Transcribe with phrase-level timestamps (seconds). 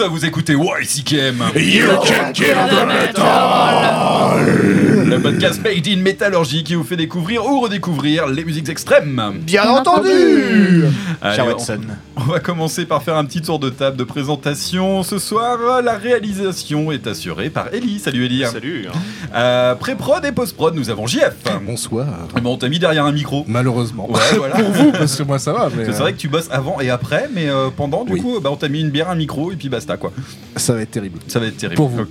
[0.00, 0.08] tous.
[0.08, 1.42] Vous écoutez YCKM.
[1.56, 2.86] You can kill the
[5.06, 9.40] Le podcast Made in Métallurgie qui vous fait découvrir ou redécouvrir les musiques extrêmes.
[9.40, 10.84] Bien entendu
[11.22, 11.80] Allez, Cher on- Watson.
[12.16, 15.02] On va commencer par faire un petit tour de table de présentation.
[15.02, 17.98] Ce soir, la réalisation est assurée par Ellie.
[17.98, 18.44] Salut Ellie.
[18.50, 18.86] Salut.
[19.34, 21.34] Euh, Pré-prod et post-prod, nous avons JF.
[21.66, 22.06] Bonsoir.
[22.42, 23.44] Bon, on t'a mis derrière un micro.
[23.46, 24.10] Malheureusement.
[24.10, 24.54] Ouais, voilà.
[24.56, 27.28] Pour vous, parce que moi ça va, C'est vrai que tu bosses avant et après,
[27.34, 28.20] mais euh, pendant, du Oui.
[28.22, 30.12] coup, bah, on t'a mis une bière, un micro et puis basta quoi.
[30.18, 30.22] euh,
[30.56, 31.18] ça va être terrible.
[31.28, 31.76] Ça va être terrible.
[31.76, 32.06] Pour vous.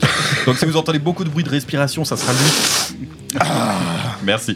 [0.46, 3.40] Donc si vous entendez beaucoup de bruit de respiration, ça sera lui.
[4.24, 4.56] Merci.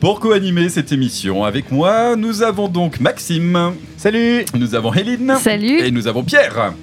[0.00, 3.74] Pour co-animer cette émission avec moi, nous avons donc Maxime.
[4.04, 5.34] Salut Nous avons Héline.
[5.40, 5.80] Salut.
[5.80, 6.74] Et nous avons Pierre.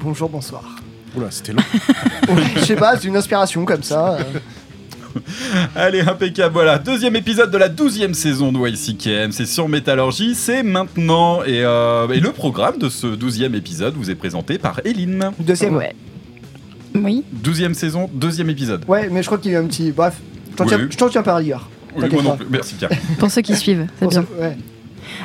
[0.00, 0.76] Bonjour, bonsoir.
[1.16, 1.62] Oula, c'était long.
[2.56, 4.18] Je sais pas, c'est une inspiration comme ça.
[4.18, 5.20] euh.
[5.74, 6.52] Allez, impeccable.
[6.52, 9.32] Voilà, deuxième épisode de la douzième saison de YCKM.
[9.32, 11.42] C'est sur Métallurgie, c'est maintenant.
[11.42, 15.30] Et, euh, et le programme de ce douzième épisode vous est présenté par Héline.
[15.38, 15.74] Deuxième.
[15.76, 15.94] Ouais.
[16.94, 17.24] Oui.
[17.32, 18.84] Douzième saison, deuxième épisode.
[18.86, 19.90] Ouais, mais je crois qu'il y a un petit.
[19.90, 20.18] Bref,
[20.50, 21.70] je t'en Oui, tiens, par rigueur.
[21.96, 22.46] Oui, moi non plus.
[22.50, 22.90] Merci Pierre.
[23.18, 24.22] Pour ceux qui suivent, c'est bien.
[24.22, 24.56] ce- ouais.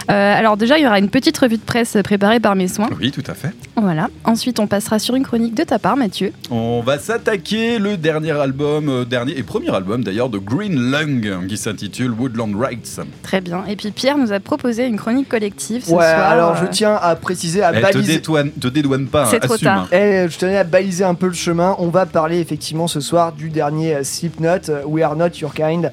[0.09, 2.89] Euh, alors déjà, il y aura une petite revue de presse préparée par mes soins.
[2.99, 3.52] Oui, tout à fait.
[3.75, 4.09] Voilà.
[4.25, 6.33] Ensuite, on passera sur une chronique de ta part, Mathieu.
[6.49, 11.47] On va s'attaquer le dernier album, euh, dernier et premier album d'ailleurs de Green Lung
[11.47, 13.00] qui s'intitule Woodland Rights.
[13.23, 13.63] Très bien.
[13.67, 16.29] Et puis Pierre nous a proposé une chronique collective ce Ouais, soir.
[16.31, 18.13] alors je tiens à préciser, à te, baliser.
[18.16, 19.66] dédouane, te dédouane pas, C'est hein, trop assume.
[19.68, 19.88] tard.
[19.91, 21.75] Eh, je tenais à baliser un peu le chemin.
[21.79, 25.91] On va parler effectivement ce soir du dernier euh, Slipknot, We Are Not Your Kind.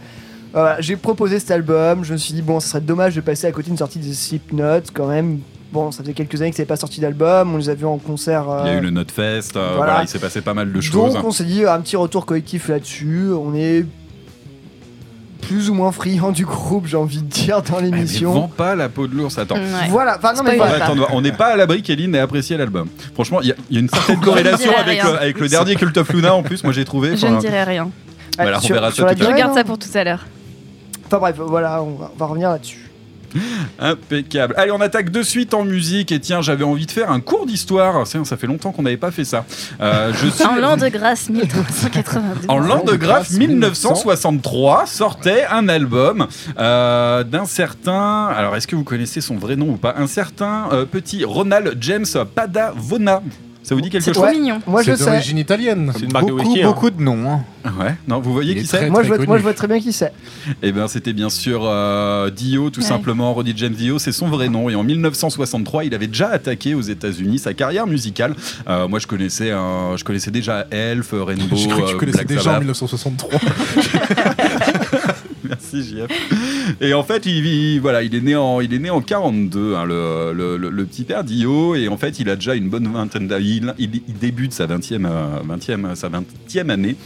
[0.57, 2.05] Euh, J'ai proposé cet album.
[2.05, 4.13] Je me suis dit, bon, ça serait dommage de passer à côté d'une sortie de
[4.13, 5.41] Slipknot quand même.
[5.73, 7.55] Bon, ça fait quelques années que c'est pas sorti d'album.
[7.55, 8.49] On les a vus en concert.
[8.49, 9.93] euh, Il y a eu le Notfest, euh, Voilà.
[9.93, 10.03] voilà.
[10.03, 11.13] il s'est passé pas mal de choses.
[11.15, 13.29] Donc on s'est dit un petit retour collectif là-dessus.
[13.39, 13.85] On est
[15.43, 18.33] plus ou moins friand du groupe, j'ai envie de dire, dans Eh, mais l'émission.
[18.33, 19.55] vends pas la peau de l'ours, attends.
[19.57, 19.61] ouais.
[19.89, 22.89] Voilà, enfin non mais attends, on n'est pas à l'abri qu'Eline ait apprécié l'album.
[23.15, 25.77] Franchement, il y, a- il y a une certaine corrélation avec, le- avec le dernier
[25.77, 27.17] Cult of Luna en plus, moi j'ai trouvé.
[27.17, 27.89] Je ne dirai rien.
[28.37, 29.35] Voilà, on sur, verra ça sur tout à Je l'heure.
[29.37, 30.27] garde ça pour tout à l'heure.
[31.09, 32.91] Enfin bref, voilà, on va, on va revenir là-dessus.
[33.79, 34.55] Impeccable.
[34.57, 36.13] Allez, on attaque de suite en musique.
[36.13, 38.07] Et tiens, j'avais envie de faire un cours d'histoire.
[38.07, 39.45] Ça, ça fait longtemps qu'on n'avait pas fait ça.
[39.81, 40.45] Euh, je suis...
[40.45, 42.47] En l'an de grâce 1382.
[42.49, 46.27] En l'an de grâce grâce 1963 sortait un album
[46.59, 48.27] euh, d'un certain.
[48.27, 49.95] Alors, est-ce que vous connaissez son vrai nom ou pas?
[49.97, 53.23] Un certain euh, petit Ronald James Padavona.
[53.69, 54.33] Ça vous dit quelque chose Ouais.
[54.33, 54.61] mignon.
[54.67, 55.11] Moi je C'est sais.
[55.11, 55.93] d'origine italienne.
[55.95, 56.63] C'est une marque de beaucoup, whisky.
[56.63, 56.67] hein.
[56.69, 57.31] beaucoup de noms.
[57.31, 57.45] hein.
[57.79, 57.95] Ouais.
[58.09, 59.29] Non, vous voyez Il qui est c'est Moi je, vois, connu.
[59.29, 60.11] moi je vois très bien qui c'est.
[60.63, 62.87] Eh bien, c'était bien sûr euh, Dio, tout Ouais.
[62.87, 63.35] simplement.
[63.35, 64.71] Roddy James Dio, c'est son vrai nom.
[64.71, 68.35] Et en 1963, il avait déjà attaqué aux États-Unis sa carrière musicale.
[68.69, 71.99] Euh, moi, je connaissais, euh, je connaissais déjà Elf, Rainbow, Je crois que tu euh,
[71.99, 72.61] connaissais Black déjà en Sabbath.
[72.61, 73.41] 1963.
[75.73, 76.77] Merci JF.
[76.81, 79.75] Et en fait, il, il- voilà, il est né en, il est né en 42,
[79.75, 83.61] hein, le, petit père Dio, et en fait, il a déjà une bonne vingtaine d'années.
[83.79, 83.91] Il,
[84.21, 86.97] débute sa 20e, euh, 20e, sa 20e année,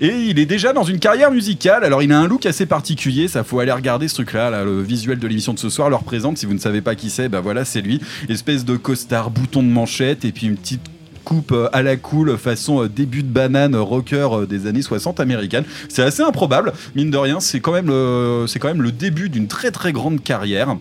[0.00, 1.84] et il est déjà dans une carrière musicale.
[1.84, 4.50] Alors, il a un look assez particulier, ça faut aller regarder ce truc-là.
[4.50, 6.38] là, le visuel de l'émission de ce soir le représente.
[6.38, 8.00] Si vous ne savez pas qui c'est, ben voilà, c'est lui.
[8.28, 10.82] Espèce de costard, bouton de manchette, et puis une petite
[11.28, 15.20] coupe euh, à la cool façon euh, début de banane rocker euh, des années 60
[15.20, 15.64] américaines.
[15.90, 19.28] C'est assez improbable, mine de rien, c'est quand même le, c'est quand même le début
[19.28, 20.74] d'une très très grande carrière.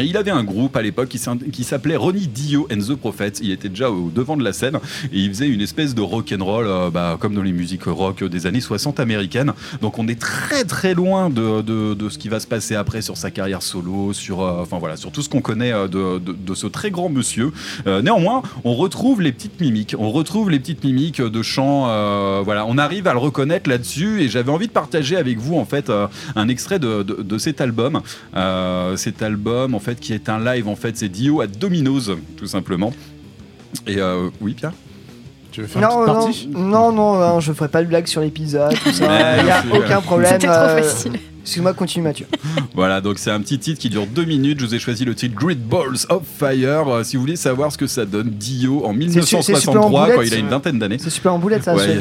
[0.00, 3.40] Et il avait un groupe à l'époque qui s'appelait Ronnie Dio and the Prophets.
[3.42, 4.76] Il était déjà au devant de la scène
[5.12, 7.82] et il faisait une espèce de rock and roll, euh, bah, comme dans les musiques
[7.84, 9.52] rock des années 60 américaines.
[9.82, 13.02] Donc on est très très loin de, de- de ce qui va se passer après
[13.02, 16.18] sur sa carrière solo, sur, euh, enfin voilà, sur tout ce qu'on connaît euh, de,
[16.20, 17.52] de- ce très grand monsieur.
[17.86, 19.94] Néanmoins, on retrouve les petites mimiques.
[19.98, 21.82] On retrouve les petites mimiques de chant.
[22.44, 24.22] voilà, on arrive à le reconnaître là-dessus.
[24.22, 25.90] Et j'avais envie de partager avec vous en fait
[26.36, 28.00] un extrait de, cet album.
[28.96, 32.46] Cet album en fait qui est un live en fait, c'est Dio à Domino's tout
[32.46, 32.92] simplement.
[33.86, 34.72] Et euh, oui, Pierre?
[35.50, 36.48] Tu veux faire une Non, petite non, partie?
[36.48, 39.36] Non, non, non, je ferai pas de blague sur l'épisode, tout ça.
[39.38, 40.32] Il n'y a aucun problème.
[40.32, 41.12] C'était trop euh, facile.
[41.48, 42.26] Excuse-moi, continue Mathieu.
[42.74, 44.60] Voilà, donc c'est un petit titre qui dure deux minutes.
[44.60, 46.86] Je vous ai choisi le titre Great Balls of Fire.
[46.88, 49.74] Euh, si vous voulez savoir ce que ça donne, Dio en C'est su- c'est super
[49.74, 50.98] 1963 en quand il a une vingtaine d'années.
[51.00, 51.98] C'est super en boulette ça, Ouais.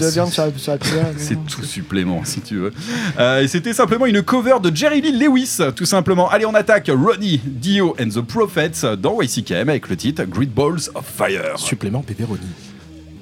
[1.17, 2.73] C'est tout supplément, si tu veux.
[3.17, 6.29] Euh, et c'était simplement une cover de Jerry Lee Lewis, tout simplement.
[6.29, 10.89] Allez, on attaque Ronnie, Dio and the Prophets dans YCKM avec le titre Great Balls
[10.93, 11.57] of Fire.
[11.57, 12.41] Supplément pepperoni.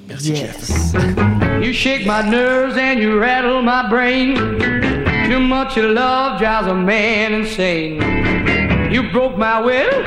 [0.08, 0.92] Merci, Yes.
[1.62, 5.05] You shake my nerves and you rattle my brain.
[5.26, 8.00] Too much of love drives a man insane.
[8.92, 10.04] You broke my will,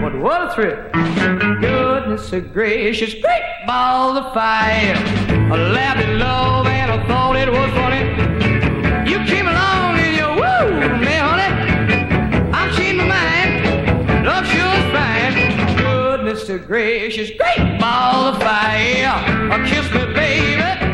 [0.00, 1.60] but what a thrill.
[1.60, 4.94] Goodness gracious, great balls of fire.
[4.94, 9.10] I laughed at love and I thought it was funny.
[9.10, 12.52] You came along and you woo me, honey.
[12.52, 14.24] I'm changing my mind.
[14.24, 15.76] Love sure is fine.
[15.76, 19.66] Goodness gracious, great ball of fire.
[19.66, 20.85] Kiss me, baby.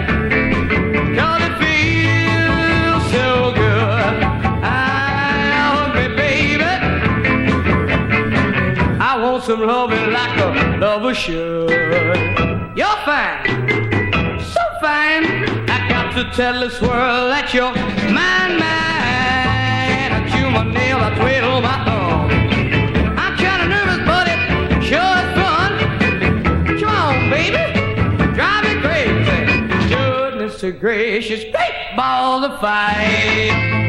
[9.52, 11.69] Some loving like a lover should.
[12.75, 13.44] You're fine,
[14.40, 15.26] so fine.
[15.69, 17.75] I got to tell this world that you're
[18.19, 20.10] mine, mine.
[20.16, 22.31] I chew my nail, I twiddle my thumb.
[23.19, 24.40] I'm kinda nervous, but it
[24.88, 25.70] sure is fun.
[26.81, 27.62] Come on, baby,
[28.32, 29.38] drive me crazy.
[29.94, 33.81] Goodness gracious, great ball of fire.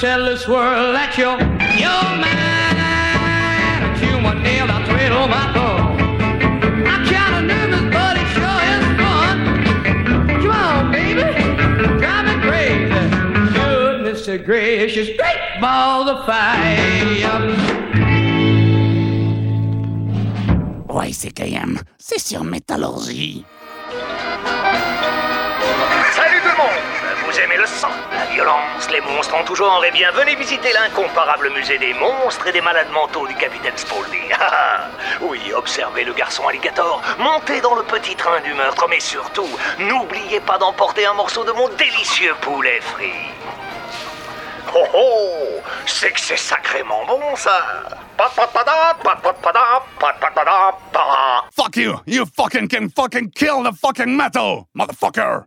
[0.00, 1.36] Tell this world that you're,
[1.76, 2.80] you're mine.
[2.80, 6.00] I chew nail, I twiddle my thumb.
[6.88, 9.36] I'm kinda nervous, but it sure is fun.
[10.40, 11.28] Come on, baby,
[12.00, 13.02] drive me crazy.
[13.52, 17.36] Goodness gracious, great ball of fire.
[20.88, 21.78] Oh, ouais, c'est KM.
[21.98, 23.44] C'est sur Métallurgie.
[27.40, 30.74] Vous aimez le sang, la violence, les monstres en tout genre Eh bien, venez visiter
[30.74, 34.20] l'incomparable musée des monstres et des malades mentaux du capitaine Spaulding.
[34.38, 34.88] Ah, ah.
[35.22, 39.48] oui, observez le garçon alligator, montez dans le petit train du meurtre, mais surtout,
[39.78, 43.32] n'oubliez pas d'emporter un morceau de mon délicieux poulet frit.
[44.74, 47.62] Oh oh C'est que c'est sacrément bon ça.
[51.56, 52.00] Fuck you!
[52.06, 55.46] You fucking can fucking kill the fucking metal, motherfucker!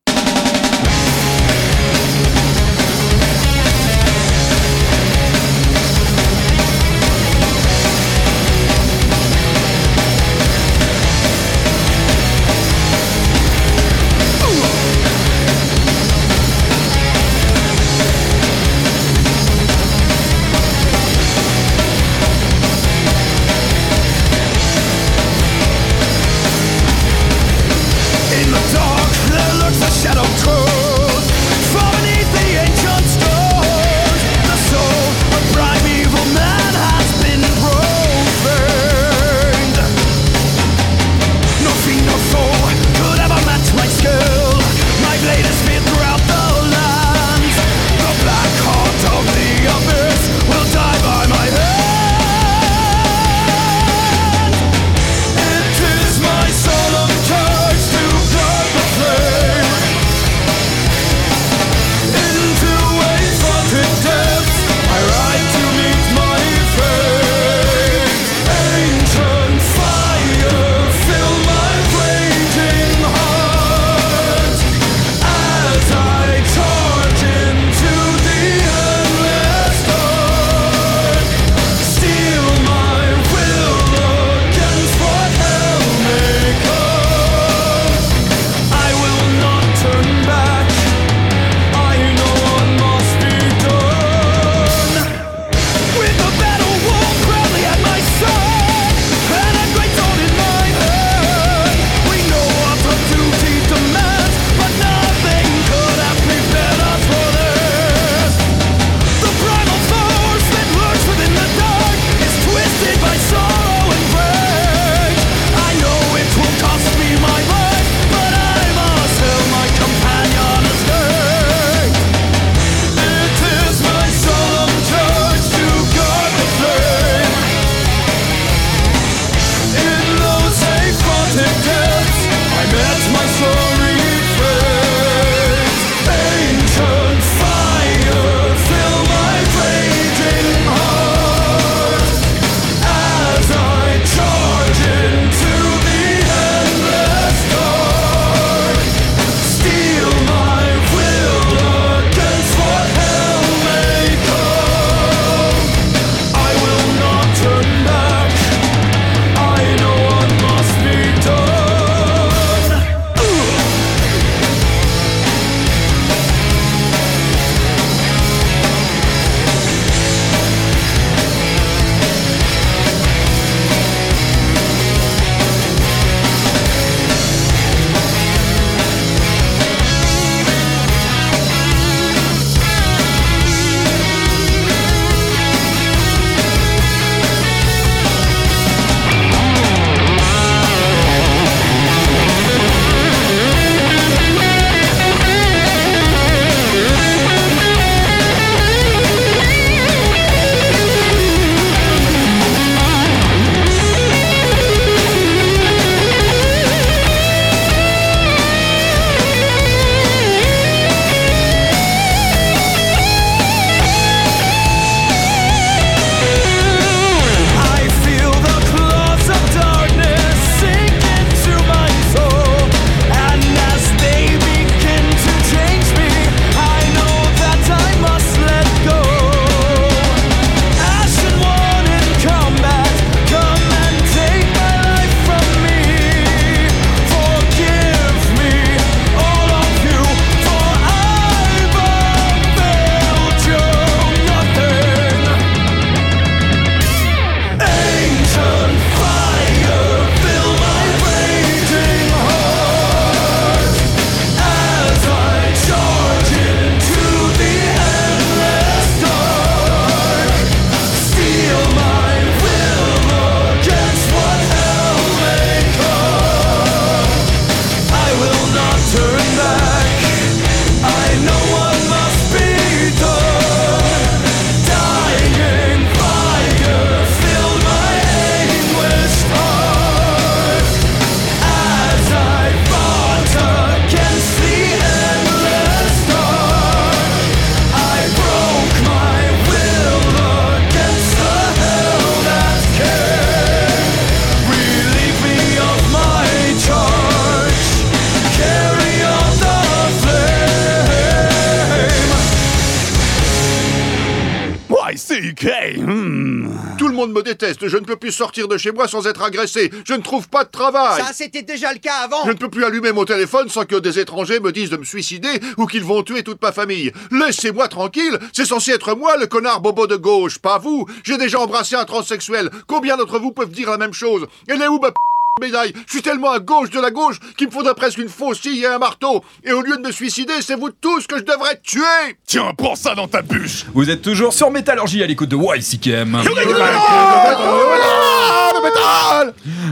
[308.11, 311.01] Sortir de chez moi sans être agressé, je ne trouve pas de travail.
[311.01, 312.23] Ça, c'était déjà le cas avant.
[312.25, 314.83] Je ne peux plus allumer mon téléphone sans que des étrangers me disent de me
[314.83, 316.91] suicider ou qu'ils vont tuer toute ma famille.
[317.11, 320.85] Laissez-moi tranquille, c'est censé être moi le connard bobo de gauche, pas vous.
[321.03, 322.49] J'ai déjà embrassé un transsexuel.
[322.67, 324.27] Combien d'entre vous peuvent dire la même chose?
[324.47, 324.95] Elle est où ma p-
[325.39, 325.73] médaille.
[325.87, 328.67] Je suis tellement à gauche de la gauche qu'il me faudrait presque une faucille et
[328.67, 329.23] un marteau.
[329.43, 332.17] Et au lieu de me suicider, c'est vous tous que je devrais tuer.
[332.25, 333.65] Tiens, prends ça dans ta bûche.
[333.73, 336.21] Vous êtes toujours sur Métallurgie à l'écoute de YCKM.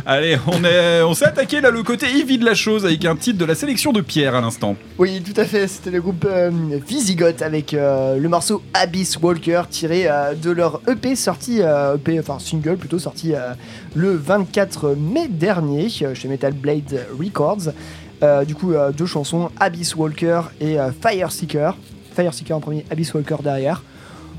[0.05, 3.15] Allez, on est, on s'est attaqué là le côté heavy de la chose avec un
[3.15, 4.75] titre de la sélection de Pierre à l'instant.
[4.97, 5.67] Oui, tout à fait.
[5.67, 6.51] C'était le groupe euh,
[6.87, 12.19] Visigoth avec euh, le morceau Abyss Walker tiré euh, de leur EP sorti, euh, EP,
[12.19, 13.33] enfin single plutôt sorti
[13.95, 17.73] le 24 mai dernier chez Metal Blade Records.
[18.45, 21.75] Du coup, deux chansons, Abyss Walker et Fire Seeker.
[22.15, 23.81] Fire Seeker en premier, Abyss Walker derrière.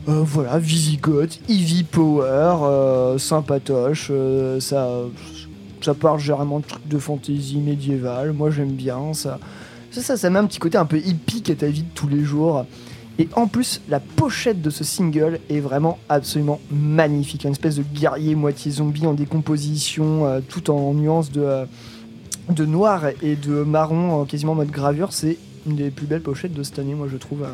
[0.09, 4.89] Euh, voilà, Visigoth, Eevee Power, euh, sympatoche, euh, ça,
[5.83, 8.33] ça parle généralement de trucs de fantasy médiévale.
[8.33, 9.39] Moi j'aime bien ça.
[9.91, 12.09] Ça, ça, ça met un petit côté un peu hippie à ta vie de tous
[12.09, 12.65] les jours.
[13.19, 17.45] Et en plus, la pochette de ce single est vraiment absolument magnifique.
[17.45, 21.67] Une espèce de guerrier moitié zombie en décomposition, tout en nuances de,
[22.49, 25.13] de noir et de marron, quasiment en mode gravure.
[25.13, 25.37] C'est
[25.67, 27.45] une des plus belles pochettes de cette année, moi je trouve.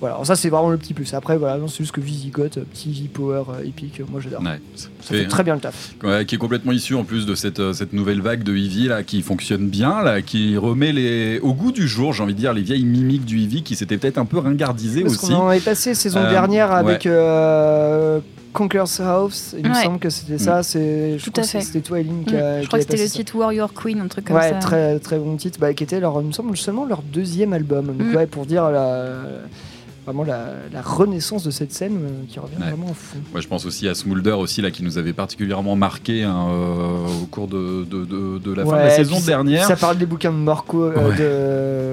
[0.00, 1.12] Voilà, alors ça c'est vraiment le petit plus.
[1.12, 4.40] Après, voilà, non, c'est juste que Visigoth, euh, petit V-Power euh, épique, euh, moi j'adore.
[4.40, 5.94] Ouais, Ça c'est- fait très bien le taf.
[6.02, 8.88] Ouais, qui est complètement issu en plus de cette, euh, cette nouvelle vague de Eevee
[8.88, 12.38] là, qui fonctionne bien, là, qui remet les, au goût du jour, j'ai envie de
[12.38, 15.26] dire, les vieilles mimiques du Eevee qui s'étaient peut-être un peu ringardisées Parce aussi.
[15.28, 17.10] qu'on en avait passé saison Euh, dernière avec ouais.
[17.10, 18.20] euh,
[18.54, 20.62] Conqueror's House, il me semble que c'était ça.
[20.62, 21.60] C'est, je Tout crois à que fait.
[21.60, 22.38] C'était toi, Eline, qui Mm.
[22.38, 24.54] a- Je qui crois que c'était le titre Warrior Queen, un truc comme Ouais, ça.
[24.56, 27.86] très très bon titre, bah, qui était leur, il me semble seulement leur deuxième album.
[27.96, 28.16] Donc Mm.
[28.16, 29.18] ouais, pour dire la,
[30.12, 32.68] vraiment la, la renaissance de cette scène euh, qui revient Ouais.
[32.68, 33.18] vraiment au fond.
[33.34, 37.22] Ouais, je pense aussi à Smolder aussi là qui nous avait particulièrement marqué hein, euh,
[37.22, 39.66] au cours de, de, de- de la fin de la saison ça- dernière.
[39.66, 41.16] Ça parle des bouquins de Morco, euh, Ouais.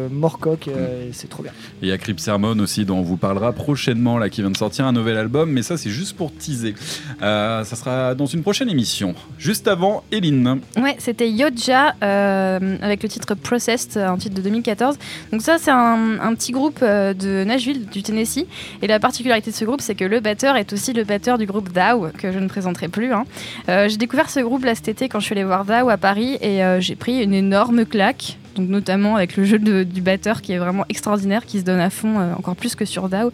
[0.10, 1.51] de Morcock, euh, et c'est trop bien.
[1.82, 4.51] Et il y a Crip Sermon aussi dont on vous parlera prochainement là qui vient
[4.51, 6.75] de sortir un nouvel album, mais ça c'est juste pour teaser.
[7.21, 9.15] Euh, ça sera dans une prochaine émission.
[9.38, 10.60] Juste avant, Eline.
[10.77, 14.97] Ouais, c'était Yodja euh, avec le titre Processed, un titre de 2014.
[15.32, 18.01] Donc ça, c'est un, un petit groupe de Nashville, du
[18.82, 21.46] Et la particularité de ce groupe, c'est que le batteur est aussi le batteur du
[21.46, 23.13] groupe Dow, que je ne présenterai plus.
[23.13, 23.26] hein.
[23.70, 25.98] Euh, j'ai découvert ce groupe là cet été quand je suis allée voir Dow à
[25.98, 28.38] Paris et euh, j'ai pris une énorme claque.
[28.56, 31.91] Donc notamment avec le jeu du batteur qui est vraiment extraordinaire, qui se donne à
[31.91, 33.32] fond, euh, encore plus que sur Dow.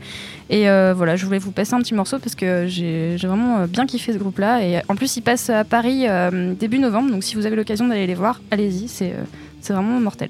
[0.49, 4.11] Et voilà, je voulais vous passer un petit morceau parce que j'ai vraiment bien kiffé
[4.11, 4.61] ce groupe-là.
[4.63, 6.05] Et en plus, ils passent à Paris
[6.59, 9.13] début novembre, donc si vous avez l'occasion d'aller les voir, allez-y, c'est
[9.61, 10.29] c'est vraiment mortel.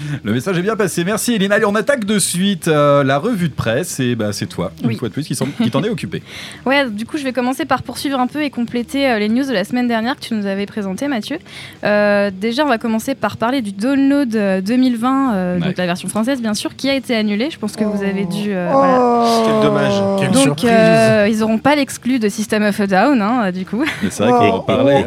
[0.24, 1.04] Le message est bien passé.
[1.04, 1.52] Merci Eline.
[1.52, 4.88] Allez, on attaque de suite euh, la revue de presse et bah, c'est toi, une
[4.88, 4.96] Oui.
[4.96, 5.36] fois de plus, qui
[5.70, 6.22] t'en est occupé.
[6.66, 9.44] Ouais, du coup, je vais commencer par poursuivre un peu et compléter euh, les news
[9.44, 11.38] de la semaine dernière que tu nous avais présentées, Mathieu.
[11.84, 15.66] Euh, déjà, on va commencer par parler du download euh, 2020, euh, Ouais.
[15.66, 17.50] donc la version française, bien sûr, qui a été annulée.
[17.50, 18.52] Je pense que vous avez dû.
[18.52, 18.78] euh, Oh.
[18.78, 19.42] voilà.
[19.46, 20.20] Quel dommage.
[20.20, 20.70] Quelle Donc, surprise.
[20.72, 23.84] euh, ils n'auront pas l'exclu de System of a Down, hein, du coup.
[24.02, 24.62] Mais c'est vrai qu'on en Oh.
[24.62, 25.04] parlait.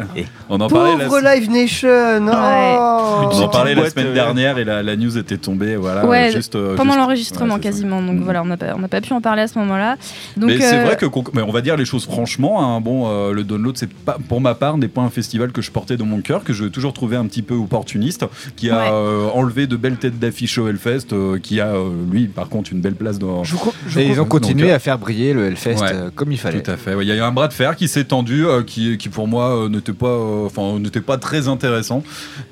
[0.48, 1.88] On en parlait la, Pauvre Live Nation
[2.28, 3.28] oh.
[3.32, 5.76] on en parlait la semaine dernière et la, la news était tombée.
[5.76, 7.72] Voilà, Ouais, juste, euh, Pendant juste- l'enregistrement, ouais, c'est ça.
[7.72, 8.02] quasiment.
[8.02, 8.22] Donc Mm.
[8.24, 9.96] voilà, on n'a pas, on n'a pas pu en parler à ce moment-là.
[10.36, 12.62] Donc, mais c'est euh, vrai que mais on va dire les choses franchement.
[12.76, 15.62] hein, bon, euh, le download, c'est pas pour ma part n'est pas un festival que
[15.62, 18.24] je portais dans mon cœur, que je toujours trouvé un petit peu opportuniste,
[18.56, 18.88] qui a Ouais.
[18.92, 22.72] euh, enlevé de belles têtes d'affiche au Hellfest, euh, qui a euh, lui par contre
[22.72, 23.44] une belle place dans.
[23.44, 23.56] Je
[23.88, 25.88] je Et ils ont continué à faire briller le Hellfest Ouais.
[25.92, 26.62] euh, comme il fallait.
[26.62, 26.94] Tout à fait.
[26.94, 27.04] ouais.
[27.04, 29.26] Il y a eu un bras de fer qui s'est tendu, euh, qui, qui pour
[29.28, 32.02] moi euh, n'était pas, euh, enfin n'était pas très intéressant.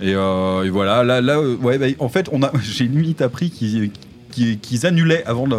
[0.01, 3.51] Et, euh, et voilà, là, là, ouais, bah, en fait, on a, j'ai limite appris
[3.51, 3.91] qu'ils
[4.31, 5.55] qu'ils- annulaient avant de,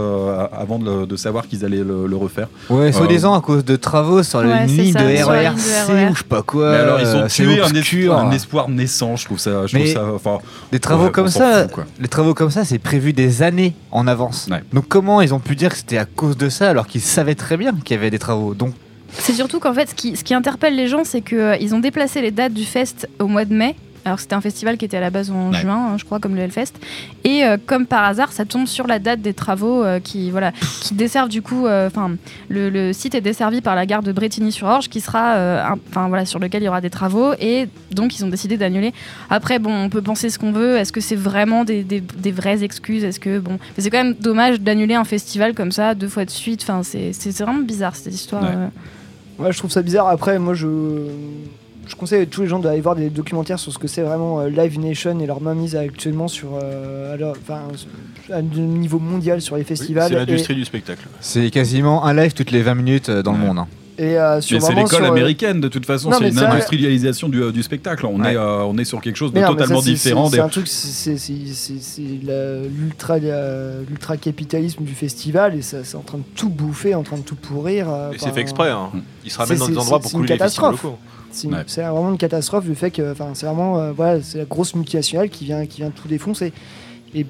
[0.51, 2.47] avant de, de savoir qu'ils allaient le, le refaire.
[2.71, 5.53] Ouais, Euh, soi-disant à cause de travaux sur Ouais, ligne ça, de sur la ligne
[5.53, 6.09] de RERC RER.
[6.09, 6.71] ou je sais pas quoi.
[6.71, 9.15] Mais alors ils ont euh, c'est tué un, espoir, un espoir naissant.
[9.15, 10.39] Je trouve ça, je trouve ça, enfin,
[10.71, 14.07] Des travaux Ouais, comme ça, fout, les travaux comme ça, c'est prévu des années en
[14.07, 14.47] avance.
[14.49, 14.63] Ouais.
[14.73, 17.35] Donc comment ils ont pu dire que c'était à cause de ça alors qu'ils savaient
[17.35, 18.55] très bien qu'il y avait des travaux?
[18.55, 18.73] Donc
[19.19, 22.23] C'est surtout qu'en fait, ce qui, ce qui interpelle les gens, c'est qu'ils ont déplacé
[22.23, 23.75] les dates du fest au mois de mai.
[24.05, 25.57] Alors que c'était un festival qui était à la base en Ouais.
[25.59, 26.73] juin, hein, je crois, comme le Hellfest.
[27.23, 30.51] Et euh, comme par hasard, ça tombe sur la date des travaux euh, qui, voilà,
[30.81, 31.65] qui desservent du coup.
[31.67, 32.11] euh, Enfin,
[32.49, 36.25] le, le site est desservi par la gare de Bretigny-sur-Orge, qui sera, euh, enfin voilà,
[36.25, 37.33] sur lequel il y aura des travaux.
[37.39, 38.93] Et donc, ils ont décidé d'annuler.
[39.29, 40.77] Après, bon, on peut penser ce qu'on veut.
[40.77, 43.03] Est-ce que c'est vraiment des, des- des vraies excuses?
[43.05, 46.29] Est-ce que bon, c'est quand même dommage d'annuler un festival comme ça deux fois de
[46.29, 46.61] suite.
[46.63, 47.11] Enfin, c'est
[47.41, 48.43] vraiment bizarre cette histoire.
[48.43, 48.49] Ouais.
[48.53, 48.67] euh.
[49.39, 50.07] Ouais, je trouve ça bizarre.
[50.09, 50.67] Après, moi, je.
[51.87, 54.39] Je conseille à tous les gens d'aller voir des documentaires sur ce que c'est vraiment
[54.39, 57.61] euh, Live Nation et leur mainmise actuellement sur, euh, à, leur- enfin,
[58.31, 60.09] à un niveau mondial sur les festivals.
[60.09, 61.05] C'est l'industrie et, du spectacle.
[61.19, 63.57] C'est quasiment un live toutes les 20 minutes euh, dans le monde.
[63.59, 63.67] hein.
[63.99, 67.51] et, euh, sur Mais c'est l'école américaine de toute façon, c'est une ça- industrialisation du,
[67.51, 68.05] du spectacle.
[68.07, 68.33] On, Ouais.
[68.33, 70.29] est, euh, on est sur quelque chose de non, totalement ça, différent.
[70.29, 75.55] C'est des- un truc, c'est- c'est c'est- c'est la- l'ultra la- l'ultra capitalisme du festival
[75.55, 77.87] et ça- c'est en train de tout bouffer, en train de tout pourrir.
[77.89, 78.71] euh, Et c'est fait exprès.
[78.71, 78.89] Hein.
[79.25, 80.83] Ils se ramènent dans des endroits pour une couler les festivals catastrophe.
[80.83, 80.97] locaux.
[81.33, 81.63] C'est Ouais.
[81.91, 85.45] vraiment une catastrophe le fait que, c'est vraiment, euh, voilà, c'est la grosse multinationale qui
[85.45, 86.53] vient, qui vient tout défoncer.
[87.15, 87.25] Et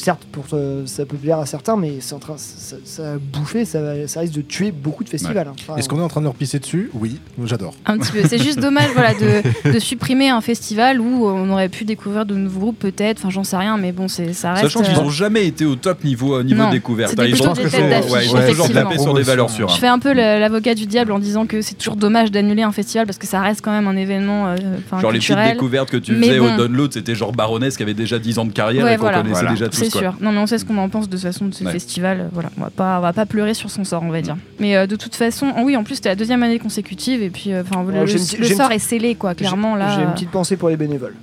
[0.00, 3.16] certes, pour euh, ça peut plaire à certains, mais c'est en train, ça, ça a
[3.18, 3.80] bouffé, ça,
[4.20, 5.48] risque de tuer beaucoup de festivals.
[5.48, 5.54] hein.
[5.60, 6.90] Enfin, Est-ce qu'on est en train de leur pisser dessus?
[6.94, 7.74] Oui, j'adore.
[7.86, 8.20] Un petit peu.
[8.28, 12.34] C'est juste dommage voilà, de, de supprimer un festival où on aurait pu découvrir de
[12.34, 13.18] nouveaux groupes peut-être.
[13.18, 14.64] Enfin, j'en sais rien, mais bon, c'est ça reste.
[14.64, 17.10] Sachant qu'ils euh, n'ont jamais été au top niveau, euh, niveau Non, découverte.
[17.10, 19.68] c'était Ils ont des toujours- tapé sur des valeurs sûres.
[19.68, 19.78] Je hein.
[19.80, 23.06] fais un peu l'avocat du diable en disant que c'est toujours dommage d'annuler un festival
[23.06, 24.56] parce que ça reste quand même un événement euh,
[25.00, 28.18] Genre les petites découvertes que tu faisais au download, c'était genre Baroness qui avait déjà
[28.18, 29.87] 10 ans de carrière et qu'on connaissait déjà tous.
[29.90, 30.12] C'est quoi.
[30.12, 30.16] sûr.
[30.20, 31.72] Non, mais on sait ce qu'on en pense de toute façon de ce Ouais.
[31.72, 32.20] festival.
[32.20, 34.36] euh, Voilà, on va pas, on va pas pleurer sur son sort, on va dire.
[34.60, 37.30] Mais euh, de toute façon, oh oui, en plus c'était la deuxième année consécutive et
[37.30, 39.34] puis, euh, enfin, le, Ouais, le- sort est scellé, quoi.
[39.34, 39.96] Clairement j'ai- là.
[39.96, 41.14] J'ai une petite pensée pour les bénévoles.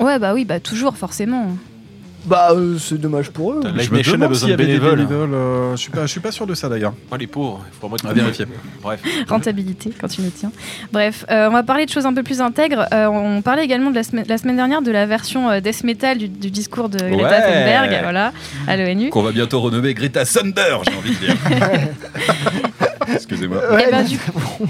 [0.00, 1.48] Ouais, bah oui, bah toujours, forcément.
[2.26, 3.60] Bah, euh, c'est dommage pour eux.
[3.64, 4.96] Live Je me Nation a demande besoin s'il y de avait des bénévoles.
[5.06, 6.94] bénévoles, euh, je suis pas, je suis pas sûr de ça d'ailleurs.
[7.12, 8.46] Ah, les pauvres, il faut vraiment À vérifier.
[8.82, 9.00] Bref.
[9.28, 10.50] Rentabilité, quand tu me tiens.
[10.92, 12.86] Bref, euh, on va parler de choses un peu plus intègres.
[12.94, 15.84] Euh, on parlait également de la, semaine- la semaine dernière de la version euh, death
[15.84, 17.42] metal du, du discours de Greta Ouais.
[17.42, 18.32] Thunberg, voilà,
[18.66, 19.10] à l'ONU.
[19.10, 21.36] Qu'on va bientôt renommer Greta Thunder, j'ai envie de dire.
[23.26, 23.80] Excusez-moi.
[23.82, 24.18] Et bah, du,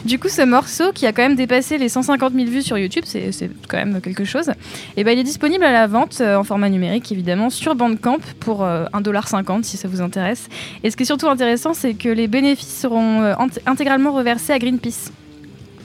[0.04, 3.04] du coup, ce morceau qui a quand même dépassé les 150 000 vues sur YouTube,
[3.06, 3.30] c'est
[3.68, 4.50] quand même quelque chose.
[4.96, 8.18] Et ben, il est disponible à la vente euh, en format numérique, évidemment, sur Bandcamp
[8.40, 10.48] pour euh, 1,50$ si ça vous intéresse.
[10.82, 14.52] Et ce qui est surtout intéressant, c'est que les bénéfices seront euh, int- intégralement reversés
[14.52, 15.10] à Greenpeace.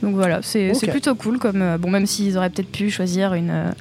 [0.04, 1.40] Donc voilà, c'est plutôt cool.
[1.40, 3.72] Comme, euh, bon, même s'ils auraient peut-être pu choisir une, euh,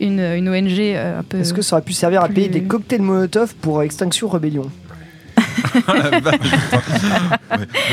[0.00, 1.38] une, une ONG euh, un peu.
[1.38, 4.70] Est-ce que ça aurait pu servir à payer des cocktails Molotov pour Extinction Rebellion?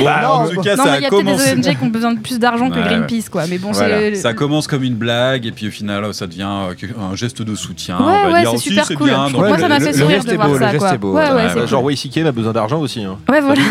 [0.06, 1.56] En non, tout cas, non, ça mais a il y a commencé.
[1.56, 3.44] des ONG qui ont besoin de plus d'argent que Ouais, Greenpeace, quoi.
[3.50, 4.00] Mais bon, Voilà.
[4.00, 4.16] c'est.
[4.16, 6.74] Ça commence comme une blague et puis au final ça devient euh,
[7.12, 7.98] un geste de soutien.
[8.00, 9.10] on Ouais, va ouais, dire c'est aussi, super c'est cool.
[9.10, 9.30] bien.
[9.30, 10.86] Donc, Moi, ça euh, m'a le- fait sourire de est voir beau, le ça, geste
[10.94, 11.14] est beau.
[11.14, 13.04] Bah, genre Waysikem a besoin d'argent aussi.
[13.04, 13.18] Hein.
[13.30, 13.62] Ouais, voilà.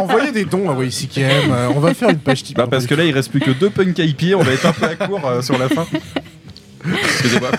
[0.00, 1.22] Envoyez des dons à WCKM.
[1.50, 2.56] euh, on va faire une page type.
[2.56, 4.72] Bah parce que là il reste plus que deux punk pieds, on va être un
[4.72, 5.84] peu à court sur la fin.
[7.04, 7.50] Excusez-moi.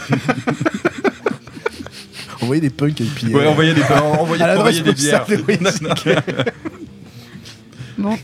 [2.41, 3.33] Envoyez des punks et puis.
[3.33, 3.81] Ouais, euh, envoyez des,
[4.19, 5.25] envoyez, à l'adresse envoyez des bières.
[7.97, 8.15] Bon,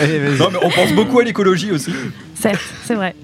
[0.00, 0.38] Allez, vas-y.
[0.38, 1.92] Non mais on pense beaucoup à l'écologie aussi.
[2.34, 3.14] certes, c'est vrai.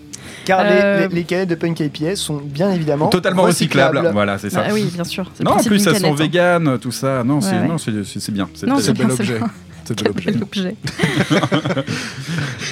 [0.45, 4.09] Car les- Euh, les, les canettes de Punk IPS sont bien évidemment Totalement recyclables.
[4.12, 4.64] Voilà, c'est ça.
[4.68, 5.31] Ah oui, bien sûr.
[5.45, 6.16] Non, en plus elles sont hein.
[6.16, 7.25] véganes, tout ça.
[7.25, 7.68] Non, c'est Ouais, ouais.
[7.68, 8.49] non, c'est c'est- c'est bien.
[8.55, 9.45] C'est Non, très C'est c'est un bel bien, c'est objet.
[9.85, 10.33] C'est un bel objet.
[10.33, 10.75] Quel objet.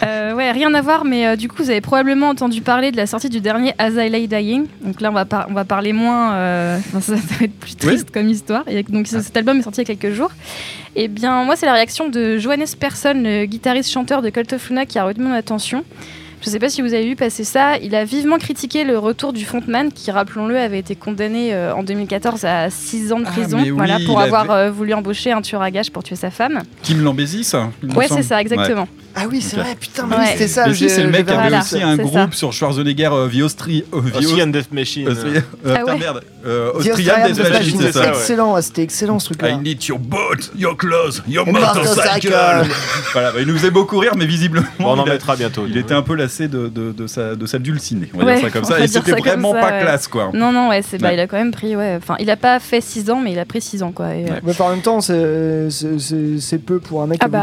[0.05, 2.97] Euh, ouais, rien à voir, mais euh, du coup, vous avez probablement entendu parler de
[2.97, 4.67] la sortie du dernier As I Lay Dying.
[4.83, 6.33] Donc là, on va, par- on va parler moins.
[6.35, 8.65] euh, ça, ça va être plus triste comme histoire.
[8.69, 10.31] Et donc, ce- cet album est sorti il y a quelques jours.
[10.97, 14.87] Et bien, moi, c'est la réaction de Johannes Persson, le guitariste-chanteur de Cult of Luna,
[14.87, 15.85] qui a retenu mon attention.
[16.43, 17.77] Je sais pas si vous avez vu passer ça.
[17.79, 21.83] Il a vivement critiqué le retour du Fontman, qui, rappelons-le, avait été condamné euh, en
[21.83, 25.33] 2014 à 6 ans de Ah, prison oui, voilà, pour avoir avait- euh, voulu embaucher
[25.33, 26.63] un tueur à gages pour tuer sa femme.
[26.83, 26.99] Kim
[27.83, 28.23] me Ouais, semble.
[28.23, 28.89] c'est ça, exactement.
[29.15, 30.23] Ah oui, c'est vrai, putain, mais Ouais.
[30.23, 30.67] oui, c'était ça.
[30.67, 32.29] Mais si, c'est le mec qui avait Voilà, aussi un groupe ça.
[32.33, 33.85] sur Schwarzenegger, euh, The Austri...
[33.91, 35.09] The Austrian Death Machine.
[35.09, 35.41] Euh, euh,
[35.75, 35.99] Ah putain, ouais.
[35.99, 36.21] merde.
[36.47, 38.09] Euh, Austrian Death Death Machine, c'est ça.
[38.09, 39.57] excellent, ouais, c'était excellent ce I truc-là.
[39.59, 42.31] need your boat, your clothes, your And motorcycle.
[42.31, 42.33] motorcycle.
[43.13, 45.65] voilà, bah, il nous faisait beaucoup rire, mais visiblement, Bon, on en mettra bientôt.
[45.69, 48.11] il était un peu lassé de, de, de sa, de sa dulcinée.
[48.15, 48.81] On va Ouais, dire ça comme ça.
[48.81, 50.31] Et c'était vraiment pas classe, quoi.
[50.33, 51.15] Non, non, ouais, c'est, bah, Ouais.
[51.15, 51.97] il a quand même pris, ouais.
[52.01, 54.07] Enfin, il a pas fait 6 ans, mais il a pris 6 ans, quoi.
[54.07, 54.27] Euh.
[54.45, 55.69] Mais par en même temps, c'est-
[56.67, 57.37] peu pour un mec Ah qui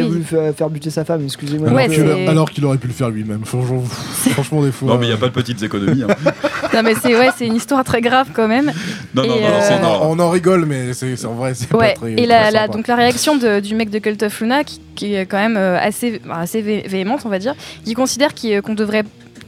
[0.00, 1.68] a voulu, bah faire buter sa femme, excusez-moi.
[1.68, 3.44] Alors Ouais, que- c'est- Alors qu'il aurait pu le faire lui-même.
[3.44, 3.82] Franchement,
[4.32, 4.88] franchement, des fois.
[4.94, 6.02] Non, mais il n'y a pas de petites économies.
[6.04, 6.08] hein.
[6.74, 8.72] Non, mais c'est, ouais, c'est une histoire très grave quand même.
[9.14, 10.22] Non, non, Et, non, euh, c'est on, en, non.
[10.22, 12.12] on en rigole, mais c'est c'est- en vrai, c'est Ouais, pas très.
[12.14, 12.72] et la, très la- sympa.
[12.72, 15.56] donc la réaction de- du mec de Cult of Luna, qui, qui est quand même
[15.56, 19.04] euh, assez, bah, assez vé- véhémente, on va dire, qui considère qu'il- qu'on devrait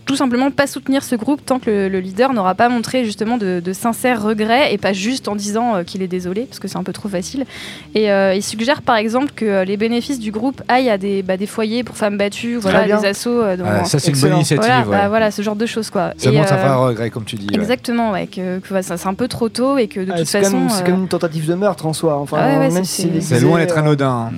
[0.07, 3.37] tout simplement pas soutenir ce groupe tant que le, le leader n'aura pas montré justement
[3.39, 6.69] de, de sincères regrets et pas juste en disant euh, qu'il est désolé parce que
[6.69, 7.45] c'est un peu trop facile.
[7.95, 11.23] Et euh, il suggère par exemple que euh, les bénéfices du groupe aillent à des,
[11.23, 13.43] bah, des foyers pour femmes battues, voilà, des assos.
[13.43, 14.65] euh, dans- Ah, ça, c'est une bonne initiative.
[14.65, 14.91] voilà, ouais.
[14.97, 16.13] bah, voilà, ce genre de choses quoi.
[16.17, 17.49] Ça Et, montre un vrai regret, comme tu dis.
[17.53, 20.27] Exactement, ouais, que, que, ça, c'est un peu trop tôt et que de Ah, toute
[20.29, 20.53] c'est façon.
[20.61, 22.17] comme, c'est euh, comme une tentative de meurtre en soi.
[22.19, 24.31] Enfin, Ah ouais, ouais, même c'est- si c'est- loin d'être anodin.
[24.33, 24.37] hein.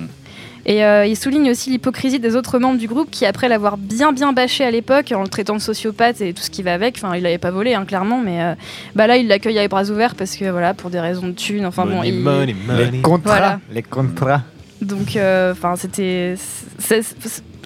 [0.71, 4.11] Et euh, il souligne aussi l'hypocrisie des autres membres du groupe qui, après l'avoir bien
[4.13, 6.95] bien bâché à l'époque, en le traitant de sociopathe et tout ce qui va avec,
[6.97, 8.53] enfin il l'avait pas volé hein, clairement, mais euh,
[8.95, 11.31] bah là il l'accueille à les bras ouverts parce que voilà pour des raisons de
[11.33, 12.91] thunes, enfin bon, money, il- money, money.
[12.91, 13.29] Les contrats.
[13.31, 13.59] Voilà.
[13.73, 14.43] Les contrats.
[14.79, 16.35] donc euh, enfin c'était,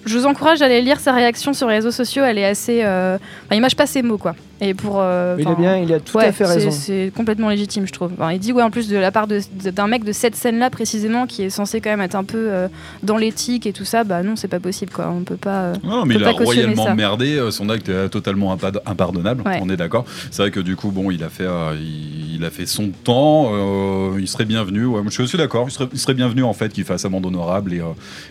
[0.06, 2.24] je vous encourage à aller lire sa réaction sur les réseaux sociaux.
[2.24, 2.80] Elle est assez.
[2.84, 4.34] euh, enfin, il mâche pas ses mots, quoi.
[4.60, 5.00] Et pour.
[5.00, 6.70] euh, Il a enfin, bien, il a tout ouais, à fait c'est- raison.
[6.70, 8.12] C'est complètement légitime, je trouve.
[8.14, 11.26] Enfin, il dit, ouais, en plus de la part d'un mec de cette scène-là, précisément,
[11.26, 12.68] qui est censé quand même être un peu euh,
[13.02, 15.10] dans l'éthique et tout ça, bah non, c'est pas possible, quoi.
[15.10, 15.62] On peut pas.
[15.62, 16.94] euh, Non, on mais il a royalement ça.
[16.94, 17.36] merdé.
[17.36, 19.42] euh, Son acte est totalement impa- impardonnable.
[19.46, 19.58] Ouais.
[19.62, 20.04] On est d'accord.
[20.30, 22.90] C'est vrai que du coup, bon, il a fait, euh, il, il a fait son
[22.90, 23.50] temps.
[23.52, 24.86] euh, il serait bienvenu.
[24.86, 25.66] Ouais, je suis d'accord.
[25.68, 27.84] Il serait, il serait bienvenu en fait qu'il fasse amende honorable et euh,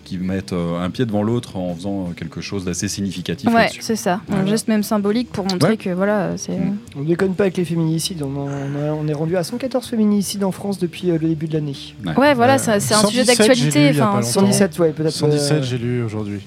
[0.05, 3.49] qu'il mette euh, un pied devant l'autre en faisant quelque chose d'assez significatif.
[3.53, 4.21] Ouais, c'est ça.
[4.31, 5.77] Un geste même symbolique pour montrer Ouais.
[5.77, 6.57] que voilà, c'est.
[6.97, 8.21] On déconne pas avec les féminicides.
[8.23, 11.27] On, en- on a- on est rendu à 114 féminicides en France depuis euh, le
[11.29, 11.75] début de l'année.
[12.17, 13.71] Ouais, voilà, c'est un sujet 117, d'actualité.
[13.71, 14.51] j'ai lu il y a Enfin, pas c'est- longtemps.
[14.53, 15.12] 117, ouais, peut-être.
[15.12, 16.41] 117, euh, j'ai lu aujourd'hui.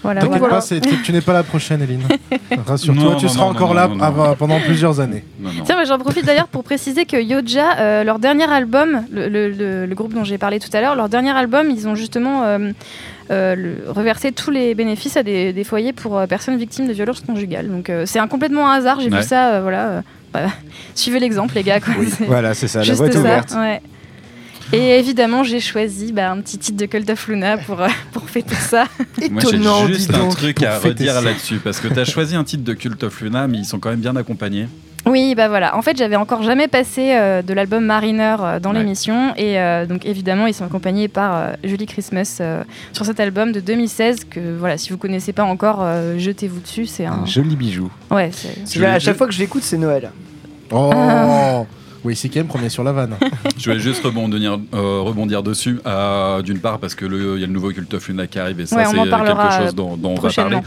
[0.00, 0.54] Voilà, T'inquiète voilà.
[0.54, 2.02] pas, c'est- tu tu n'es pas la prochaine, Eline.
[2.66, 4.04] Rassure-toi, Non, tu non, seras non, encore non, là non, non.
[4.04, 5.24] avant- pendant plusieurs années.
[5.40, 5.64] Non, non.
[5.64, 9.50] Tiens, moi, j'en profite d'ailleurs pour préciser que Yoja, euh, leur dernier album, le, le-
[9.50, 12.44] le- le groupe dont j'ai parlé tout à l'heure, leur dernier album, ils ont justement
[12.44, 12.72] euh, euh,
[13.56, 17.20] le- reversé tous les bénéfices à des, des foyers pour euh, personnes victimes de violences
[17.20, 17.68] conjugales.
[17.68, 19.20] Donc euh, c'est un complètement un hasard, j'ai Ouais.
[19.20, 19.88] vu ça, euh, voilà.
[19.88, 20.00] euh,
[20.32, 20.46] bah,
[20.94, 21.80] suivez l'exemple, les gars.
[21.80, 21.94] Quoi.
[22.10, 23.52] C'est Voilà, c'est ça, la juste voie est ça, ouverte.
[23.56, 23.80] ouais.
[24.70, 28.28] Et évidemment, j'ai choisi bah, un petit titre de Cult of Luna pour, euh, pour
[28.28, 28.84] fêter ça.
[29.30, 30.36] Moi, j'ai Étonnant, juste dis un donc.
[30.36, 33.48] truc à redire là-dessus parce que tu as choisi un titre de Cult of Luna,
[33.48, 34.68] mais ils sont quand même bien accompagnés.
[35.08, 35.76] Oui, bah voilà.
[35.76, 38.78] En fait, j'avais encore jamais passé euh, de l'album Mariner euh, dans Ouais.
[38.78, 39.32] l'émission.
[39.36, 43.52] Et euh, donc, évidemment, ils sont accompagnés par euh, Julie Christmas euh, sur cet album
[43.52, 44.24] de 2016.
[44.30, 46.86] Que voilà, si vous connaissez pas encore, euh, jetez-vous dessus.
[46.86, 47.12] C'est un.
[47.22, 47.90] Un joli bijou.
[48.10, 48.84] Ouais, c'est.
[48.84, 50.10] À chaque fois que je l'écoute, c'est Noël.
[50.70, 51.66] Oh.
[52.04, 53.16] Oui, c'est quand même premier sur la vanne.
[53.58, 55.80] Je vais juste rebondir, euh, rebondir dessus.
[55.86, 58.60] euh, D'une part, parce que il y a le nouveau Cult of Luna qui arrive
[58.60, 60.58] et ça, Ouais, c'est parlera, quelque chose euh, dont, dont on va parler.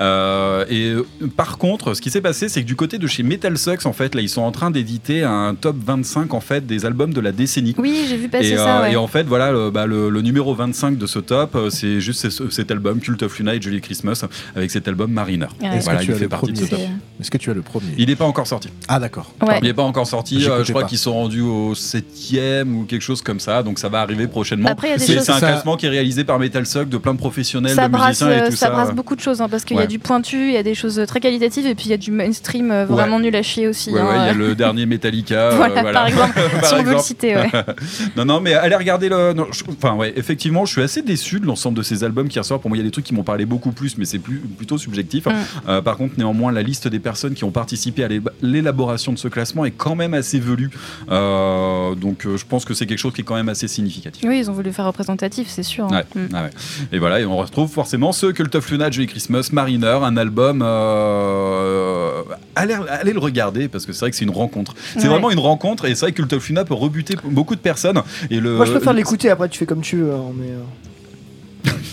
[0.00, 1.04] Euh, et euh,
[1.36, 3.92] par contre, ce qui s'est passé, c'est que du côté de chez Metal Sucks, en
[3.92, 7.20] fait, là, ils sont en train d'éditer un top 25 en fait des albums de
[7.20, 7.74] la décennie.
[7.78, 8.78] Oui, j'ai vu passer Et, ça.
[8.80, 8.92] euh, ouais.
[8.92, 12.00] et en fait, voilà, le, bah, le- le numéro 25 de ce top, euh, c'est
[12.00, 15.46] juste ce- cet album Cult of Luna et Jolie Christmas avec cet album Mariner.
[15.60, 15.68] Ouais.
[15.76, 16.90] Est-ce Voilà, que il tu as fait le partie de ce premier top.
[17.20, 18.68] Est-ce que tu as le premier Il n'est pas encore sorti.
[18.88, 19.32] Ah, d'accord.
[19.46, 19.58] Ouais.
[19.60, 20.44] Il n'est pas encore sorti.
[20.46, 23.62] Euh, je crois qu'ils sont rendus au 7ème ou quelque chose comme ça.
[23.62, 24.70] Donc ça va arriver prochainement.
[24.98, 27.88] C'est un Ça- classement qui est réalisé par Metal Suck de plein de professionnels, ça
[27.88, 28.72] de brasse, musiciens et euh, tout ça ça.
[28.72, 29.84] brasse beaucoup de choses hein, parce qu'il y Ouais.
[29.84, 31.98] a du pointu, il y a des choses très qualitatives et puis il y a
[31.98, 33.90] du mainstream euh, vraiment nul à chier aussi.
[33.90, 34.06] Ouais, hein.
[34.06, 35.34] ouais, il y a le dernier Metallica.
[35.52, 37.50] euh, Voilà, par exemple, Par si on veut le citer, ouais.
[38.16, 39.32] non, non, mais allez regarder le.
[39.32, 42.38] non, je- Enfin, ouais, effectivement, je suis assez déçu de l'ensemble de ces albums qui
[42.38, 42.62] ressortent.
[42.62, 44.38] Pour moi, il y a des trucs qui m'ont parlé beaucoup plus, mais c'est plus,
[44.38, 45.26] plutôt subjectif.
[45.26, 45.30] Mm.
[45.68, 49.18] Euh, par contre, néanmoins, la liste des personnes qui ont participé à l'éla- l'élaboration de
[49.18, 50.65] ce classement est quand même assez velue.
[51.10, 54.22] Euh, donc, euh, je pense que c'est quelque chose qui est quand même assez significatif.
[54.26, 55.84] Oui, ils ont voulu faire représentatif, c'est sûr.
[55.86, 56.02] hein.
[56.14, 56.28] Ouais, Mm.
[56.34, 56.50] ah ouais.
[56.92, 60.62] Et voilà, et on retrouve forcément ce Cult of Luna, Joy Christmas, Mariner, un album.
[60.62, 62.22] euh,
[62.54, 64.74] allez, allez le regarder parce que c'est vrai que c'est une rencontre.
[64.94, 65.08] C'est Ouais.
[65.08, 68.02] vraiment une rencontre et c'est vrai que Cult of Luna peut rebuter beaucoup de personnes.
[68.30, 69.30] Et le, Moi, je préfère l'écouter.
[69.30, 70.12] Après, tu fais comme tu veux.
[70.12, 70.48] hein, mais,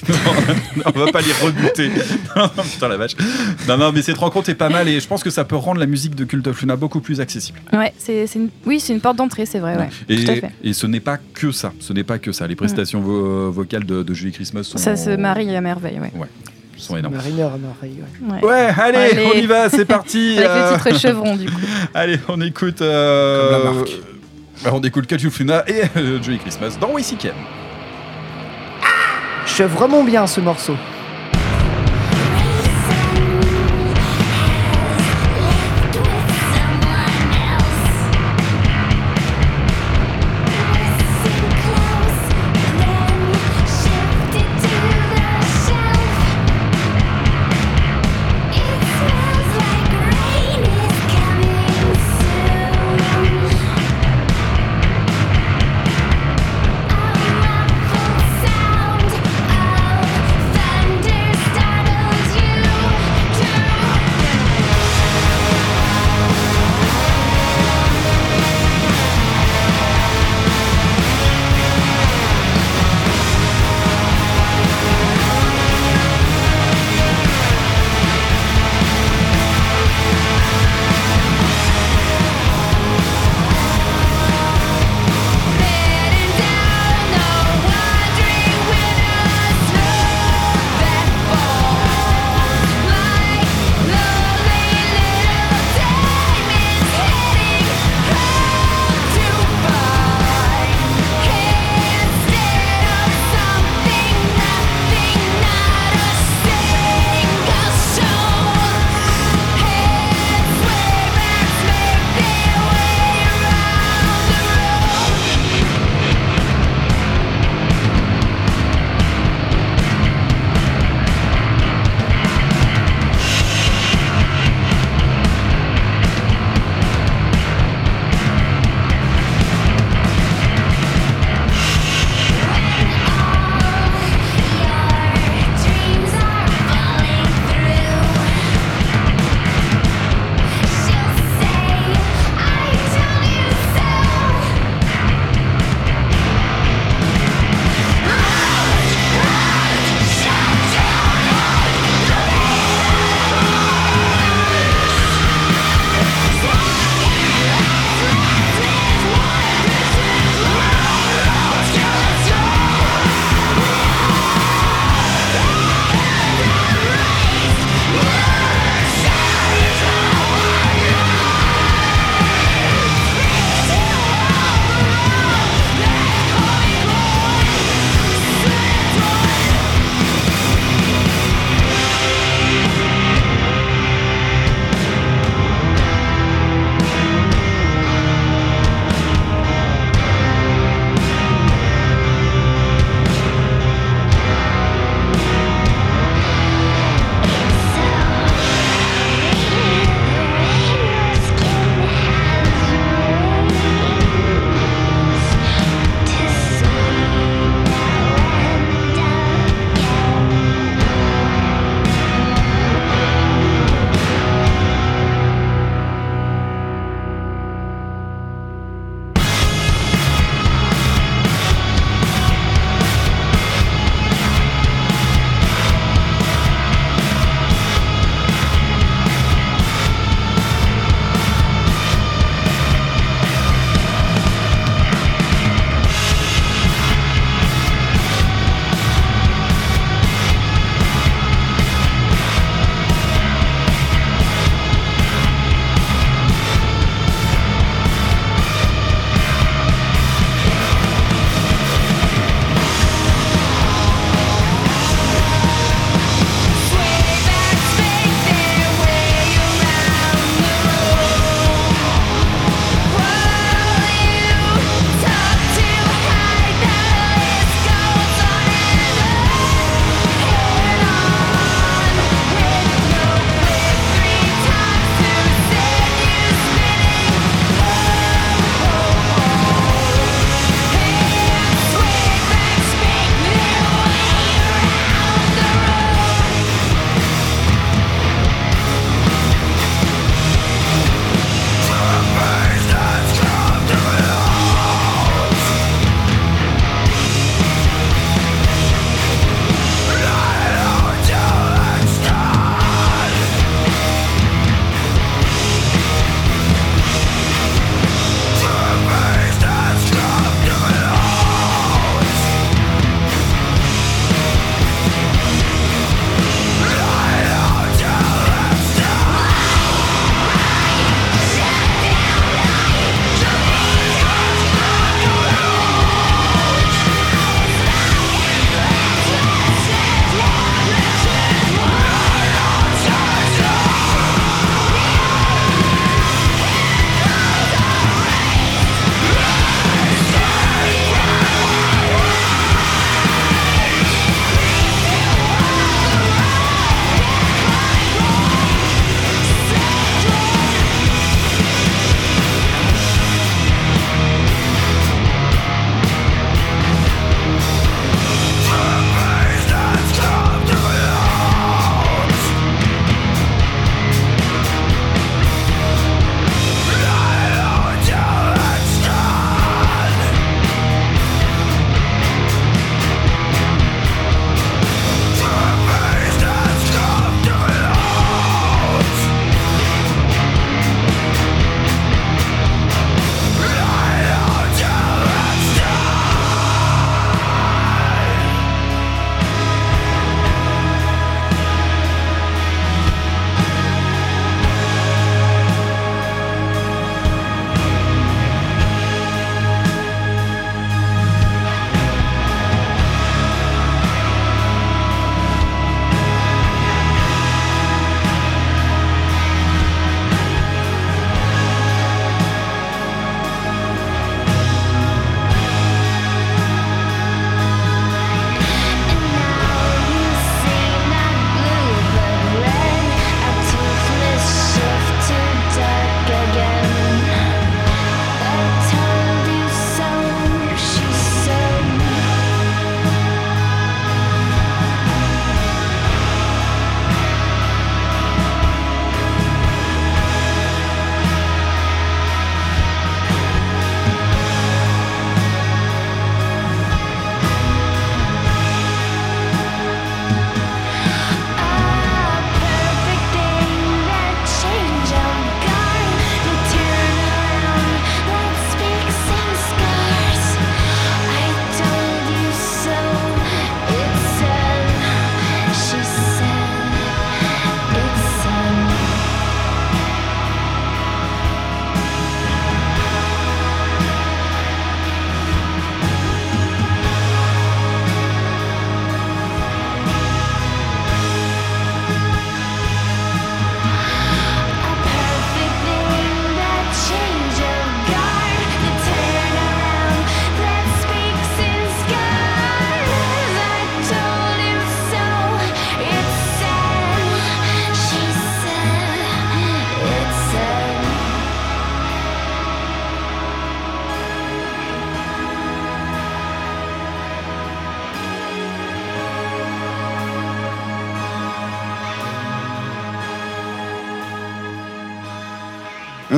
[0.10, 1.90] euh, on va pas les rebuter.
[2.36, 3.12] Non, non, Putain la vache.
[3.68, 5.80] Non, non, mais cette rencontre est pas mal et je pense que ça peut rendre
[5.80, 7.60] la musique de Cult of Luna beaucoup plus accessible.
[7.72, 8.50] Ouais, c'est une...
[8.66, 9.76] oui, c'est une porte d'entrée, c'est vrai.
[9.78, 9.90] Ouais.
[10.10, 10.52] Et, Tout à fait.
[10.64, 11.72] et ce n'est pas que ça.
[11.80, 12.48] Ce n'est pas que ça.
[12.48, 16.12] Les prestations vo- vocales de, de Julie Christmas sont, Ça se marie à merveille, ouais.
[16.20, 16.28] Ouais,
[16.78, 17.16] sont énormes.
[17.16, 18.00] Mariner à merveille.
[18.22, 18.34] ouais.
[18.36, 18.44] Ouais.
[18.46, 19.28] Ouais, allez, Allez.
[19.34, 20.34] on y va, c'est parti.
[20.38, 21.60] Avec euh, le titre chevron, du coup.
[21.94, 22.82] Allez, on écoute.
[22.82, 23.90] euh, Comme la marque.
[24.66, 27.32] euh, on écoute Cult of Luna et euh, Joy Christmas dans WCKM.
[29.66, 30.76] Vraiment bien ce morceau.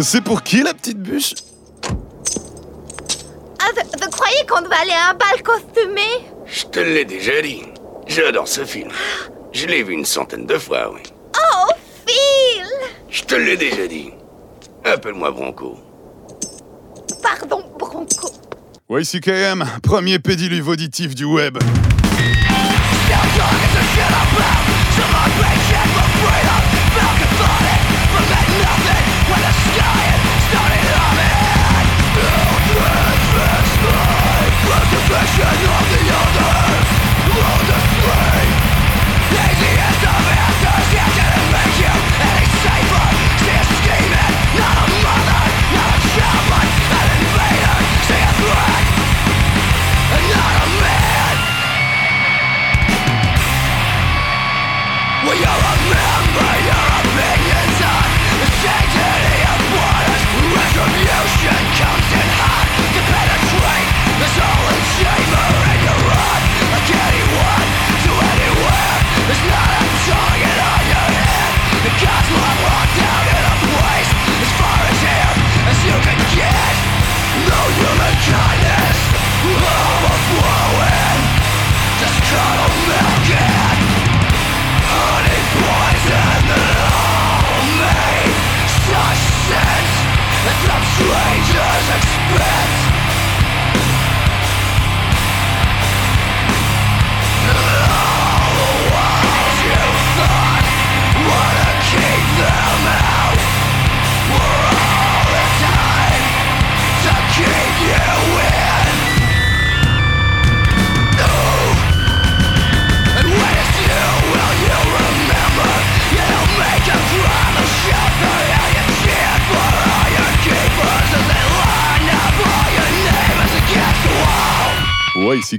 [0.01, 1.33] C'est pour qui la petite bûche
[3.59, 6.01] Ah, vous, vous croyez qu'on doit aller à un bal costumé
[6.45, 7.63] Je te l'ai déjà dit.
[8.07, 8.91] J'adore ce film.
[9.53, 11.01] Je l'ai vu une centaine de fois, oui.
[11.37, 11.71] Oh,
[12.05, 12.67] Phil
[13.09, 14.11] Je te l'ai déjà dit.
[14.83, 15.77] Appelle-moi Bronco.
[17.23, 18.29] Pardon, Bronco.
[18.89, 21.57] YCKM, premier pédiluve auditif du web.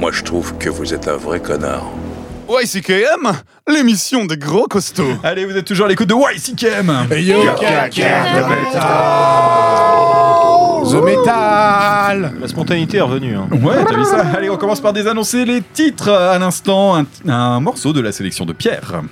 [0.00, 1.84] Moi, je trouve que vous êtes un vrai connard.
[2.48, 3.30] YCKM,
[3.68, 5.12] l'émission des gros costauds.
[5.22, 7.06] Allez, vous êtes toujours à l'écoute de YCKM.
[7.18, 7.42] Yo,
[10.90, 13.36] The Metal La spontanéité est revenue.
[13.36, 13.46] hein.
[13.62, 14.24] Ouais, t'as vu ça?
[14.36, 16.96] Allez, on commence par désannoncer les titres à l'instant.
[16.96, 19.02] Un, un morceau de la sélection de Pierre.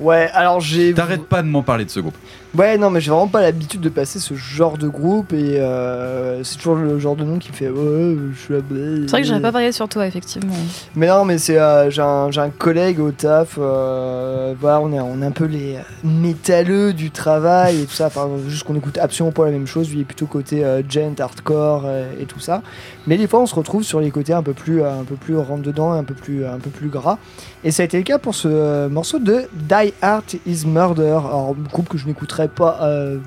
[0.00, 0.94] Ouais, alors j'ai.
[0.94, 2.14] T'arrêtes pas de m'en parler de ce groupe.
[2.56, 6.42] Ouais, non, mais j'ai vraiment pas l'habitude de passer ce genre de groupe et euh,
[6.44, 8.60] c'est toujours le genre de nom qui me fait ouais, je suis là.
[8.70, 10.54] C'est vrai que j'aurais pas parié sur toi, effectivement.
[10.96, 13.58] Mais non, mais c'est euh, j'ai un, j'ai un collègue au taf.
[13.58, 18.06] euh, voilà, on est, on est un peu les métalleux du travail et tout ça.
[18.06, 19.90] Enfin, juste qu'on écoute absolument pas la même chose.
[19.90, 21.84] Lui est plutôt côté gent, hardcore
[22.20, 22.62] et tout ça.
[23.06, 25.36] Mais des fois, on se retrouve sur les côtés un peu plus, un peu plus
[25.36, 27.18] rentre dedans, un peu plus, un peu plus gras.
[27.64, 31.18] Et ça a été le cas pour ce morceau de Die Art Is Murder.
[31.24, 32.06] Alors, groupe que je
[32.48, 32.78] pas.
[32.82, 33.18] euh,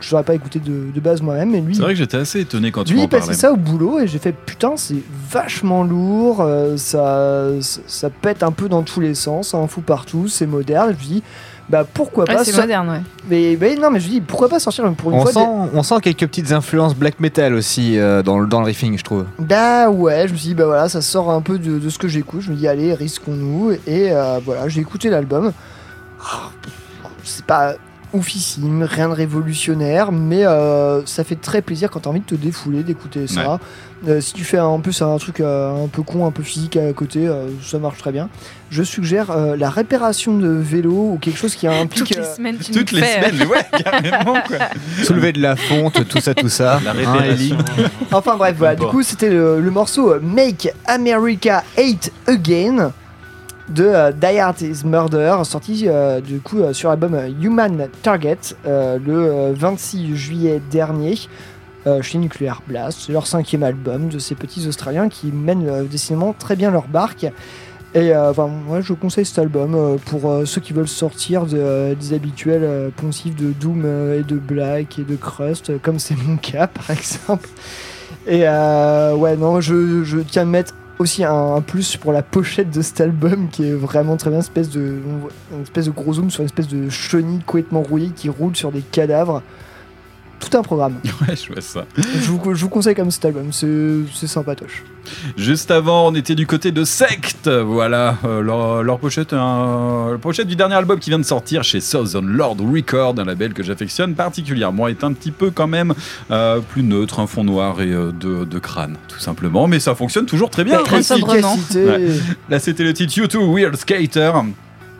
[0.00, 2.38] je n'aurais pas écouté de, de base moi-même, mais lui, C'est vrai que j'étais assez
[2.40, 4.94] étonné quand tu lui, il passait ça au boulot et j'ai fait putain, c'est
[5.28, 9.66] vachement lourd, euh, ça, ça, ça pète un peu dans tous les sens, ça en
[9.66, 10.94] fout partout, c'est moderne.
[10.96, 11.22] Je me dis,
[11.68, 12.44] bah pourquoi Ouais, pas.
[12.44, 13.00] c'est so- moderne, ouais.
[13.28, 15.76] Mais, mais non, mais je dis, pourquoi pas sortir pour une On fois sent, des-
[15.76, 19.02] on sent quelques petites influences black metal aussi euh, dans, le- dans le riffing, je
[19.02, 19.24] trouve.
[19.40, 21.98] Bah ouais, je me suis dit, bah voilà, ça sort un peu de, de ce
[21.98, 22.42] que j'écoute.
[22.42, 23.72] Je me dis, allez, risquons-nous.
[23.88, 25.50] Et euh, voilà, j'ai écouté l'album.
[26.22, 26.50] Ah,
[27.24, 27.74] C'est pas
[28.12, 32.34] oufissime, rien de révolutionnaire, mais euh, ça fait très plaisir quand t'as envie de te
[32.34, 33.58] défouler, d'écouter ça.
[34.06, 36.76] Euh, si tu fais en plus un truc euh, un peu con, un peu physique
[36.76, 38.28] à côté, euh, ça marche très bien.
[38.70, 42.04] Je suggère euh, la réparation de vélo ou quelque chose qui implique.
[42.06, 44.58] Toutes les semaines, tu Toutes les fais, semaines, ouais, carrément quoi.
[45.04, 46.80] Soulever de la fonte, tout ça, tout ça.
[46.84, 47.58] La Hein, révélation.
[48.12, 52.92] Enfin bref, voilà, du coup c'était le, le morceau Make America Hate Again
[53.70, 57.88] de euh, Die Hard is Murder, sorti euh, du coup euh, sur l'album euh, Human
[58.02, 61.16] Target le euh, 26 juillet dernier
[62.02, 63.04] chez Nuclear Blast.
[63.06, 67.24] C'est leur cinquième album de ces petits Australiens qui mènent décidément très bien leur barque.
[67.94, 72.90] Et enfin, moi je conseille cet album pour ceux qui veulent sortir de, des habituels
[72.94, 77.48] poncifs de Doom et de Black et de Crust, comme c'est mon cas par exemple.
[78.26, 82.82] Et ouais, non, je, je tiens à mettre aussi un, plus pour la pochette de
[82.82, 84.98] cet album qui est vraiment très bien, une espèce de,
[85.62, 88.82] espèce de gros zoom sur une espèce de chenille complètement rouillée qui roule sur des
[88.82, 89.42] cadavres.
[90.40, 90.94] Tout un programme.
[91.28, 91.84] Ouais, je vois ça.
[91.96, 93.66] je, vous, je vous conseille comme cet album, c'est
[94.14, 94.84] c'est sympatoche.
[95.36, 97.48] Juste avant, on était du côté de Sect.
[97.48, 101.80] Voilà, euh, leur, leur pochette, la pochette du dernier album qui vient de sortir chez
[101.80, 105.94] Southern Lord Record, un label que j'affectionne particulièrement, est un petit peu quand même
[106.30, 109.66] euh, plus neutre, un fond noir et euh, de, de crâne, tout simplement.
[109.66, 110.82] Mais ça fonctionne toujours très bien.
[110.82, 111.12] Très.
[111.12, 111.40] Ouais.
[112.48, 114.32] Là, c'était le titre U2 Weird Skater.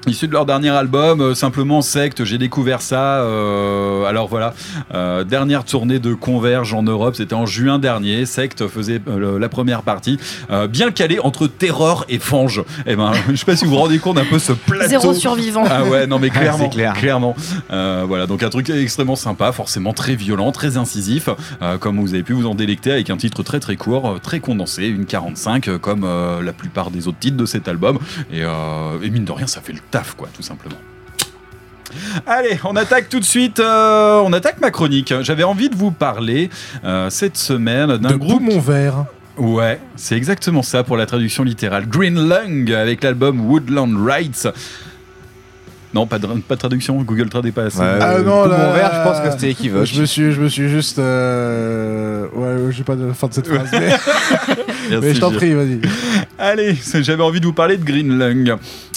[0.08, 3.20] Issu de leur dernier album, euh, simplement Sect, j'ai découvert ça.
[3.22, 4.54] euh, alors voilà,
[4.94, 8.24] euh, dernière tournée de Converge en Europe, c'était en juin dernier.
[8.26, 10.18] Sect faisait euh, le- la première partie,
[10.50, 12.62] euh, bien calée entre Terror et Fange.
[12.86, 14.88] Et ben, je sais pas si vous vous rendez compte un peu ce plateau.
[14.88, 15.64] Zéro survivant.
[15.68, 16.92] Ah ouais, non mais Ah, clairement, c'est clair.
[16.94, 17.36] clairement.
[17.72, 21.28] Euh, voilà, donc un truc extrêmement sympa, forcément très violent, très incisif,
[21.62, 24.18] euh, comme vous avez pu vous en délecter avec un titre très très court, euh,
[24.22, 27.98] très condensé, une 45, euh, comme euh, la plupart des autres titres de cet album.
[28.32, 28.48] Et, euh,
[29.02, 30.76] et mine de rien, ça fait le taf, quoi, tout simplement.
[32.26, 33.60] Allez, on attaque tout de suite.
[33.60, 35.12] euh, on attaque ma chronique.
[35.22, 36.50] J'avais envie de vous parler
[36.84, 38.42] euh, cette semaine d'un groupe.
[38.42, 39.06] mon verre.
[39.38, 41.86] Ouais, c'est exactement ça pour la traduction littérale.
[41.88, 44.48] Green Lung avec l'album Woodland Rights.
[45.94, 47.78] Non, pas de, pas de traduction, Google Trad est pas assez.
[47.80, 49.86] Ouais, Ah Euh, non, là, mon verre, je pense que c'était équivoque.
[49.86, 50.98] Je me suis, je me suis juste.
[50.98, 53.68] euh, Ouais, j'ai pas de la fin de cette phrase.
[53.72, 53.88] Mais,
[54.90, 55.80] Merci, mais je t'en prie, vas-y.
[56.38, 58.54] Allez, j'avais envie de vous parler de Green Lung.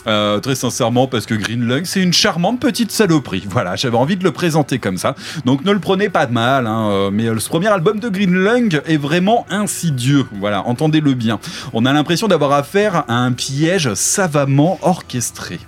[0.08, 3.44] Euh, très sincèrement, parce que Green Lung, c'est une charmante petite saloperie.
[3.48, 5.16] Voilà, j'avais envie de le présenter comme ça.
[5.46, 8.34] Donc ne le prenez pas de mal, hein, euh, mais ce premier album de Green
[8.34, 10.26] Lung est vraiment insidieux.
[10.40, 11.40] Voilà, entendez-le bien.
[11.74, 15.60] On a l'impression d'avoir affaire à un piège savamment orchestré.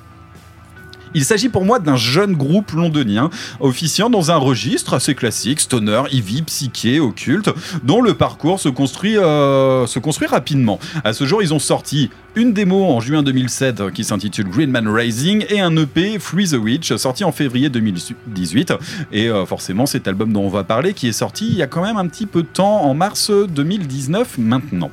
[1.13, 6.03] Il s'agit pour moi d'un jeune groupe londonien officiant dans un registre assez classique, stoner,
[6.11, 7.49] heavy, psyché, occulte,
[7.83, 10.79] dont le parcours se construit, euh, se construit rapidement.
[11.03, 14.71] À ce jour, ils ont sorti une démo en juin 2007 euh, qui s'intitule Green
[14.71, 18.73] Man Rising et un EP Free the Witch sorti en février 2018.
[19.11, 21.67] Et euh, forcément, cet album dont on va parler qui est sorti il y a
[21.67, 24.91] quand même un petit peu de temps, en mars 2019 maintenant.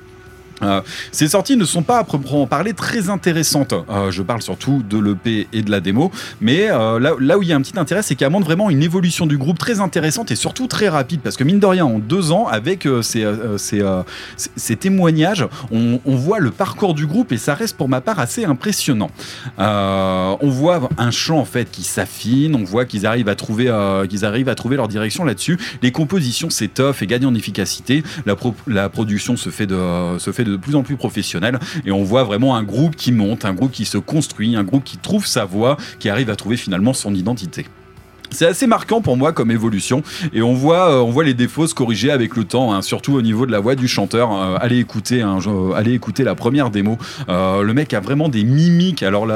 [0.62, 0.80] Euh,
[1.12, 3.72] ces sorties ne sont pas à proprement parler très intéressantes.
[3.72, 7.48] Euh, je parle surtout de l'EP et de la démo, mais euh, là, où il
[7.48, 10.30] y a un petit intérêt, c'est qu'elle montre vraiment une évolution du groupe très intéressante
[10.30, 15.46] et surtout très rapide, parce que mine de rien, en deux ans, avec ces, témoignages,
[15.70, 19.10] on, voit le parcours du groupe et ça reste pour ma part assez impressionnant.
[19.58, 24.48] On voit un chant en fait qui s'affine, on voit qu'ils arrivent à trouver, arrivent
[24.48, 25.58] à trouver leur direction là-dessus.
[25.82, 28.02] Les compositions s'étoffent et gagnent en efficacité.
[28.66, 32.24] La production se fait de, se fait de plus en plus professionnelle et on voit
[32.24, 35.44] vraiment un groupe qui monte, un groupe qui se construit, un groupe qui trouve sa
[35.44, 37.66] voie, qui arrive à trouver finalement son identité.
[38.32, 40.02] C'est assez marquant pour moi comme évolution
[40.32, 43.14] et on voit, euh, on voit les défauts se corriger avec le temps, hein, surtout
[43.14, 44.32] au niveau de la voix du chanteur.
[44.32, 45.24] Euh, allez écouter,
[45.74, 46.96] allez écouter la première démo.
[47.28, 49.02] Euh, le mec a vraiment des mimiques.
[49.02, 49.26] Alors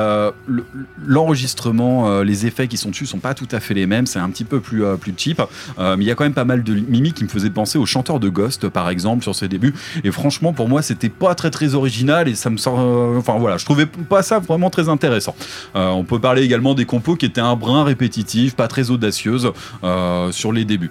[1.07, 4.07] l'enregistrement, les effets qui sont dessus sont pas tout à fait les mêmes.
[4.07, 5.43] C'est un petit peu plus plus cheap,
[5.79, 7.87] mais il y a quand même pas mal de mimiques qui me faisaient penser au
[7.87, 9.75] chanteur de Ghost par exemple sur ses débuts.
[10.05, 12.79] Et franchement pour moi c'était pas très très original et ça me sort.
[13.19, 15.35] enfin voilà, je trouvais pas ça vraiment très intéressant.
[15.75, 20.33] On peut parler également des compos qui étaient un brin répétitif, pas très audacieuse euh,
[20.33, 20.91] sur les débuts.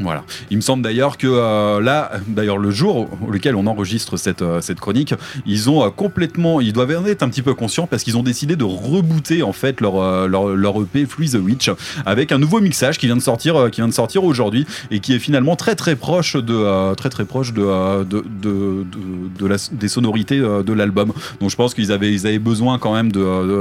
[0.00, 0.24] Voilà.
[0.50, 4.60] Il me semble d'ailleurs que euh, là, d'ailleurs le jour auquel on enregistre cette, euh,
[4.62, 5.14] cette chronique,
[5.46, 8.22] ils ont euh, complètement, ils doivent en être un petit peu conscients parce qu'ils ont
[8.22, 11.70] décidé de rebooter en fait leur, leur, leur EP Free the Witch
[12.06, 15.14] avec un nouveau mixage qui vient de sortir, qui vient de sortir aujourd'hui et qui
[15.14, 20.72] est finalement très très proche de très très proche de, de, de, des sonorités de
[20.72, 21.12] l'album.
[21.40, 23.12] Donc je pense qu'ils avaient ils avaient besoin quand même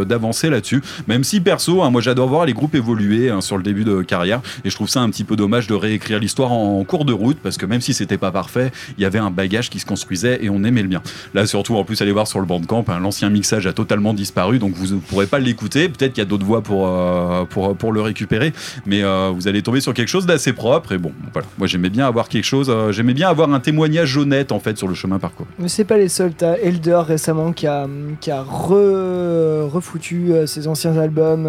[0.05, 0.81] d'avancer là-dessus.
[1.07, 4.01] Même si perso, hein, moi j'adore voir les groupes évoluer hein, sur le début de
[4.01, 7.13] carrière et je trouve ça un petit peu dommage de réécrire l'histoire en cours de
[7.13, 9.85] route parce que même si c'était pas parfait, il y avait un bagage qui se
[9.85, 11.01] construisait et on aimait le bien.
[11.33, 14.59] Là surtout en plus allez voir sur le bandcamp, hein, l'ancien mixage a totalement disparu
[14.59, 15.89] donc vous ne pourrez pas l'écouter.
[15.89, 18.53] Peut-être qu'il y a d'autres voies pour, euh, pour, pour le récupérer,
[18.85, 21.47] mais euh, vous allez tomber sur quelque chose d'assez propre et bon voilà.
[21.57, 24.77] Moi j'aimais bien avoir quelque chose, euh, j'aimais bien avoir un témoignage honnête en fait
[24.77, 25.49] sur le chemin parcouru.
[25.59, 26.33] Mais c'est pas les seuls.
[26.33, 27.87] T'as Elder récemment qui a,
[28.21, 31.47] qui a re- refoutu ses anciens albums,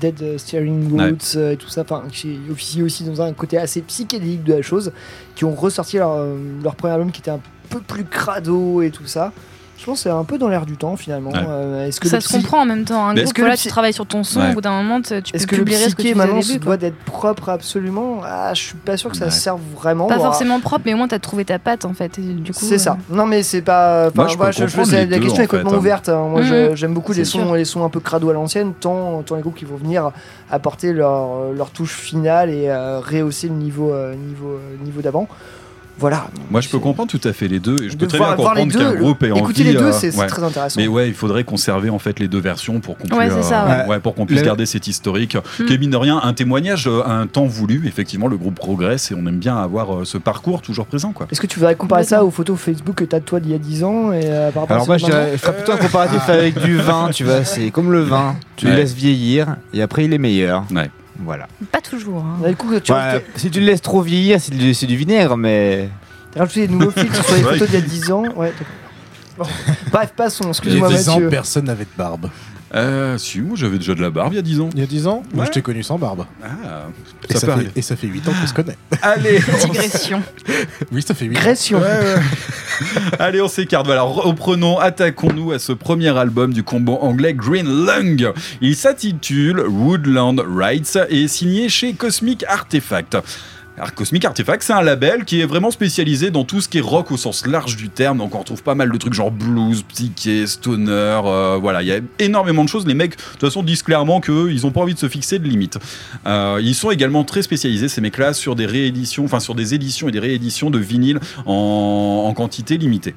[0.00, 1.14] Dead Steering Ouais.
[1.36, 4.62] Euh, et tout ça, enfin, qui officie aussi dans un côté assez psychédélique de la
[4.62, 4.92] chose,
[5.34, 7.40] qui ont ressorti leur, euh, leur premier album qui était un
[7.70, 9.32] peu plus crado et tout ça.
[9.78, 11.30] Je pense que c'est un peu dans l'air du temps finalement.
[11.30, 11.38] Ouais.
[11.46, 13.06] Euh, est-ce que ça le se psy- comprend en même temps.
[13.08, 14.50] Groupe, est-ce que le tu travailles sur ton son, Ouais.
[14.50, 16.40] au bout d'un moment, tu tu Est-ce peux que le publier ce que tu maintenant
[16.40, 16.58] début.
[16.58, 19.30] doit d'être propre absolument ah, Je suis pas sûr que ça Ouais.
[19.30, 20.06] serve vraiment.
[20.06, 22.18] Pas forcément propre, mais au moins t'as trouvé ta patte en fait.
[22.18, 22.96] et du coup, C'est euh, ça.
[23.10, 24.10] Non, mais c'est pas.
[24.14, 25.76] Moi, je peux sais, la question est complètement hein.
[25.76, 26.08] ouverte.
[26.08, 26.26] hein.
[26.30, 26.74] Moi, je- Mhm.
[26.74, 29.56] j'aime beaucoup les sons, les sons un peu crado à l'ancienne, tant, tant les groupes
[29.56, 30.10] qui vont venir
[30.50, 35.28] apporter leur, leur touche finale et euh, rehausser le niveau, euh, niveau, euh, niveau d'avant.
[35.98, 36.26] Voilà.
[36.50, 38.36] Moi, je peux comprendre tout à fait les deux, et je De peux très voir-
[38.36, 39.62] bien comprendre qu'un groupe ait écouter envie.
[39.64, 40.78] les deux, euh, c'est- très intéressant.
[40.80, 43.86] Mais ouais, il faudrait conserver en fait les deux versions pour qu'on Ouais, puisse, euh,
[43.88, 43.98] ouais.
[44.00, 45.36] pour qu'on puisse Le- garder cet historique.
[45.58, 45.64] Mm.
[45.64, 47.82] Qui est mine de rien un témoignage euh, à un temps voulu.
[47.86, 51.26] Effectivement, le groupe progresse et on aime bien avoir euh, ce parcours toujours présent, quoi.
[51.30, 53.54] Est-ce que tu voudrais comparer ça aux photos Facebook que t'as de toi d'il y
[53.54, 55.76] a 10 ans et euh, par rapport Alors à moi je, je ferais plutôt un
[55.78, 58.72] comparatif avec du vin, tu vois, c'est comme le vin, tu Ouais.
[58.72, 60.64] le laisses vieillir et après il est meilleur.
[60.74, 60.90] Ouais.
[61.20, 61.48] Voilà.
[61.72, 62.24] Pas toujours.
[62.24, 62.38] hein.
[62.42, 65.88] Ouais, si tu le laisses trop vieillir, c'est du, c'est du vinaigre, mais
[66.34, 68.22] as rajouté des nouveaux filtres sur les photos d'il y a 10 ans.
[68.36, 68.66] Ouais, d'accord.
[69.38, 69.44] Bon.
[69.92, 70.44] Bref, passons.
[70.44, 71.28] Il y a Excuse-moi, 10 ans, Mathieu.
[71.28, 72.30] personne n'avait de barbe.
[72.74, 74.70] Euh, si, moi j'avais déjà de la barbe il y a 10 ans.
[74.74, 75.46] Il y a 10 ans Moi, Ouais.
[75.46, 76.26] je t'ai connu sans barbe.
[76.42, 76.86] Ah,
[77.30, 78.76] Et ça fait, et ça fait 8 ans qu'on se connaît.
[79.02, 80.22] Allez, on Digression.
[80.90, 81.40] Oui, ça fait 8 ans.
[81.40, 81.80] Gression.
[83.18, 83.86] Allez, on s'écarte.
[83.86, 88.32] Voilà, reprenons, attaquons-nous à ce premier album du combo anglais Green Lung.
[88.60, 93.16] Il s'intitule Woodland Rights et est signé chez Cosmic Artifact.
[93.76, 96.82] Alors, Cosmic Artifact, c'est un label qui est vraiment spécialisé dans tout ce qui est
[96.82, 98.16] rock au sens large du terme.
[98.16, 100.90] Donc, on retrouve pas mal de trucs genre blues, psyché, stoner.
[100.90, 102.86] euh, voilà, il y a énormément de choses.
[102.86, 105.46] Les mecs, de toute façon, disent clairement qu'ils ont pas envie de se fixer de
[105.46, 105.78] limites.
[106.26, 110.08] Euh, ils sont également très spécialisés, ces mecs-là, sur des rééditions, enfin sur des éditions
[110.08, 113.14] et des rééditions de vinyle en, en quantité limitée.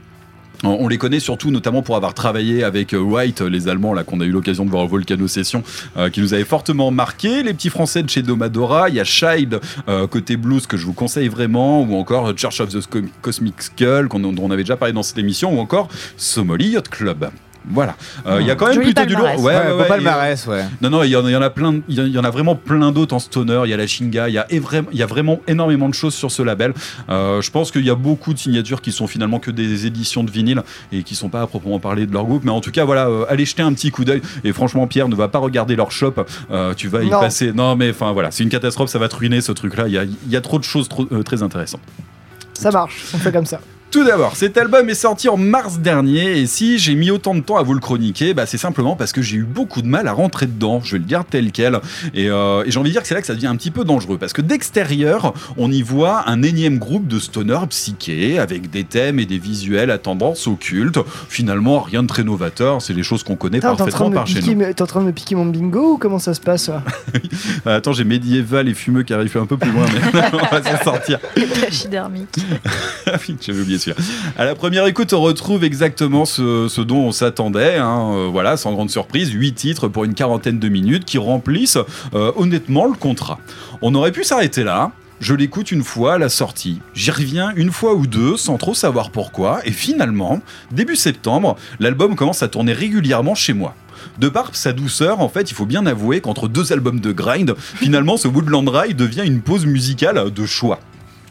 [0.64, 4.20] On les connaît surtout notamment pour avoir travaillé avec euh, White, les Allemands là qu'on
[4.20, 5.64] a eu l'occasion de voir au Volcano Session,
[5.96, 7.44] euh, qui nous avait fortement marqué.
[7.44, 10.86] Les petits Français de chez Domadora, il y a Child euh, côté blues que je
[10.86, 12.86] vous conseille vraiment, ou encore Church of the
[13.22, 15.88] Cosmic Skull dont on avait déjà parlé dans cette émission, ou encore
[16.18, 17.30] Somali Yacht Club.
[17.72, 17.96] Voilà.
[18.26, 19.26] Euh, Il y a quand même Joli plutôt du lourd.
[19.26, 19.68] palmarès.
[19.68, 20.66] Ouais, beau palmarès, ouais.
[20.82, 21.80] Non, non, il y, en- il y en a plein.
[21.88, 23.62] Il y en- il y en a vraiment plein d'autres en stoner.
[23.66, 24.28] Il y a la Shinga.
[24.30, 26.74] Il y y a vraiment énormément de choses sur ce label.
[27.10, 30.24] Euh, je pense qu'il y a beaucoup de signatures qui sont finalement que des éditions
[30.24, 30.62] de vinyle
[30.92, 32.44] et qui sont pas à proprement parler de leur groupe.
[32.44, 34.22] Mais en tout cas, voilà, euh, allez jeter un petit coup d'œil.
[34.44, 36.16] Et franchement, Pierre ne va pas regarder leur shop.
[36.52, 37.20] Euh, tu vas y Non.
[37.20, 37.52] passer.
[37.54, 38.90] Non, mais enfin voilà, c'est une catastrophe.
[38.90, 39.84] Ça va te ruiner ce truc-là.
[39.88, 41.82] Il y a, il y a trop de choses trop- euh, très intéressantes.
[42.54, 43.60] Ça marche, on fait comme ça.
[43.92, 47.40] Tout d'abord, cet album est sorti en mars dernier et si j'ai mis autant de
[47.40, 50.08] temps à vous le chroniquer, bah, c'est simplement parce que j'ai eu beaucoup de mal
[50.08, 51.80] à rentrer dedans, je vais le dire tel quel.
[52.14, 53.72] Et, euh, et j'ai envie de dire que c'est là que ça devient un petit
[53.72, 58.70] peu dangereux parce que d'extérieur, on y voit un énième groupe de stoner psyché avec
[58.70, 61.00] des thèmes et des visuels à tendance occulte.
[61.28, 64.72] Finalement, rien de très novateur, c'est les choses qu'on connaît Attends, parfaitement par chez nous.
[64.72, 66.80] t'es en train de me piquer mon bingo ou comment ça se passe Euh,
[67.78, 70.84] Attends, j'ai médiéval et fumeux qui arrivent un peu plus loin, mais on va s'en
[70.84, 71.18] sortir.
[71.60, 72.30] Pachydermique.
[73.12, 74.04] Ah oui, J'avais oublié celui-là.
[74.38, 77.78] À la première écoute, on retrouve exactement ce, dont on s'attendait.
[77.78, 78.12] hein.
[78.14, 81.78] Euh, voilà, sans grande surprise, 8 titres pour une quarantaine de minutes qui remplissent
[82.14, 83.40] euh, honnêtement le contrat.
[83.82, 84.92] On aurait pu s'arrêter là.
[85.20, 86.80] Je l'écoute une fois à la sortie.
[86.94, 89.60] J'y reviens une fois ou deux sans trop savoir pourquoi.
[89.66, 90.40] Et finalement,
[90.72, 93.76] début septembre, l'album commence à tourner régulièrement chez moi.
[94.18, 97.54] De par sa douceur, en fait, il faut bien avouer qu'entre deux albums de grind,
[97.58, 100.80] finalement, ce Woodland Ride devient une pause musicale de choix.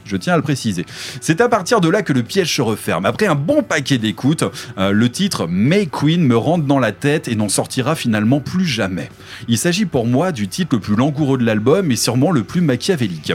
[0.09, 0.87] Je tiens à le préciser.
[1.21, 3.05] C'est à partir de là que le piège se referme.
[3.07, 4.45] Après un bon paquet d'écoutes,
[4.79, 8.65] euh, le titre May Queen me rentre dans la tête et n'en sortira finalement plus
[8.65, 9.11] jamais.
[9.49, 12.63] Il s'agit pour moi du titre le plus langoureux de l'album et sûrement le plus
[12.63, 13.33] machiavélique.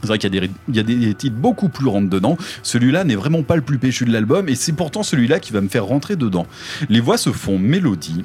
[0.00, 0.32] C'est vrai qu'il
[0.72, 2.36] y, a des- titres beaucoup plus rentre dedans.
[2.62, 5.60] Celui-là n'est vraiment pas le plus péchu de l'album et c'est pourtant celui-là qui va
[5.60, 6.46] me faire rentrer dedans.
[6.88, 8.22] Les voix se font mélodie.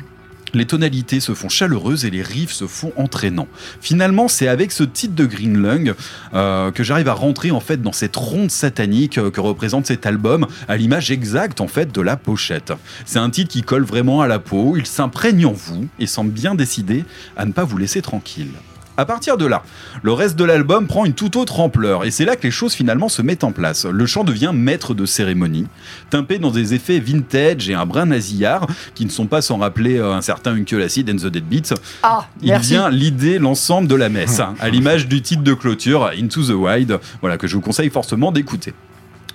[0.53, 3.47] Les tonalités se font chaleureuses et les riffs se font entraînants.
[3.81, 5.95] Finalement, c'est avec ce titre de Green Lung
[6.33, 10.05] euh, que j'arrive à rentrer en fait dans cette ronde satanique euh, que représente cet
[10.05, 12.73] album, à l'image exacte en fait de la pochette.
[13.05, 16.31] C'est un titre qui colle vraiment à la peau, il s'imprègne en vous et semble
[16.31, 17.03] bien décidé
[17.35, 18.51] à ne pas vous laisser tranquille.
[18.95, 19.63] À partir de là,
[20.03, 22.73] le reste de l'album prend une toute autre ampleur et c'est là que les choses
[22.73, 23.85] finalement se mettent en place.
[23.85, 25.67] Le chant devient maître de cérémonie,
[26.11, 29.97] tempé dans des effets vintage et un brin nasillard qui ne sont pas sans rappeler
[29.97, 31.73] euh, un certain Uncle Acid and the Deadbeats.
[32.03, 32.69] Ah, Il merci.
[32.71, 36.99] vient l'idée l'ensemble de la messe, à l'image du titre de clôture Into the Wild,
[37.21, 38.73] voilà que je vous conseille fortement d'écouter.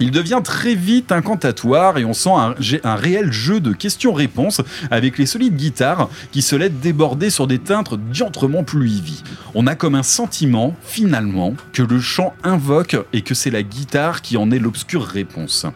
[0.01, 5.27] Il devient très vite incantatoire et on sent un, réel jeu de questions-réponses avec les
[5.27, 9.23] solides guitares qui se laissent déborder sur des teintes diantrement pluivis.
[9.55, 14.23] On a comme un sentiment, finalement, que le chant invoque et que c'est la guitare
[14.23, 15.67] qui en est l'obscure réponse.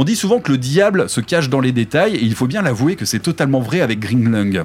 [0.00, 2.62] On dit souvent que le diable se cache dans les détails et il faut bien
[2.62, 4.62] l'avouer que c'est totalement vrai avec Green Lung.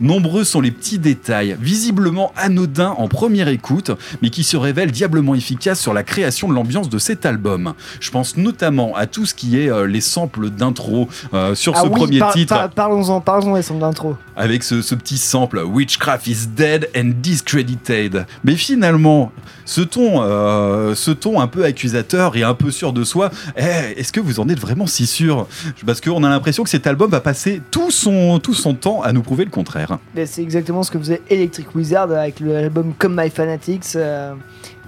[0.00, 3.90] Nombreux sont les petits détails, visiblement anodins en première écoute,
[4.22, 7.74] mais qui se révèlent diablement efficaces sur la création de l'ambiance de cet album.
[7.98, 11.80] Je pense notamment à tout ce qui est euh, les samples d'intro euh, sur Ah
[11.82, 14.16] ce oui, premier par- titre par- Parlons-en, parlons-en des sons d'intro.
[14.36, 18.24] avec ce, ce petit sample Witchcraft is dead and discredited.
[18.44, 19.32] Mais finalement,
[19.64, 23.98] ce ton, euh, ce ton un peu accusateur et un peu sûr de soi, eh,
[23.98, 25.46] est-ce que vous en êtes vraiment si sûr
[25.86, 29.12] Parce qu'on a l'impression que cet album va passer tout son, tout son temps à
[29.14, 29.96] nous prouver le contraire.
[30.14, 34.34] Mais C'est exactement ce que faisait Electric Wizard avec l'album Comme My Fanatics, euh,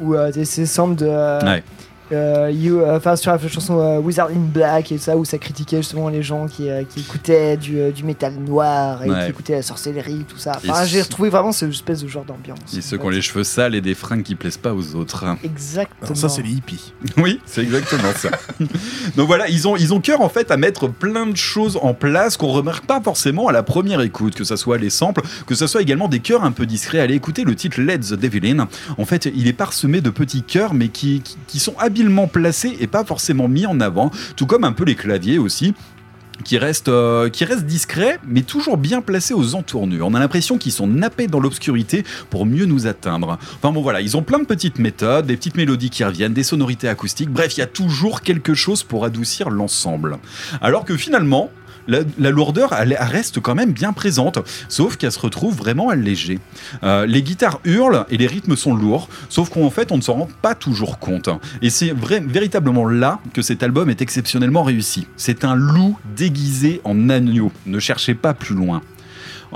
[0.01, 1.07] où euh, c'est- samples de.
[1.09, 1.63] euh, Ouais.
[2.13, 5.39] Euh, you, euh, enfin sur la chanson euh, Wizard in Black et ça où ça
[5.39, 9.25] critiquait justement les gens qui, euh, qui écoutaient du, euh, du métal noir et Ouais.
[9.25, 12.59] qui écoutaient la sorcellerie tout ça enfin j'ai retrouvé vraiment cette espèce de genre d'ambiance
[12.77, 15.25] Et ceux qui ont les cheveux sales et des fringues qui plaisent pas aux autres.
[15.45, 16.93] exactement ça, c'est les hippies.
[17.17, 18.31] Oui, c'est exactement ça.
[19.17, 21.95] Donc voilà, ils ont, ils ont cœur en fait à mettre plein de choses en
[21.95, 25.55] place qu'on remarque pas forcément à la première écoute, que ça soit les samples, que
[25.55, 27.01] ça soit également des chœurs un peu discrets.
[27.01, 28.69] Allez écouter le titre Let the Devil In.
[28.99, 32.77] En fait, il est parsemé de petits chœurs, mais qui, qui, qui sont habilement placés
[32.79, 35.75] et pas forcément mis en avant, tout comme un peu les claviers aussi
[36.45, 37.45] qui restent, euh, qui
[38.29, 40.07] mais toujours bien placés aux entournures.
[40.07, 43.39] On a l'impression qu'ils sont nappés dans l'obscurité pour mieux nous atteindre.
[43.57, 46.45] Enfin bon voilà, ils ont plein de petites méthodes, des petites mélodies qui reviennent, des
[46.45, 50.19] sonorités acoustiques, bref, il y a toujours quelque chose pour adoucir l'ensemble.
[50.61, 51.51] Alors que finalement,
[51.89, 56.39] la, lourdeur, reste quand même bien présente, sauf qu'elle se retrouve vraiment allégée.
[56.83, 60.15] Euh, les guitares hurlent et les rythmes sont lourds, sauf qu'en fait, on ne s'en
[60.15, 61.31] rend pas toujours compte.
[61.63, 65.07] Et c'est véritablement là que cet album est exceptionnellement réussi.
[65.17, 67.51] C'est un loup déguisé en agneau.
[67.67, 68.83] Ne cherchez pas plus loin.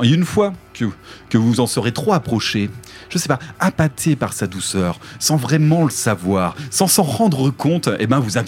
[0.02, 0.86] Une fois que,
[1.28, 2.70] que vous en serez trop approché,
[3.12, 7.90] je sais pas, appâté par sa douceur, sans vraiment le savoir, sans s'en rendre compte,
[7.98, 8.38] eh ben vous,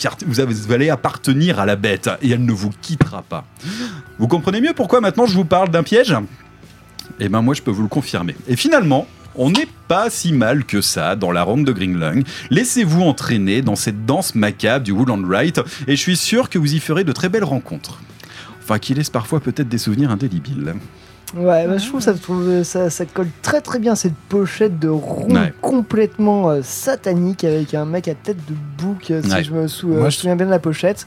[0.73, 3.45] allez appartenir à la bête et elle ne vous quittera pas.
[4.19, 6.17] Vous comprenez mieux pourquoi maintenant je vous parle d'un piège?
[7.21, 8.35] Eh ben moi je peux vous le confirmer.
[8.49, 12.25] Et finalement, on n'est pas si mal que ça dans la ronde de Green Lung.
[12.51, 16.75] Laissez-vous entraîner dans cette danse macabre du Woodland Right et je suis sûr que vous
[16.75, 18.01] y ferez de très belles rencontres.
[18.63, 20.75] enfin qui laisse parfois peut-être des souvenirs indélébiles.
[21.37, 24.79] Ouais, bah, je trouve que ça, trouve- ça, ça colle très très bien cette pochette
[24.79, 25.53] de rond Ouais.
[25.61, 29.43] complètement euh, satanique avec un mec à tête de bouc, euh, si Ouais.
[29.43, 31.07] je me sou- euh, Moi, je je- me souviens bien de la pochette.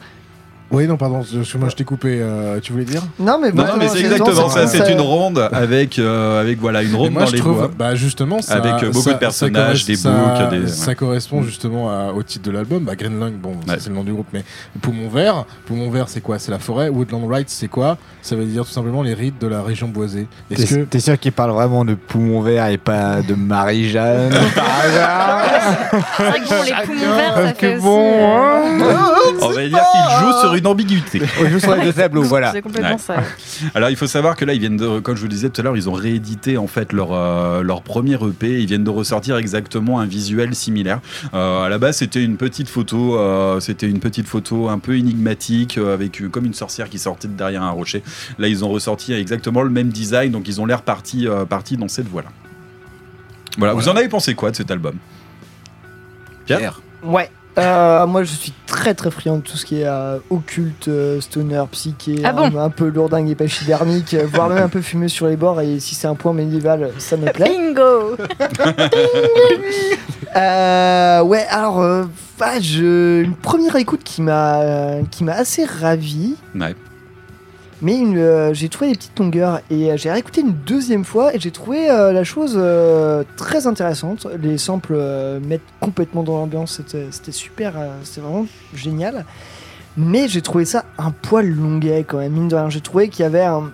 [0.70, 2.20] Oui, non, pardon, je- moi je t'ai coupé.
[2.22, 4.68] euh, tu voulais dire Non, mais, Non, bon, non, mais c'est exactement ça.
[4.68, 7.72] C'est une ronde avec, euh, avec voilà une ronde moi, dans je les trouve, bois.
[7.78, 10.68] bah justement, ça, avec euh, beaucoup ça- de personnages, des boucs, ça, des.
[10.68, 12.84] ça correspond justement à- au titre de l'album.
[12.84, 14.44] Bah, Green Lung, bon, c'est le nom du groupe, mais
[14.82, 16.38] Poumon Vert, Poumon Vert, c'est quoi?
[16.38, 16.90] C'est la forêt.
[16.90, 17.98] Woodland Rights, c'est quoi?
[18.22, 20.28] Ça veut dire tout simplement les rites de la région boisée.
[20.52, 24.34] Est-ce T'es que t'es sûr qu'il parle vraiment de poumon vert et pas de Marie-Jeanne
[24.56, 25.42] par hasard
[26.18, 28.62] C'est vrai que bon, les poumons verts, ça fait que aussi, bon, hein.
[29.42, 31.22] On va dire qu'il joue sur une ambiguïté.
[31.42, 32.52] On joue sur les deux tableaux, voilà.
[32.52, 32.98] C'est complètement Ouais.
[32.98, 33.24] ça.
[33.76, 35.62] Alors il faut savoir que là ils viennent de, comme je vous le disais tout
[35.62, 38.60] à l'heure, ils ont réédité en fait leur euh, leur premier EP.
[38.62, 41.00] Ils viennent de ressortir exactement un visuel similaire.
[41.34, 44.96] Euh, à la base c'était une petite photo, euh, c'était une petite photo un peu
[44.98, 48.04] énigmatique euh, avec euh, comme une sorcière qui sortait de derrière un rocher.
[48.40, 51.78] Là ils ont ressorti exactement le même design, donc ils ont l'air partis euh, partis
[51.78, 52.30] dans cette voie là.
[53.58, 53.74] Voilà.
[53.74, 54.96] Vous en avez pensé quoi de cet album?
[56.46, 57.30] Pierre Ouais.
[57.58, 61.20] Euh, moi, je suis très très friand de tout ce qui est euh, occulte, euh,
[61.22, 64.82] stoner, psyché, Ah bon un, un peu lourdingue et pachydermique, euh, voire même un peu
[64.82, 65.60] fumeux sur les bords.
[65.62, 67.50] Et si c'est un point médiéval, ça me plaît.
[67.50, 68.16] Bingo
[70.36, 72.04] Euh, ouais, alors, euh,
[72.38, 76.36] bah, je, une première écoute qui m'a euh, qui m'a assez ravi.
[76.54, 76.76] Ouais.
[77.82, 81.40] Mais euh, j'ai trouvé des petites longueurs et euh, j'ai réécouté une deuxième fois et
[81.40, 82.60] j'ai trouvé euh, la chose
[83.36, 84.28] très intéressante.
[84.42, 84.98] Les samples
[85.46, 87.74] mettent complètement dans l'ambiance, c'était, super,
[88.04, 89.26] c'était vraiment génial.
[89.96, 92.70] Mais j'ai trouvé ça un poil longuet quand même, mine de rien.
[92.70, 93.72] J'ai trouvé qu'il y avait un,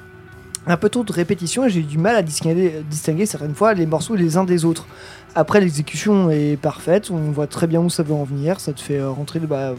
[0.67, 3.85] un peu trop de répétition et j'ai eu du mal à distinguer, certaines fois les
[3.85, 4.87] morceaux les uns des autres.
[5.35, 8.81] Après, l'exécution est parfaite, on voit très bien où ça veut en venir, ça te
[8.81, 9.39] fait rentrer.
[9.39, 9.73] Bah,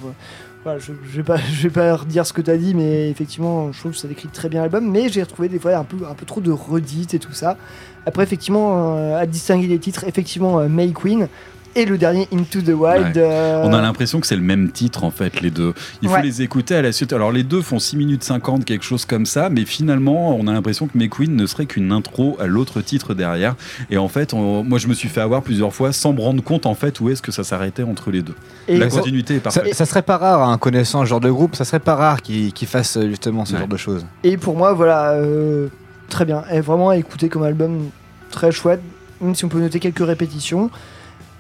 [0.65, 1.23] voilà, je, vais
[1.71, 4.49] pas, redire ce que tu as dit, mais effectivement, je trouve que ça décrit très
[4.49, 4.91] bien l'album.
[4.91, 7.59] Mais j'ai retrouvé des fois un peu, un peu trop de redites et tout ça.
[8.07, 11.29] Après, effectivement, euh, à distinguer les titres, effectivement, euh, May Queen
[11.77, 13.07] et le dernier Into the Wild.
[13.07, 13.13] Ouais.
[13.17, 15.75] euh, On a l'impression que c'est le même titre en fait, les deux.
[16.03, 16.23] Il faut Ouais.
[16.23, 17.13] les écouter à la suite.
[17.13, 20.53] Alors les deux font 6 minutes 50, quelque chose comme ça, mais finalement on a
[20.53, 23.55] l'impression que McQueen ne serait qu'une intro à l'autre titre derrière.
[23.91, 26.43] Et en fait, on- moi je me suis fait avoir plusieurs fois sans me rendre
[26.43, 28.35] compte en fait où est-ce que ça s'arrêtait entre les deux.
[28.69, 29.75] Et la ça- continuité est Ça, parfaite.
[29.75, 32.53] ça serait pas rare, hein, connaissant ce genre de groupe, ça serait pas rare qu'ils
[32.53, 34.07] qu'ils fassent euh, justement ce genre de choses.
[34.23, 35.69] Et pour moi, voilà, euh,
[36.09, 36.45] très bien.
[36.53, 37.89] Et vraiment à écouter comme album,
[38.31, 38.81] très chouette,
[39.21, 40.71] même si on peut noter quelques répétitions.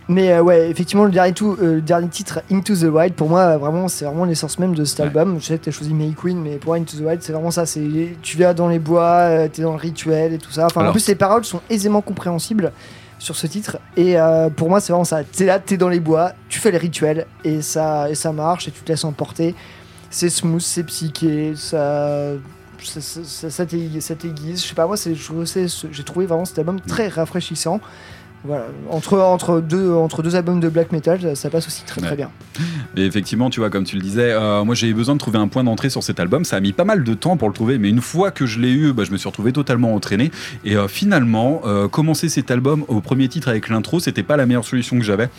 [0.08, 3.28] Mais euh, ouais, effectivement, le dernier, tout, euh, le dernier titre, Into the Wild, pour
[3.30, 5.38] moi, vraiment, c'est vraiment l'essence même de cet album.
[5.40, 7.32] Je sais que tu as choisi May Queen, mais pour moi, Into the Wild, c'est
[7.32, 7.64] vraiment ça.
[7.64, 10.66] C'est Tu vas dans les bois, euh, t'es dans le rituel et tout ça.
[10.66, 12.72] Enfin, en plus, les paroles sont aisément compréhensibles
[13.18, 13.78] sur ce titre.
[13.96, 15.24] Et euh, pour moi, c'est vraiment ça.
[15.24, 18.68] T'es là, t'es dans les bois, tu fais les rituels, et ça, et ça marche,
[18.68, 19.54] et tu te laisses emporter.
[20.10, 22.32] C'est smooth, c'est psyché, ça
[22.82, 24.62] ça, ça, ça- ça t'aiguise.
[24.62, 27.80] Je sais pas, moi, j'ai trouvé vraiment cet album très rafraîchissant.
[28.46, 32.02] Voilà, entre, entre, deux, entre deux albums de black metal, ça, ça passe aussi très
[32.02, 32.30] très bien.
[32.94, 35.38] Et effectivement, tu vois, comme tu le disais, euh, moi j'ai eu besoin de trouver
[35.38, 36.44] un point d'entrée sur cet album.
[36.44, 38.60] Ça a mis pas mal de temps pour le trouver, mais une fois que je
[38.60, 40.30] l'ai eu, bah, je me suis retrouvé totalement entraîné.
[40.64, 44.44] Et euh, finalement, euh, commencer cet album au premier titre avec l'intro, c'était pas la
[44.44, 45.30] meilleure solution que j'avais.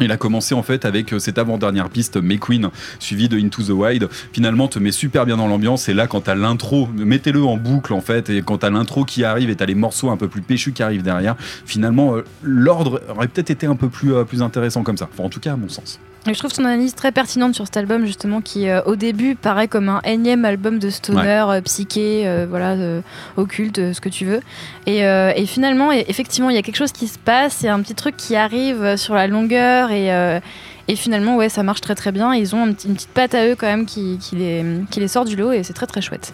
[0.00, 3.70] Il a commencé en fait avec euh, cette avant-dernière piste, McQueen, suivi de Into the
[3.70, 4.08] Wild.
[4.32, 5.88] Finalement, te met super bien dans l'ambiance.
[5.88, 8.28] Et là, quand t'as l'intro, mettez-le en boucle en fait.
[8.28, 10.82] Et quand t'as l'intro qui arrive et t'as les morceaux un peu plus péchus qui
[10.82, 14.96] arrivent derrière, finalement, euh, l'ordre aurait peut-être été un peu plus, euh, plus intéressant comme
[14.96, 15.08] ça.
[15.18, 16.00] En tout cas, à mon sens.
[16.26, 19.68] Je trouve ton analyse très pertinente sur cet album justement qui euh, au début paraît
[19.68, 23.02] comme un énième album de stoner euh, psyché, euh, voilà, euh,
[23.36, 24.40] occulte, euh, ce que tu veux.
[24.86, 27.66] Et, euh, et finalement, et- effectivement, il y a quelque chose qui se passe, il
[27.66, 30.40] y a un petit truc qui arrive sur la longueur et, euh,
[30.88, 32.34] et finalement, ouais, ça marche très très bien.
[32.34, 35.26] Ils ont une petite patte à eux quand même qui, qui les, qui les sort
[35.26, 36.32] du lot et c'est très très chouette.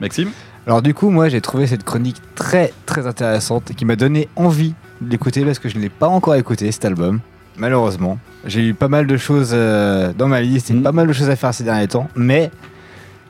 [0.00, 0.30] Maxime?
[0.66, 4.28] Alors du coup, moi j'ai trouvé cette chronique très très intéressante et qui m'a donné
[4.36, 7.20] envie de l'écouter parce que je ne l'ai pas encore écouté cet album,
[7.56, 8.18] malheureusement.
[8.46, 11.28] J'ai eu pas mal de choses euh, dans ma liste et pas mal de choses
[11.30, 12.50] à faire ces derniers temps, mais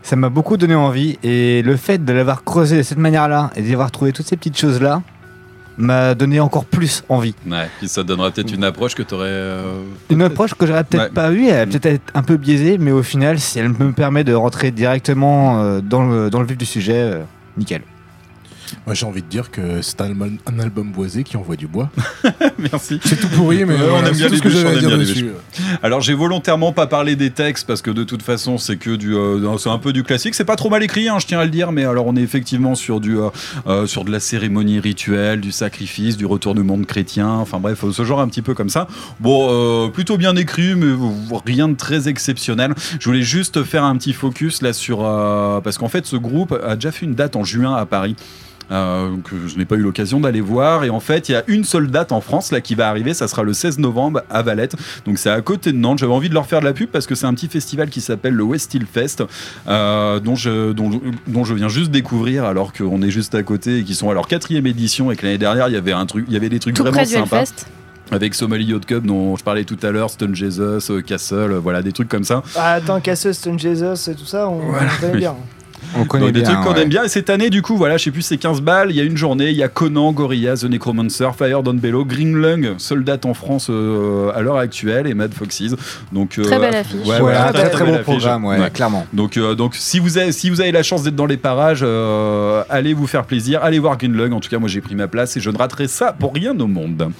[0.02, 3.62] ça m'a beaucoup donné envie et le fait de l'avoir creusé de cette manière-là et
[3.62, 5.02] d'y avoir trouvé toutes ces petites choses-là
[5.76, 7.34] m'a donné encore plus envie.
[7.50, 9.28] Ouais, puis ça donnera peut-être une approche que t'aurais.
[9.28, 11.10] euh, Une approche que j'aurais peut-être Ouais.
[11.10, 13.92] pas eue, elle va peut-être être un peu biaisée, mais au final, si elle me
[13.92, 17.20] permet de rentrer directement euh, dans, le, dans le vif du sujet,
[17.56, 17.80] nickel.
[18.86, 21.66] Moi, j'ai envie de dire que c'est un, album- un album boisé qui envoie du
[21.66, 21.90] bois.
[22.58, 23.00] Merci.
[23.04, 25.30] C'est tout pourri, mais voilà, on aime bien tout les dessus.
[25.82, 29.14] Alors j'ai volontairement pas parlé des textes parce que de toute façon c'est que du,
[29.14, 30.34] euh, c'est un peu du classique.
[30.34, 32.20] C'est pas trop mal écrit, hein, je tiens à le dire, mais alors on est
[32.22, 33.28] effectivement sur du, euh,
[33.66, 37.28] euh, sur de la cérémonie rituelle, du sacrifice, du retour du monde chrétien.
[37.28, 38.86] Enfin bref, ce genre un petit peu comme ça.
[39.20, 40.94] Bon, euh, plutôt bien écrit, mais
[41.46, 42.74] rien de très exceptionnel.
[42.98, 46.52] Je voulais juste faire un petit focus là sur euh, parce qu'en fait ce groupe
[46.64, 48.16] a déjà fait une date en juin à Paris.
[48.70, 51.42] Euh, que je n'ai pas eu l'occasion d'aller voir et en fait il y a
[51.48, 54.42] une seule date en France là qui va arriver ça sera le 16 novembre à
[54.42, 56.88] Valette donc c'est à côté de Nantes j'avais envie de leur faire de la pub
[56.88, 59.24] parce que c'est un petit festival qui s'appelle le West Hill Fest
[59.68, 63.78] euh, dont, je, dont, dont je viens juste découvrir alors qu'on est juste à côté
[63.78, 66.06] et qui sont à leur quatrième édition et que l'année dernière il y avait un
[66.06, 67.66] truc il y avait des trucs Tout vraiment près du sympas Hellfest.
[68.12, 71.82] avec Somali Yacht Cup dont je parlais tout à l'heure, Stone Jesus, euh, Castle, voilà
[71.82, 72.42] des trucs comme ça.
[72.56, 75.18] Ah, attends, Cassus, Stone Jesus et tout ça, on, on connaît oui.
[75.18, 75.34] bien.
[75.96, 76.82] On connaît Donc, des bien, trucs qu'on ouais.
[76.82, 77.04] aime bien.
[77.04, 78.90] Et cette année, du coup, voilà, je sais plus, c'est 15 balles.
[78.90, 82.04] Il y a une journée, il y a Conan, Gorillaz, The Necromancer, Fire Down Bellow,
[82.04, 85.74] Green Lung, seule date en France euh, à l'heure actuelle, et Mad Foxes.
[86.12, 87.06] Donc, euh, Très belle affiche.
[87.06, 89.06] Ouais, voilà, un très, très bon programme, ouais, clairement.
[89.12, 91.80] Donc, euh, donc si, vous avez, si vous avez la chance d'être dans les parages,
[91.82, 94.32] euh, allez vous faire plaisir, allez voir Green Lung.
[94.32, 96.58] En tout cas, moi j'ai pris ma place et je ne raterai ça pour rien
[96.58, 97.10] au monde.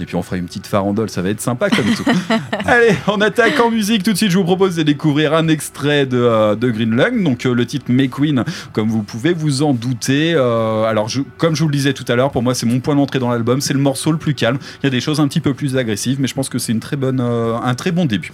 [0.00, 2.04] Et puis on fera une petite farandole, ça va être sympa comme tout.
[2.66, 4.30] allez, on attaque en musique tout de suite.
[4.30, 7.22] Je vous propose de découvrir un extrait de, euh, de Green Lung.
[7.22, 10.34] Donc euh, le titre May Queen, comme vous pouvez vous en douter.
[10.34, 11.08] Euh, alors,
[11.38, 13.30] comme je vous le disais tout à l'heure, pour moi c'est mon point d'entrée dans
[13.30, 13.60] l'album.
[13.60, 14.58] C'est le morceau le plus calme.
[14.82, 16.72] Il y a des choses un petit peu plus agressives, mais je pense que c'est
[16.72, 18.32] une très bonne, euh, un très bon début.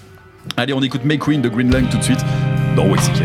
[0.56, 2.24] Allez, on écoute May Queen de Green Lung tout de suite
[2.76, 3.24] dans Wexican.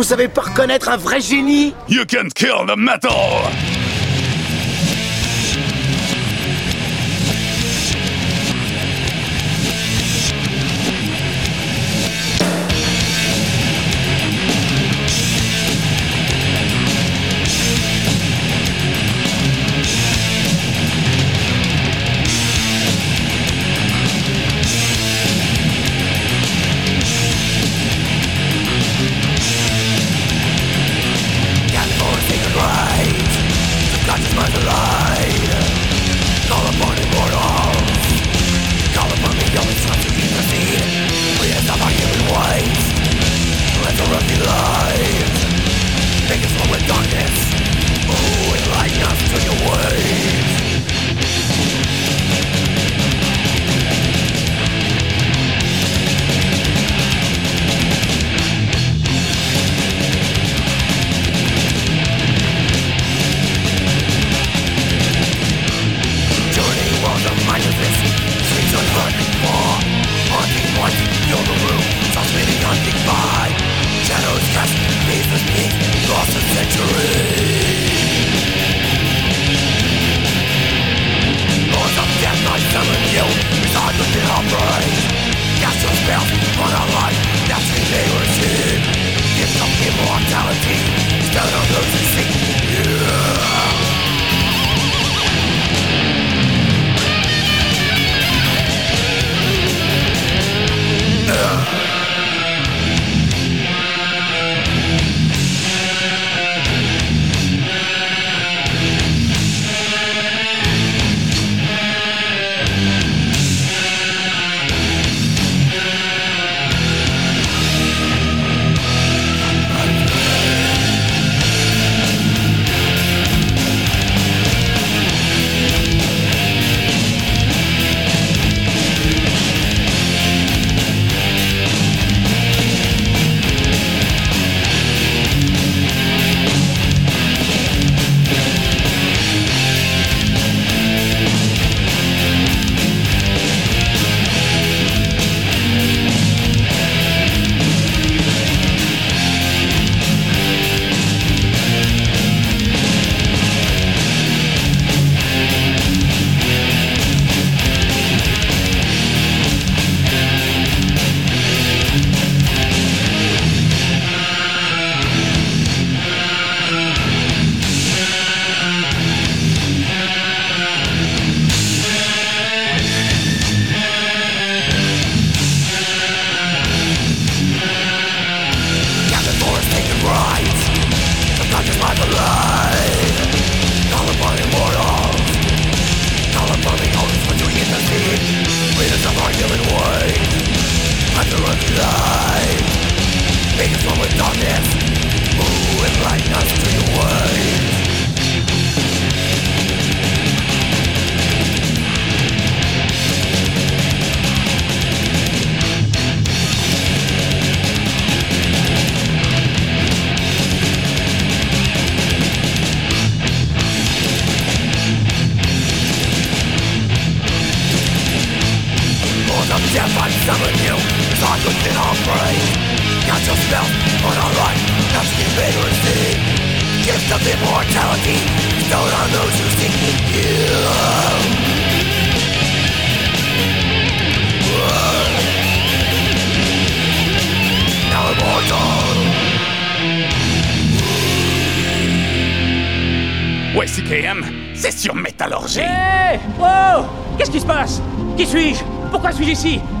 [0.00, 1.74] Vous savez pas reconnaître un vrai génie?
[1.90, 3.10] You can kill the metal!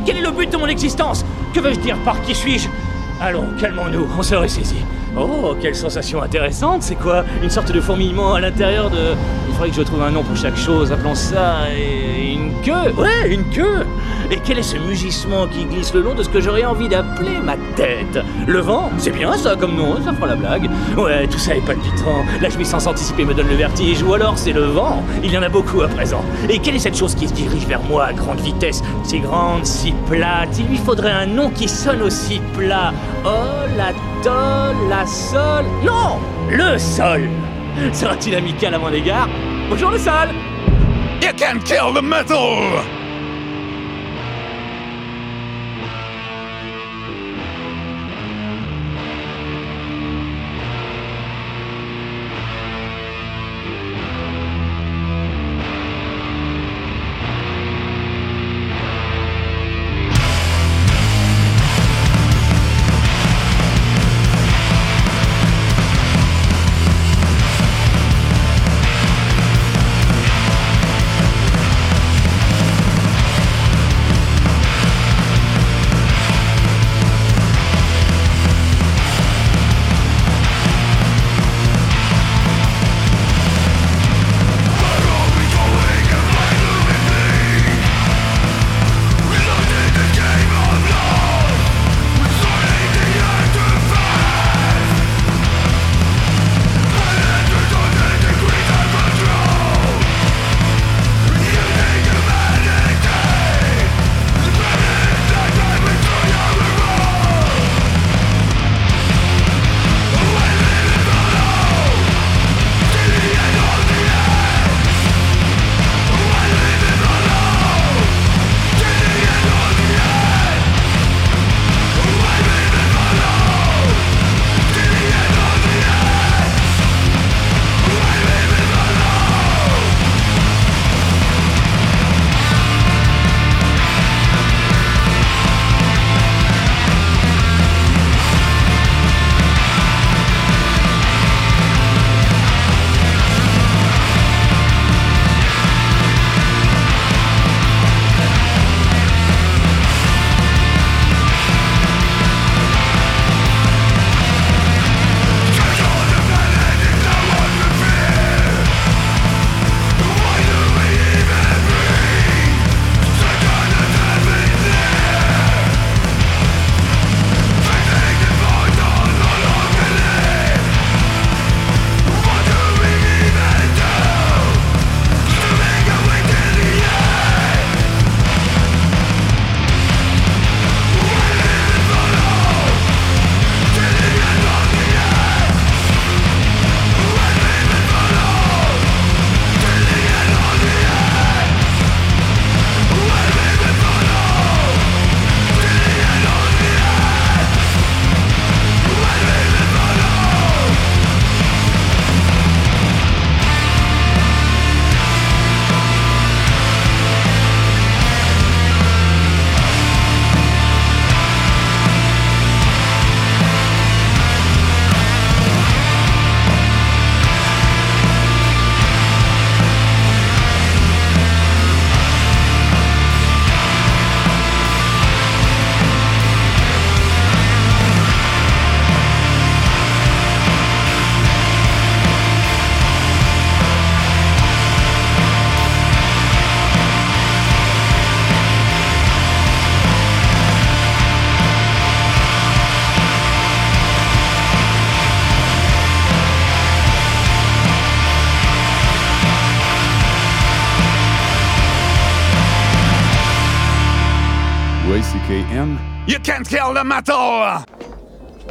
[0.06, 1.24] Quel est le but de mon existence?
[1.52, 2.68] Que veux-je dire par qui suis-je?
[3.20, 4.84] Allons, calmons-nous, on se ressaisit.
[5.18, 7.24] Oh, quelle sensation intéressante, c'est quoi?
[7.42, 9.14] Une sorte de fourmillement à l'intérieur de...
[9.48, 11.56] Il faudrait que je trouve un nom pour chaque chose, appelons ça...
[11.74, 12.92] une queue.
[12.96, 13.84] Ouais, une queue.
[14.30, 17.38] Et quel est ce mugissement qui glisse le long de ce que j'aurais envie d'appeler
[17.44, 18.20] ma tête?
[18.46, 20.70] Le vent C'est bien ça comme nom, ça fera la blague.
[20.96, 21.64] Ouais, tout ça est
[22.40, 25.42] la jouissance anticipée me donne le vertige, ou alors c'est le vent, il y en
[25.42, 26.24] a beaucoup à présent.
[26.48, 28.82] Et quelle est cette chose qui se dirige vers moi à grande vitesse?
[29.04, 32.92] Si grande, si plate, il lui faudrait un nom qui sonne aussi plat.
[33.24, 35.64] Oh, la tol, la sol...
[35.84, 36.18] Non
[36.50, 37.28] Le sol.
[37.92, 39.28] Sera-t-il amical à mon égard?
[39.68, 40.28] Bonjour le sol.
[41.22, 42.99] You can kill the metal!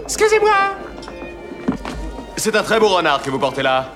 [0.03, 0.53] Excusez-moi
[2.37, 3.93] C'est un très beau renard que vous portez là.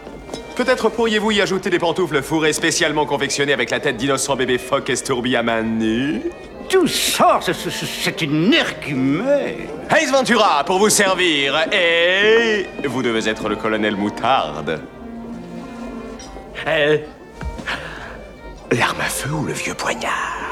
[0.55, 4.89] Peut-être pourriez-vous y ajouter des pantoufles fourrées spécialement confectionnées avec la tête d'innocent bébé phoque
[4.89, 6.21] estourbi à main nue
[6.69, 9.67] tout ça, c'est- une énergumée.
[9.91, 11.67] Ace Ventura, pour vous servir.
[11.73, 14.79] Et vous devez être le colonel Moutarde.
[16.65, 16.97] Euh,
[18.71, 20.42] L'arme à feu ou le vieux poignard?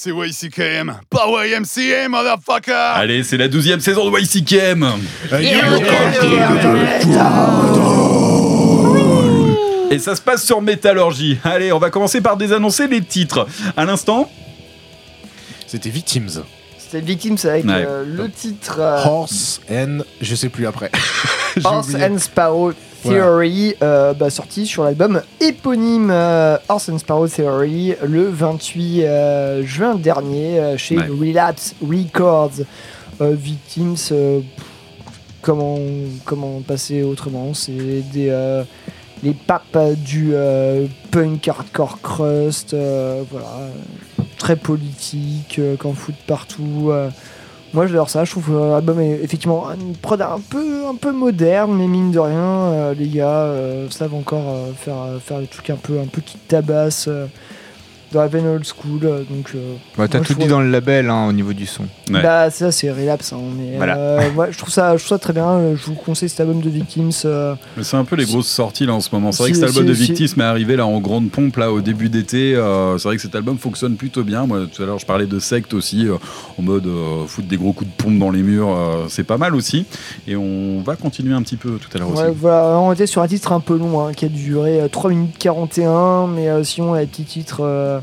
[0.00, 4.86] C'est YCKM, pas YMCA, motherfucker Allez, c'est la douzième saison de YCKM.
[9.90, 11.38] Et ça se passe sur Métallurgie.
[11.42, 13.48] Allez, on va commencer par désannoncer les titres.
[13.76, 14.30] À l'instant,
[15.66, 16.44] C'était Victims.
[16.90, 17.84] C'était Victims avec Ouais.
[17.86, 20.90] euh, le titre euh, Horse and je sais plus après.
[21.64, 22.04] Horse oublié.
[22.06, 28.28] and Sparrow Theory, euh, bah, sorti sur l'album éponyme euh, Horse and Sparrow Theory le
[28.28, 31.06] 28 euh, juin dernier euh, chez Ouais.
[31.06, 32.62] Relapse Records.
[33.20, 34.64] Euh, Victims, euh, pff,
[35.42, 35.78] comment,
[36.24, 37.52] comment passer autrement?
[37.54, 37.72] C'est
[38.12, 38.28] des.
[38.30, 38.62] euh,
[39.24, 43.48] les papes du euh, punk hardcore crust, euh, voilà,
[44.38, 46.88] très politique, euh, qu'en fout partout.
[46.90, 47.10] euh.
[47.74, 51.12] moi j'adore ça, je trouve que l'album est effectivement une prod un peu, un peu
[51.12, 55.46] moderne, mais mine de rien, euh, les gars euh, savent encore euh, faire, faire des
[55.46, 57.10] trucs un peu, un peu qui tabassent
[58.12, 59.00] dans la veine old school.
[59.04, 61.84] euh, donc, euh, Ouais, T'as tout dit dans le label hein, au niveau du son.
[62.10, 63.32] Bah c'est ça, c'est Relapse.
[63.32, 63.96] hein, mais, Voilà.
[63.98, 66.60] euh, ouais, je, trouve ça, je trouve ça très bien, je vous conseille cet album
[66.60, 67.10] de Victims.
[67.26, 69.32] euh, c'est un peu les grosses sorties là en ce moment.
[69.32, 71.30] C'est vrai que Si- cet album si- de si- Victis m'est arrivé là en grande
[71.30, 72.54] pompe là au début d'été.
[72.54, 74.46] Euh, c'est vrai que cet album fonctionne plutôt bien.
[74.46, 76.14] Moi tout à l'heure je parlais de Sect aussi euh,
[76.58, 78.68] en mode euh, foutre des gros coups de pompe dans les murs.
[78.70, 79.84] euh, c'est pas mal aussi.
[80.26, 82.38] Et on va continuer un petit peu tout à l'heure Ouais, aussi.
[82.40, 85.10] voilà, on était sur un titre un peu long hein, qui a duré euh, 3
[85.10, 87.97] minutes 41, mais euh, sinon, il y a un petit titre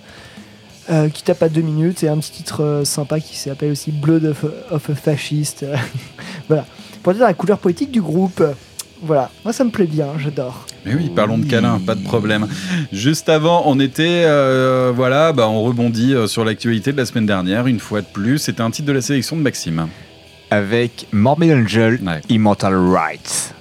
[0.90, 3.92] euh, qui tape à 2 minutes et un petit titre euh, sympa qui s'appelle aussi
[3.92, 5.66] Blood of, of a Fascist.
[6.48, 6.64] voilà,
[7.02, 8.44] pour dire la couleur politique du groupe.
[9.02, 10.68] Voilà, moi ça me plaît bien, j'adore.
[10.86, 12.48] Mais oui, parlons de câlin, pas de problème.
[12.92, 17.66] Juste avant, on était, euh, voilà, bah, on rebondit sur l'actualité de la semaine dernière,
[17.66, 18.38] une fois de plus.
[18.38, 19.88] C'était un titre de la sélection de Maxime.
[20.52, 22.00] Avec Morbid Angel,
[22.30, 23.56] Immortal Rights.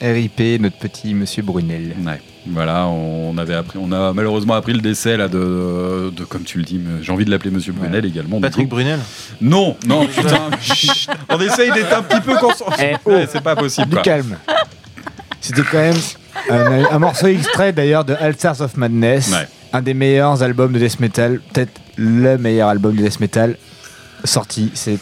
[0.00, 1.96] RIP, notre petit monsieur Brunel.
[2.04, 2.20] Ouais.
[2.46, 6.58] Voilà, on avait appris, on a malheureusement appris le décès là de, de comme tu
[6.58, 8.40] le dis, j'ai envie de l'appeler Monsieur Brunel également.
[8.40, 8.68] Patrick.
[8.68, 8.98] Brunel
[9.40, 12.96] Non, non, putain, chut, on essaye d'être un petit peu concentré.
[13.06, 13.88] Eh, Ouais, c'est pas possible.
[13.90, 14.02] Du quoi.
[14.02, 14.36] calme.
[15.40, 15.96] C'était quand même
[16.50, 19.46] un, un morceau extrait d'ailleurs de Altars of Madness, Ouais.
[19.72, 23.56] un des meilleurs albums de death metal, peut-être le meilleur album de death metal
[24.24, 24.70] sorti.
[24.74, 24.98] C'est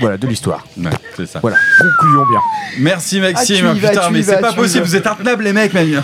[0.00, 0.64] voilà de l'histoire.
[0.76, 1.38] Ouais, c'est ça.
[1.40, 2.40] Voilà, concluons bien.
[2.78, 3.66] Merci Maxime.
[3.68, 4.84] Ah, vas, Putain, mais c'est pas possible.
[4.84, 4.88] vas.
[4.90, 5.72] Vous êtes intenable les mecs.
[5.72, 6.02] même.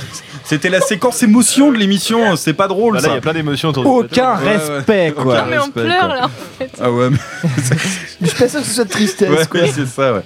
[0.48, 2.36] C'était la séquence émotion de l'émission.
[2.36, 3.14] C'est pas drôle Bah là, il ça.
[3.16, 5.35] y a plein d'émotions autour Aucun respect quoi.
[5.35, 6.14] Aucun mais on respect, pleure quoi.
[6.16, 6.70] là en fait.
[6.81, 7.10] Ah ouais.
[7.10, 7.16] mais-
[8.23, 9.28] Je suis pas sûr que ce soit de tristesse.
[9.28, 9.60] Ouais, quoi.
[9.60, 10.23] ouais, c'est ça, ouais.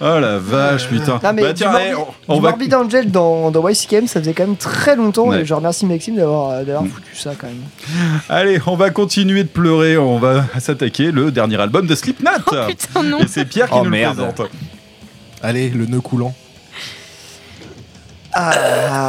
[0.00, 1.20] Oh la vache, putain.
[1.22, 1.94] Non, mais Bah, du tiens, Morbid,
[2.28, 2.48] on, on du va.
[2.50, 5.42] Morbid Angel dans, dans YCKM, ça faisait quand même très longtemps Ouais.
[5.42, 6.64] et je remercie Maxime d'avoir euh, Mm.
[6.64, 7.62] d'avoir foutu ça quand même.
[8.28, 9.96] Allez, on va continuer de pleurer.
[9.98, 12.30] On va s'attaquer le dernier album de Slipknot.
[12.68, 13.18] Putain non.
[13.20, 14.18] Et c'est Pierre qui Oh, nous merde.
[14.18, 14.50] le présente.
[15.42, 16.34] Allez, le nœud coulant.
[18.34, 19.08] Ah,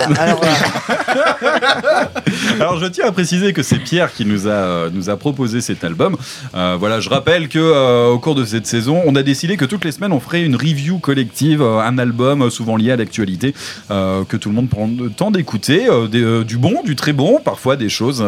[2.59, 5.61] alors, je tiens à préciser que c'est Pierre qui nous a, euh, nous a proposé
[5.61, 6.17] cet album.
[6.55, 9.65] Euh, voilà, je rappelle que euh, au cours de cette saison, on a décidé que
[9.65, 13.53] toutes les semaines on ferait une review collective, un album souvent lié à l'actualité,
[13.89, 17.89] que tout le monde prend le temps d'écouter, du bon, du très bon, parfois des
[17.89, 18.23] choses,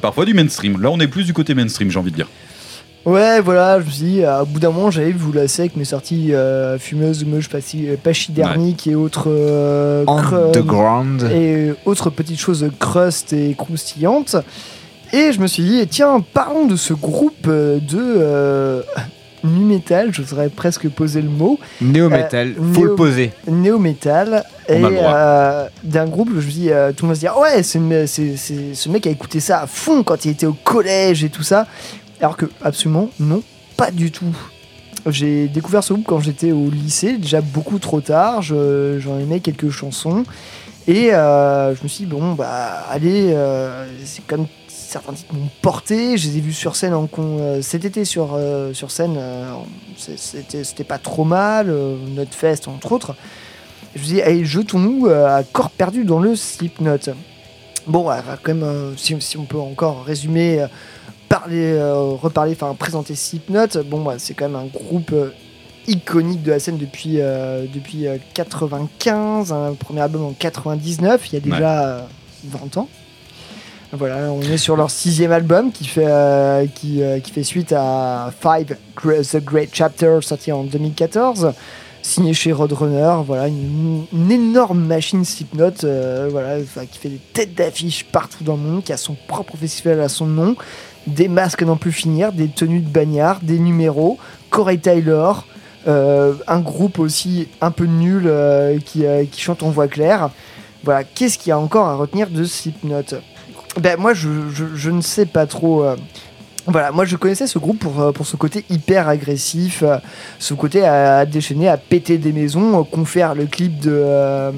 [0.00, 0.80] parfois du mainstream.
[0.80, 2.28] Là, on est plus du côté mainstream, j'ai envie de dire.
[3.04, 5.84] Ouais, voilà, je me suis dit, à bout d'un moment, j'avais vu la sec mes
[5.84, 9.26] sorties euh, fumeuses, meuges, euh, pachydermiques et autres.
[9.28, 11.22] euh, Underground.
[11.32, 14.36] et autres petites choses crust et croustillantes.
[15.12, 18.80] Et je me suis dit, tiens, parlons de ce groupe euh, de euh,
[19.44, 21.58] nu metal, j'oserais presque poser le mot.
[21.82, 23.32] Néo metal, Euh, faut le poser.
[23.46, 24.44] Néo metal.
[24.68, 27.62] On Et euh, d'un groupe, je me dis, euh, tout le monde se dit, ouais,
[27.62, 31.28] c'est- c'est- ce mec a écouté ça à fond quand il était au collège et
[31.28, 31.66] tout ça.
[32.22, 33.42] Alors que, absolument, non,
[33.76, 34.34] pas du tout.
[35.06, 38.40] J'ai découvert ce groupe quand j'étais au lycée, déjà beaucoup trop tard.
[38.42, 40.22] je- J'en aimais quelques chansons.
[40.86, 45.48] Et euh, je me suis dit, bon, bah, allez, euh, c'est comme certains titres m'ont
[45.62, 46.16] porté.
[46.16, 48.38] Je les ai vus sur scène en con, euh, cet été sur,
[48.72, 49.18] sur scène.
[49.96, 51.74] C'était c'était pas trop mal,
[52.14, 53.14] notre fest entre autres.
[53.94, 56.98] Je me suis dit, allez, jetons-nous à corps perdu dans le Slipknot.
[57.88, 60.64] Bon, ouais, va quand même, si, on peut encore résumer,
[61.32, 65.30] parler, euh, reparler, enfin présenter Slipknot, bon, bah, c'est quand même un groupe euh,
[65.86, 71.36] iconique de la scène depuis, euh, depuis 95, un premier album en 99, il y
[71.36, 72.00] a déjà euh,
[72.44, 72.88] 20 ans.
[73.94, 77.74] Voilà, on est sur leur sixième album qui fait, euh, qui, euh, qui fait suite
[77.76, 81.52] à Five The Great Chapter sorti en 2014.
[82.00, 83.22] signé chez Roadrunner.
[83.26, 86.60] Voilà, une, une énorme machine Slipknot, euh, voilà,
[86.90, 90.08] qui fait des têtes d'affiche partout dans le monde, qui a son propre festival à
[90.08, 90.56] son nom,
[91.06, 94.18] des masques à n'en plus finir, des tenues de bagnards, des numéros,
[94.50, 95.46] Corey Taylor,
[95.88, 100.30] euh, un groupe aussi un peu nul euh, qui, euh, qui chante en voix claire.
[100.84, 103.18] Voilà, qu'est-ce qu'il y a encore à retenir de Slipknot?
[103.80, 105.84] Ben, Moi, je ne sais pas trop.
[106.66, 109.98] Voilà, moi je connaissais ce groupe pour, euh, pour ce côté hyper agressif, euh,
[110.38, 114.52] ce côté à, déchaîner, à péter des maisons, euh, qu'on fait le clip de euh,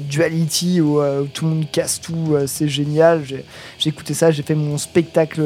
[0.00, 1.00] Duality où,
[1.34, 3.22] tout le monde casse tout, c'est génial.
[3.24, 5.42] J'ai écouté ça, j'ai fait mon spectacle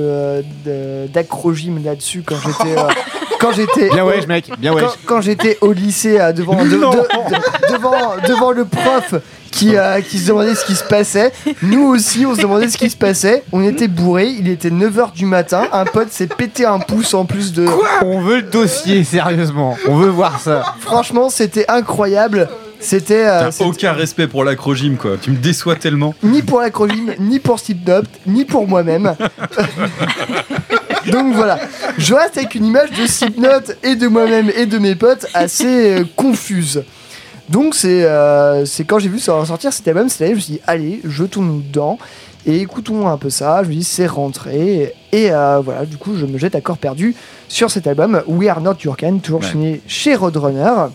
[1.12, 2.76] d'acrogym là-dessus quand j'étais.
[3.42, 4.84] quand j'étais Bien au- wesh, mec, bien wesh.
[4.84, 6.90] quand, quand j'étais au lycée euh, devant, de- Non.
[6.90, 9.14] de- de- devant, devant le prof
[9.50, 11.30] qui, euh, qui se demandait ce qui se passait,
[11.62, 13.42] nous aussi on se demandait ce qui se passait.
[13.52, 17.24] On était bourrés, il était 9h du matin, un pote s'est pété un pouce en
[17.26, 17.66] plus de.
[18.02, 19.76] On veut le dossier, sérieusement.
[19.88, 20.62] On veut voir ça.
[20.80, 22.48] Franchement, c'était incroyable.
[22.80, 23.24] C'était.
[23.26, 25.12] euh, T'as aucun respect pour l'acrogym, quoi.
[25.20, 26.14] Tu me déçois tellement.
[26.22, 29.14] ni pour l'acronyme, ni pour Slipknot, ni pour moi-même.
[31.10, 31.58] Donc voilà,
[31.98, 36.00] je reste avec une image de Slipknot et de moi-même et de mes potes assez
[36.00, 36.84] euh, confuse.
[37.48, 40.52] Donc c'est euh, c'est quand j'ai vu ça ressortir cet album, c'était je me suis
[40.54, 41.98] dit allez, jetons-nous dedans
[42.46, 43.62] et écoutons un peu ça.
[43.64, 46.78] Je me dis c'est rentré et euh, voilà, du coup je me jette à corps
[46.78, 47.14] perdu
[47.48, 49.46] sur cet album We Are Not Your Kind, toujours Ouais.
[49.50, 50.88] signé chez Roadrunner.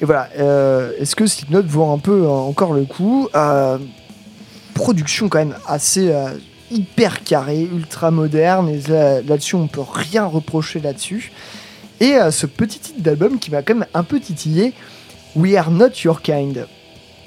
[0.00, 3.28] Et voilà, euh, est-ce que Slipknot vaut un peu encore le coup?
[4.74, 6.12] Production quand même assez
[6.70, 11.32] hyper carrée, ultra moderne, et là- là-dessus on peut rien reprocher là-dessus.
[12.00, 14.72] Et euh, ce petit titre d'album qui m'a quand même un peu titillé,
[15.34, 16.66] We Are Not Your Kind.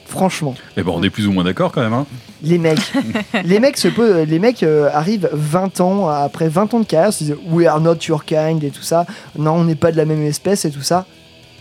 [0.06, 1.94] Franchement, Eh ben, on est plus ou moins d'accord quand même.
[1.94, 2.08] Hein.
[2.42, 2.80] les mecs,
[3.46, 7.14] les mecs, se posent- les mecs euh, arrivent 20 ans, après 20 ans de carrière,
[7.14, 9.06] se disent We are not your kind et tout ça.
[9.38, 11.06] Non, on n'est pas de la même espèce et tout ça.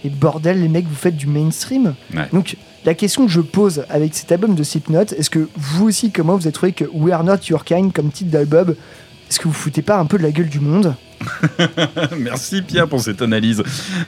[0.04, 1.94] Et bordel, les mecs, vous faites du mainstream.
[2.14, 2.26] Ouais.
[2.32, 6.10] Donc, la question que je pose avec cet album de Slipknot, est-ce que vous aussi,
[6.10, 8.70] comment vous avez trouvé que We are not your kind comme titre d'album
[9.28, 10.94] Est-ce que vous foutez pas un peu de la gueule du monde?
[12.16, 13.62] Merci Pierre pour cette analyse.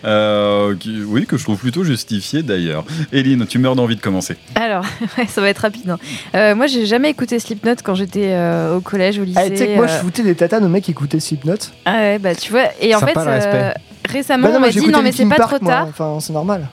[0.05, 2.85] Euh, qui- oui, que je trouve plutôt justifiée d'ailleurs.
[3.13, 4.37] Eline, tu meurs d'envie de commencer.
[4.55, 4.85] Alors,
[5.19, 5.91] ouais, ça va être rapide.
[5.91, 5.99] hein.
[6.35, 9.41] Euh, moi, j'ai jamais écouté Slipknot quand j'étais euh, au collège, au lycée.
[9.43, 11.55] Ah, Tu sais que moi, je euh, foutais des tatanes aux mecs qui écoutaient Slipknot.
[11.85, 12.67] Ah ouais, bah tu vois.
[12.81, 13.73] Et en Sympa, fait, euh,
[14.09, 15.73] récemment, Bah non, on m'a dit non, mais c'est pas Park, trop moi.
[15.73, 15.87] tard.
[15.89, 16.69] Enfin, c'est normal.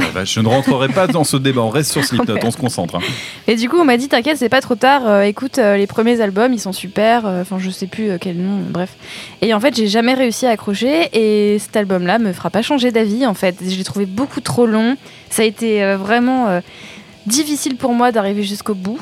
[0.00, 2.56] Oh, bah, je ne rentrerai pas dans ce débat, on reste sur Slipknot, on se
[2.56, 2.94] concentre.
[2.96, 3.00] hein.
[3.46, 5.02] Et du coup, on m'a dit T'inquiète, c'est pas trop tard.
[5.06, 7.26] euh, écoute euh, les premiers albums, ils sont super.
[7.26, 8.90] euh, Enfin, je sais plus quel nom, bref.
[9.42, 11.08] Et en fait, j'ai jamais réussi à accrocher.
[11.12, 13.26] Et cet album-là me fera pas changer d'avis.
[13.26, 14.96] En fait, je l'ai trouvé beaucoup trop long.
[15.30, 16.60] Ça a été vraiment
[17.26, 19.00] difficile pour moi d'arriver jusqu'au bout.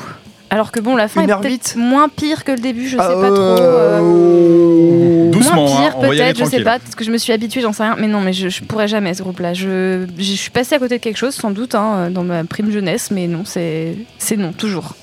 [0.51, 1.40] Alors que bon, la fin est 1h08.
[1.43, 2.86] peut-être moins pire que le début.
[2.89, 3.36] Je sais Ah, pas trop.
[3.40, 7.32] euh, euh, Doucement, moins hein, pire peut-être, je sais pas, parce que je me suis
[7.32, 7.97] habituée, j'en sais rien.
[7.98, 9.55] Mais non, mais je, je pourrais jamais ce groupe-là.
[9.55, 12.70] Je, je suis passée à côté de quelque chose, sans doute, hein, dans ma prime
[12.70, 14.94] jeunesse, mais non, c'est c'est non, toujours.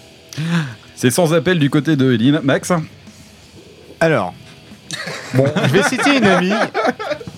[0.96, 2.40] C'est sans appel du côté de Eline.
[2.44, 2.72] Max
[4.00, 4.34] Alors,
[5.34, 6.54] bon, je vais citer une amie,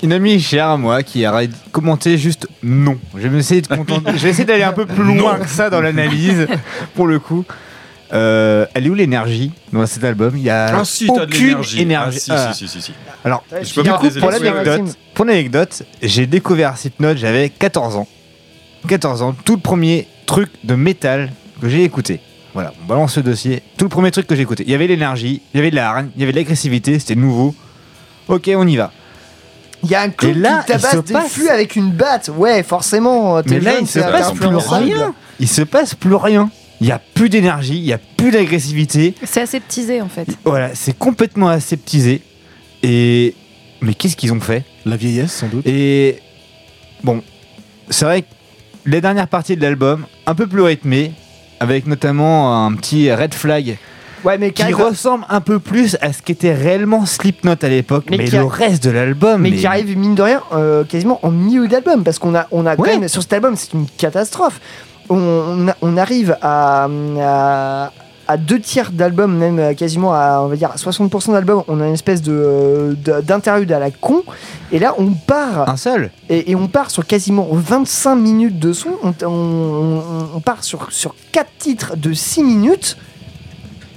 [0.03, 1.41] une amie chère à moi qui a
[1.71, 2.97] commenté juste non.
[3.17, 5.69] Je vais essayer de contenter- je vais essayer d'aller un peu plus loin que ça
[5.71, 6.47] dans l'analyse,
[6.93, 7.43] pour le coup.
[8.13, 11.33] Euh, elle est où l'énergie dans cet album Il y a Ah si, t'as de
[11.33, 11.81] aucune l'énergie.
[11.81, 12.19] énergie.
[12.29, 12.91] Ah, si, si, si, si, si.
[13.23, 18.07] Alors, Je peux du coup, pour l'anecdote, pour l'anecdote, j'ai découvert Slipknot, j'avais 14 ans.
[18.87, 22.19] 14 ans, tout le premier truc de métal que j'ai écouté.
[22.53, 23.63] Voilà, on balance le dossier.
[23.77, 24.63] Tout le premier truc que j'ai écouté.
[24.65, 26.99] Il y avait l'énergie, il y avait de la hargne, il y avait de l'agressivité,
[26.99, 27.55] c'était nouveau.
[28.27, 28.91] Ok, on y va.
[29.83, 31.91] Il y a un Et là, qui tabasse il se des passe- flux avec une
[31.91, 32.29] batte.
[32.35, 33.41] Ouais, forcément.
[33.43, 35.13] t'es Mais là, jeune, il se passe plus rien.
[35.39, 36.49] Il se passe plus rien.
[36.85, 39.15] Il y a plus d'énergie, il y a plus d'agressivité.
[39.23, 40.27] C'est aseptisé en fait.
[40.45, 42.21] Voilà, c'est complètement aseptisé.
[42.83, 43.33] Et.
[43.81, 44.63] Mais qu'est-ce qu'ils ont fait?
[44.85, 45.65] La vieillesse, sans doute.
[45.65, 46.19] Et.
[47.03, 47.23] Bon,
[47.89, 48.27] c'est vrai que
[48.85, 51.13] les dernières parties de l'album, un peu plus rythmées,
[51.59, 53.77] avec notamment un petit red flag.
[54.23, 58.05] Ouais, mais qui arrive- ressemble un peu plus à ce qu'était réellement Slipknot à l'époque,
[58.11, 59.41] Mais le a- reste de l'album.
[59.41, 62.67] mais qui arrive mine de rien euh, quasiment en milieu d'album parce qu'on a on
[62.67, 62.99] a quand Ouais.
[62.99, 64.59] même sur cet album c'est une catastrophe
[65.09, 66.87] on, arrive à,
[67.19, 67.91] à
[68.27, 71.79] à deux tiers d'album même euh, quasiment à on va dire à 60% d'album on
[71.79, 74.23] a une espèce de de- d'interlude à la con.
[74.71, 75.69] Et là on part.
[75.69, 78.89] Un seul et, et on part sur quasiment 25 minutes de son.
[79.03, 82.97] On, on, on- on part sur sur quatre titres de 6 minutes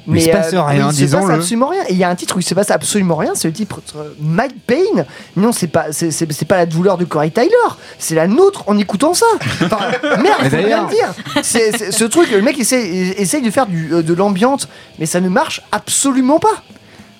[0.08, 1.34] Mais il se passe euh, rien, mais il se passe disons-le.
[1.34, 1.82] absolument rien.
[1.88, 3.80] Et il y a un titre où il se passe absolument rien, c'est le titre
[3.96, 5.04] euh, Mike Payne.
[5.36, 7.50] Non, c'est pas, c'est, pas la douleur de Corey Tyler,
[7.98, 9.26] c'est la nôtre en écoutant ça.
[9.62, 11.14] Enfin, merde, Mais faut bien le dire.
[11.42, 14.66] C'est, ce truc, le mec essaye, essaye de faire du, euh, de l'ambiance,
[14.98, 16.62] mais ça ne marche absolument pas.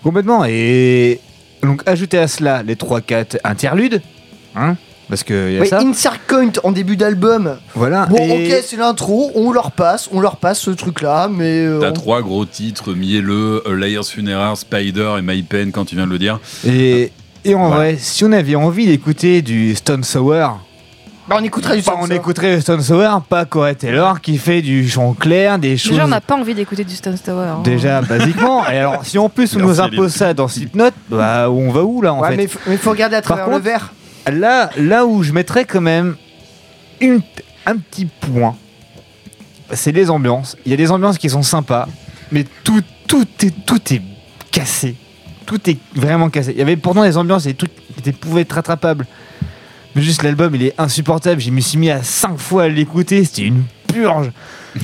[0.02, 0.44] Complètement.
[0.47, 1.20] Et
[1.62, 4.01] donc, ajouter à cela les 3-4 interludes,
[4.56, 4.77] hein,
[5.09, 5.81] Parce que y a Ouais, ça.
[5.81, 7.57] Insert Coin en début d'album.
[7.75, 8.07] Voilà.
[8.07, 11.65] Bon, et- ok, c'est l'intro, on leur passe, on leur passe ce truc-là, mais.
[11.67, 15.87] euh, T'as on- trois gros titres mielleux, euh, Layers Funerar, Spider et My Pen quand
[15.87, 16.39] tu viens de le dire.
[16.67, 17.11] Et,
[17.45, 17.77] et en Voilà.
[17.77, 20.61] vrai, si on avait envie d'écouter du Stone Sour,
[21.27, 22.15] Bah, on écoutera du Stone on Sour.
[22.15, 25.93] écouterait le Stone Sour, pas Corey Taylor qui fait du chant clair, des choses.
[25.93, 27.47] Déjà, on n'a pas envie d'écouter du Stone Tower.
[27.49, 27.61] hein.
[27.65, 28.67] Déjà, basiquement.
[28.67, 31.83] Et alors, si en plus on Merci, nous impose ça dans Slipknot, bah, on va
[31.85, 33.93] où là en Ouais, fait mais faut, mais faut regarder à travers contre, le verre.
[34.31, 36.17] Là, là où je mettrais quand même
[37.01, 38.57] un petit point,
[39.73, 40.57] c'est les ambiances.
[40.65, 41.89] Il y a des ambiances qui sont sympas,
[42.33, 44.03] mais tout, tout, est, tout est
[44.51, 44.97] cassé.
[45.47, 46.53] Tout est vraiment cassé.
[46.53, 49.07] Il y avait pourtant des ambiances et tout qui étaient- pouvaient être rattrapables.
[49.95, 51.41] Mais juste l'album, il est insupportable.
[51.41, 53.25] Je me suis mis à 5 fois à l'écouter.
[53.25, 54.31] C'était une purge.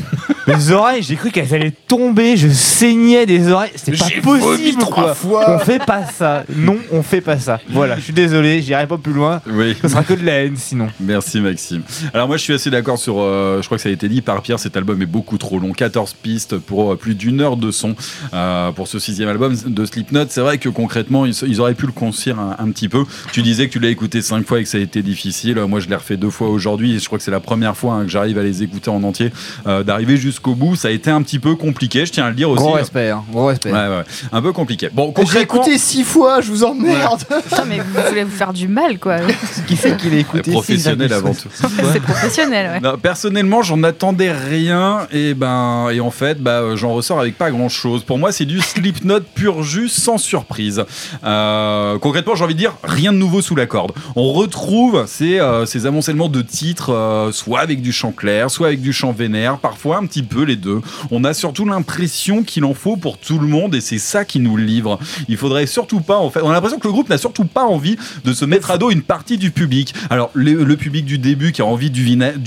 [0.47, 2.37] Mes oreilles, j'ai cru qu'elles allaient tomber.
[2.37, 3.71] Je saignais des oreilles.
[3.77, 4.81] C'était pas possible.
[4.81, 5.15] trois quoi.
[5.15, 5.51] fois.
[5.51, 6.45] On fait pas ça.
[6.55, 7.61] Non, on fait pas ça.
[7.71, 9.41] Voilà, je suis désolé, j'irai pas plus loin.
[9.51, 9.77] Oui.
[9.81, 10.89] Ce sera que de la haine sinon.
[11.01, 11.83] Merci Maxime.
[12.13, 14.21] Alors moi je suis assez d'accord sur, euh, je crois que ça a été dit
[14.23, 17.57] par Pierre, cet album est beaucoup trop long, 14 pistes pour euh, plus d'une heure
[17.57, 17.95] de son
[18.33, 20.27] euh, pour ce sixième album de Slipknot.
[20.29, 23.05] C'est vrai que concrètement ils, ils auraient pu le concire un, un petit peu.
[23.33, 25.59] Tu disais que tu l'as écouté cinq fois et que ça a été difficile.
[25.69, 27.95] Moi je l'ai refait deux fois aujourd'hui et je crois que c'est la première fois
[27.95, 29.31] hein, que j'arrive à les écouter en entier,
[29.67, 30.77] euh, d'arriver jusqu'au bout.
[30.77, 32.63] Ça a été un petit peu compliqué, je tiens à le dire aussi.
[32.63, 33.73] Gros respect, hein, gros respect.
[33.73, 34.89] Ouais, ouais, un peu compliqué.
[34.93, 37.23] Bon, J'ai écouté six fois, je vous emmerde.
[37.45, 39.19] Putain, mais vous voulez vous faire du mal, quoi.
[39.67, 41.49] Qui c'est qui l'a écouté professionnel avant tout.
[41.93, 42.81] C'est professionnel, ouais.
[42.81, 47.51] Non, personnellement, j'en attendais rien et ben et en fait, bah, j'en ressors avec pas
[47.51, 48.03] grand chose.
[48.03, 50.85] Pour moi, c'est du Slipknot pur jus, sans surprise.
[51.23, 53.93] Euh, concrètement, j'ai envie de dire rien de nouveau sous la corde.
[54.17, 58.69] On retrouve ces, euh, ces amoncellements de titres, euh, soit avec du chant clair, soit
[58.69, 60.81] avec du chant vénère, parfois un petit peu les deux.
[61.11, 64.41] On a surtout l'impression qu'il en faut pour tout le monde et c'est ça qui
[64.41, 64.99] nous le livre.
[65.29, 67.65] Il faudrait surtout pas, en fait, on a l'impression que le groupe n'a surtout pas
[67.65, 69.95] envie de se mettre à dos une partie du public.
[70.11, 72.05] Alors le, le public du début qui a envie du,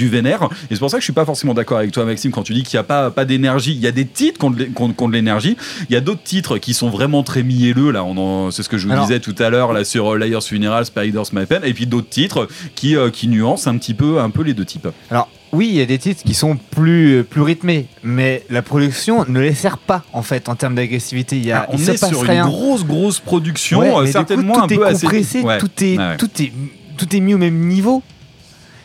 [0.09, 2.43] vénère, et c'est pour ça que je suis pas forcément d'accord avec toi Maxime quand
[2.43, 3.73] tu dis qu'il n'y a pas, pas d'énergie.
[3.73, 5.57] Il y a des titres qui ont de l'énergie,
[5.89, 8.03] il y a d'autres titres qui sont vraiment très mielleux, là,
[8.51, 10.85] c'est ce que je vous Alors- disais tout à l'heure, là sur euh, Layers Funeral,
[10.85, 14.29] Spider's My Pen, et puis d'autres titres qui, euh, qui nuancent un petit peu, un
[14.29, 14.87] peu les deux types.
[15.09, 19.25] Alors oui, il y a des titres qui sont plus, plus rythmés, mais la production
[19.27, 21.35] ne les sert pas en fait en termes d'agressivité.
[21.37, 22.45] Il y a, Ah, on il se est sur rien.
[22.45, 25.05] une grosse grosse production, Ouais, euh, mais du coup, certainement tout un est peu assez
[25.07, 25.57] compressé, Ouais.
[25.57, 26.17] tout est, Ouais.
[26.17, 26.51] tout est,
[26.97, 28.01] tout est mis au même niveau.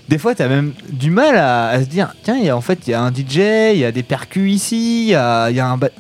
[0.08, 2.56] Des fois, tu as même du mal à, à se dire, tiens, il y a,
[2.56, 5.14] en fait, il y a un DJ, il y a des percus ici, il y
[5.14, 5.76] a, y a un...
[5.76, 5.90] ba-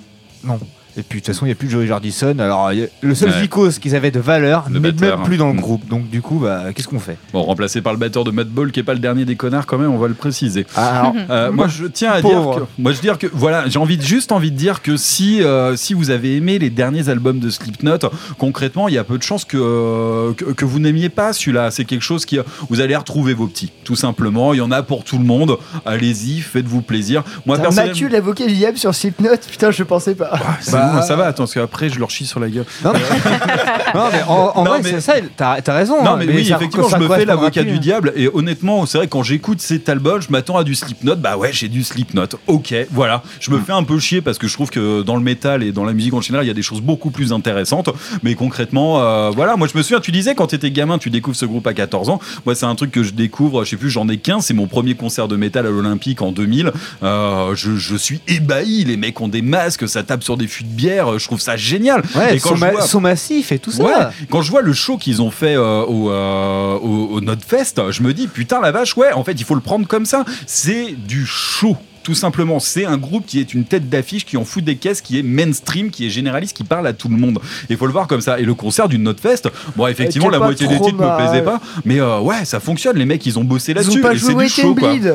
[0.44, 0.58] Non.
[0.96, 2.38] Et puis, de toute façon, il n'y a plus de Joey Jordison.
[2.38, 3.40] Alors, a- le seul Ouais.
[3.40, 5.60] vicose qu'ils avaient de valeur Le n'est même plus dans le hein.
[5.60, 5.88] groupe.
[5.88, 7.16] Donc, du coup, bah, qu'est-ce qu'on fait?
[7.32, 9.78] Bon, remplacé par le batteur de Madball qui est pas le dernier des connards quand
[9.78, 10.66] même, on va le préciser.
[10.76, 12.54] alors, Euh, moi, je tiens à Pauvre.
[12.56, 15.42] dire que, moi, je dire que, voilà, j'ai envie, juste envie de dire que si,
[15.42, 17.98] euh, si vous avez aimé les derniers albums de Slipknot,
[18.38, 21.70] concrètement, il y a peu de chances que, euh, que, que vous n'aimiez pas celui-là.
[21.70, 22.38] C'est quelque chose qui,
[22.68, 24.52] vous allez retrouver vos petits, tout simplement.
[24.52, 25.56] Il y en a pour tout le monde.
[25.86, 27.22] Allez-y, faites-vous plaisir.
[27.46, 30.38] Moi, personnellement, Mathieu, l'avocat viable sur Slipknot, putain, je pensais pas.
[30.60, 31.26] c'est Bah, bon, ça va.
[31.26, 32.64] Attends, parce qu'après, je leur chie sur la gueule.
[32.84, 33.00] Non, mais,
[33.94, 36.02] non, mais en, en Non, vrai, mais- c'est ça, t'as as raison.
[36.02, 37.78] Non, hein, mais, oui, effectivement, je me fais l'avocat du hein.
[37.78, 38.12] diable.
[38.16, 41.16] Et honnêtement, c'est vrai, quand j'écoute cet album, je m'attends à du Slipknot.
[41.16, 42.26] Bah ouais, j'ai du Slipknot.
[42.46, 43.22] Ok, voilà.
[43.40, 45.72] Je me fais un peu chier parce que je trouve que dans le métal et
[45.72, 47.90] dans la musique en général, il y a des choses beaucoup plus intéressantes.
[48.22, 49.56] Mais concrètement, euh, voilà.
[49.56, 52.08] Moi, je me souviens, tu disais, quand t'étais gamin, tu découvres ce groupe à 14
[52.08, 52.20] ans.
[52.46, 54.44] Moi, c'est un truc que je découvre, je sais plus, j'en ai 15.
[54.46, 56.72] C'est mon premier concert de métal à l'Olympique en 2000.
[57.02, 58.84] Euh, je, je suis ébahi.
[58.84, 61.18] Les mecs ont des masques, ça tape sur des fûts bière.
[61.18, 62.02] Je trouve ça génial.
[62.14, 63.82] Ouais, et quand son, je vois- son massif et tout ça.
[63.84, 63.92] Ouais,
[64.30, 68.02] quand je vois le show qu'ils ont fait euh, au, euh, au, au Notfest, je
[68.02, 70.24] me dis putain la vache, ouais, en fait il faut le prendre comme ça.
[70.46, 71.76] C'est du show.
[72.04, 75.00] Tout simplement, c'est un groupe qui est une tête d'affiche, qui en fout des caisses,
[75.00, 77.38] qui est mainstream, qui est généraliste, qui parle à tout le monde.
[77.70, 78.40] Il faut le voir comme ça.
[78.40, 79.42] Et le concert du Notfest,
[79.76, 81.16] bon, effectivement, la moitié des titres me mal.
[81.28, 82.96] plaisaient pas, mais euh, ouais, ça fonctionne.
[82.96, 84.00] Les mecs, ils ont bossé Ils là-dessus.
[84.00, 84.34] ont pas joué.
[84.34, 84.44] Bleed.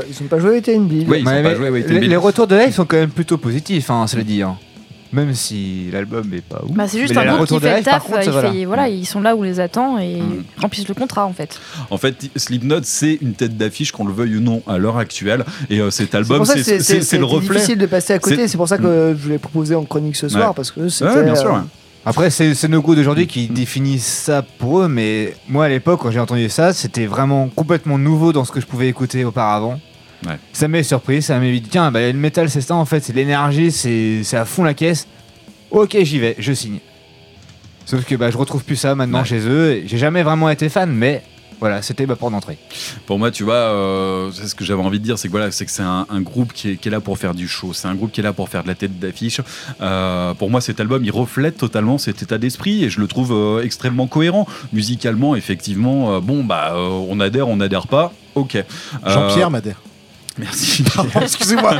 [0.09, 1.01] Ils ont pas joué Bleed.
[1.01, 2.09] Ils ont Ouais, pas mais joué Wait and les, Bleed.
[2.09, 4.41] les retours de live sont quand même plutôt positifs, hein, cela dit.
[4.41, 4.55] hein.
[5.17, 6.71] Même si l'album est pas ouf.
[6.75, 8.51] Bah, c'est juste Mais un groupe qui fait le live, taf, contre, il voilà.
[8.51, 10.43] fait- voilà, ils sont là où on les attend et Mm.
[10.61, 11.59] remplissent le contrat en fait.
[11.89, 15.43] En fait, Slipknot, c'est une tête d'affiche, qu'on le veuille ou non, à l'heure actuelle.
[15.69, 17.55] Et euh, cet C'est album, c'est c'est- c'est le reflet.
[17.55, 18.35] difficile de passer à côté.
[18.35, 20.53] C'est- C'est pour ça que je voulais proposer en chronique ce soir Ouais.
[20.55, 21.11] parce que c'était.
[21.11, 21.49] Ouais, bien sûr.
[21.53, 21.65] euh, ouais.
[22.05, 25.99] Après, c'est c'est nos goûts d'aujourd'hui qui définissent ça pour eux, mais moi à l'époque,
[26.03, 29.79] quand j'ai entendu ça, c'était vraiment complètement nouveau dans ce que je pouvais écouter auparavant.
[30.25, 30.37] Ouais.
[30.53, 33.13] Ça m'a surpris, ça m'a dit tiens, bah, le métal c'est ça en fait, c'est
[33.13, 35.07] l'énergie, c'est c'est à fond la caisse.
[35.69, 36.79] Ok, j'y vais, je signe.
[37.85, 39.25] Sauf que bah, je retrouve plus ça maintenant Ouais.
[39.25, 39.71] chez eux.
[39.73, 41.23] et J'ai jamais vraiment été fan, mais
[41.59, 42.57] Voilà, c'était ma porte d'entrée.
[43.07, 45.49] Pour moi, tu vois, euh, c'est ce que j'avais envie de dire, c'est que voilà,
[45.49, 47.73] c'est que c'est un, un groupe qui est, qui est là pour faire du show.
[47.73, 49.41] C'est un groupe qui est là pour faire de la tête d'affiche.
[49.81, 53.31] Euh, pour moi, cet album, il reflète totalement cet état d'esprit et je le trouve
[53.33, 54.45] euh, extrêmement cohérent.
[54.71, 58.13] Musicalement, effectivement, euh, bon, bah, euh, on adhère, on n'adhère pas.
[58.35, 58.55] Ok.
[58.55, 58.63] Euh,
[59.07, 59.81] Jean-Pierre Madère.
[60.39, 60.83] Merci.
[61.21, 61.73] Excusez-moi.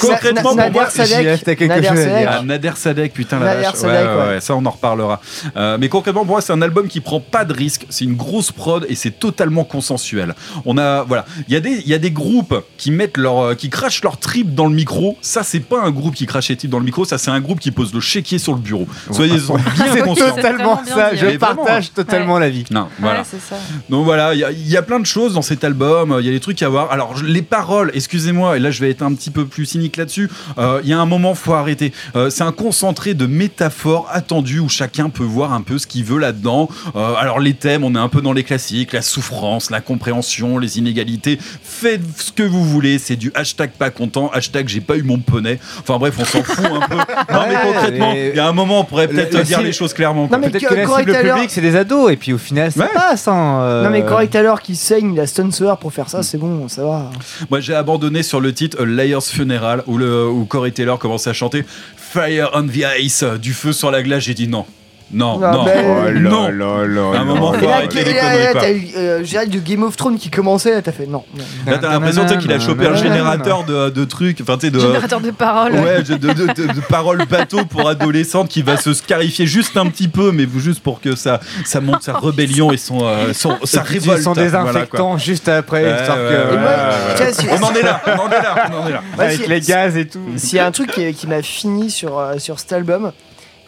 [0.00, 2.28] Concrètement, pour moi, Sadek, Nader chose Sadek.
[2.30, 3.74] Ah, Nader Sadek, putain la Nader vache.
[3.74, 4.28] Sadek, ouais, ouais, ouais.
[4.34, 5.20] ouais, ça on en reparlera.
[5.56, 7.86] Euh, mais concrètement, pour moi, c'est un album qui prend pas de risque.
[7.90, 10.34] C'est une grosse prod et c'est totalement consensuel.
[10.64, 13.38] On a, voilà, il y a des, il y a des groupes qui mettent leur,
[13.40, 15.16] euh, qui crachent leur trip dans le micro.
[15.20, 17.04] Ça, c'est pas un groupe qui crache les tripes dans le micro.
[17.04, 18.86] Ça, c'est un groupe qui pose le chéquier sur le bureau.
[19.10, 19.34] Soyez
[19.92, 20.34] bien conscients.
[20.34, 21.90] totalement ça, je partage hein.
[21.94, 22.64] totalement l'avis.
[22.70, 23.24] Non, voilà.
[23.24, 23.56] Ça.
[23.88, 26.26] Donc voilà, il y, a- il y a plein de choses dans cet album, il
[26.26, 26.90] y a des trucs à voir.
[26.92, 27.63] Alors je- les paroles,
[27.94, 30.92] excusez-moi, et là je vais être un petit peu plus cynique là-dessus, euh, il y
[30.92, 31.92] a un moment, faut arrêter.
[32.16, 36.04] Euh, c'est un concentré de métaphores attendues où chacun peut voir un peu ce qu'il
[36.04, 36.68] veut là-dedans.
[36.96, 40.58] Euh, alors les thèmes, on est un peu dans les classiques, la souffrance, la compréhension,
[40.58, 41.38] les inégalités.
[41.62, 45.18] Faites ce que vous voulez, c'est du hashtag pas content, hashtag j'ai pas eu mon
[45.18, 45.58] poney.
[45.80, 46.96] Enfin bref, on s'en fout un peu.
[47.32, 49.66] Non mais Ouais, concrètement, mais- il y a un moment, on pourrait peut-être dire le-
[49.66, 50.28] les choses clairement.
[50.28, 50.38] quoi.
[50.38, 53.28] Peut-être que la cible publique, c'est des ados, et puis au final, ça passe.
[53.28, 55.50] Hein, euh, Non mais Corey Taylor qui saigne la Stone
[55.80, 57.10] pour faire ça, c'est bon, ça va.
[57.60, 61.64] J'ai abandonné sur le titre Liar's Funeral où, le, où Corey Taylor commençait à chanter
[61.96, 64.24] Fire on the Ice, du feu sur la glace.
[64.24, 64.66] J'ai dit non.
[65.12, 66.48] Non, Non, non, mais- oh, non.
[66.48, 69.96] là, À un moment, faut là, là, là, t'as eu euh, Gérald de Game of
[69.96, 71.22] Thrones qui commençait, là, t'as fait non.
[71.36, 71.44] non.
[71.70, 74.80] Là, t'as l'impression qu'il a chopé un générateur de, de trucs, enfin, tu sais, de.
[74.80, 75.74] Générateur de paroles.
[75.74, 79.86] Ouais, de, de, de- de paroles bateau pour adolescentes qui va se scarifier juste un
[79.86, 83.58] petit peu, mais juste pour que ça, ça monte sa rébellion et son, euh, son,
[83.64, 84.22] sa révolte.
[84.22, 85.18] Son Voilà, désinfectant quoi.
[85.18, 86.54] juste après, Ouais, histoire ouais, que.
[86.54, 87.32] ouais, voilà.
[87.32, 89.02] si- On en est là, on en est là, on en est là.
[89.18, 90.20] Avec si- les gaz et tout.
[90.36, 93.12] S'il y a un truc qui, qui m'a fini sur, euh, sur cet album,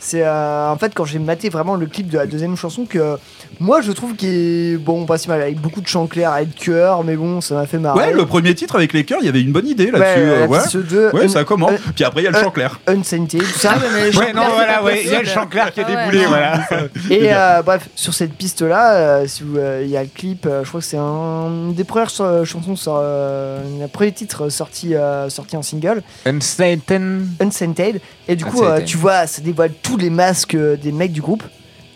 [0.07, 3.17] c'est euh, en fait quand j'ai maté vraiment le clip de la deuxième chanson que
[3.59, 6.47] moi je trouve qu'il est bon, pas si mal, avec beaucoup de chants clairs et
[6.47, 7.99] de cœur, mais bon, ça m'a fait marrer.
[7.99, 9.99] Ouais, le premier titre avec les cœurs, il y avait une bonne idée là-dessus.
[9.99, 11.73] Ouais, euh, ouais, Ouais, un- ça commence.
[11.73, 12.79] un- Puis après, il y a le un- chant clair.
[12.87, 13.75] Unsainted, tout ça.
[13.81, 15.85] mais les chants Ouais, non, voilà, ouais, il y a le chant clair qui a
[15.85, 16.61] Ouais, déboulé, voilà.
[17.11, 19.27] Et euh, bref, sur cette piste-là, euh,
[19.57, 22.45] euh, il y a le clip, euh, je crois que c'est un des premières ch-
[22.45, 27.27] chansons, sur, euh, le premier titre sorti, euh, sorti en single, Unsainted.
[27.41, 28.01] Unsainted.
[28.29, 31.23] Et du coup, euh, tu vois, ça dévoile tous les masques euh, des mecs du
[31.23, 31.43] groupe.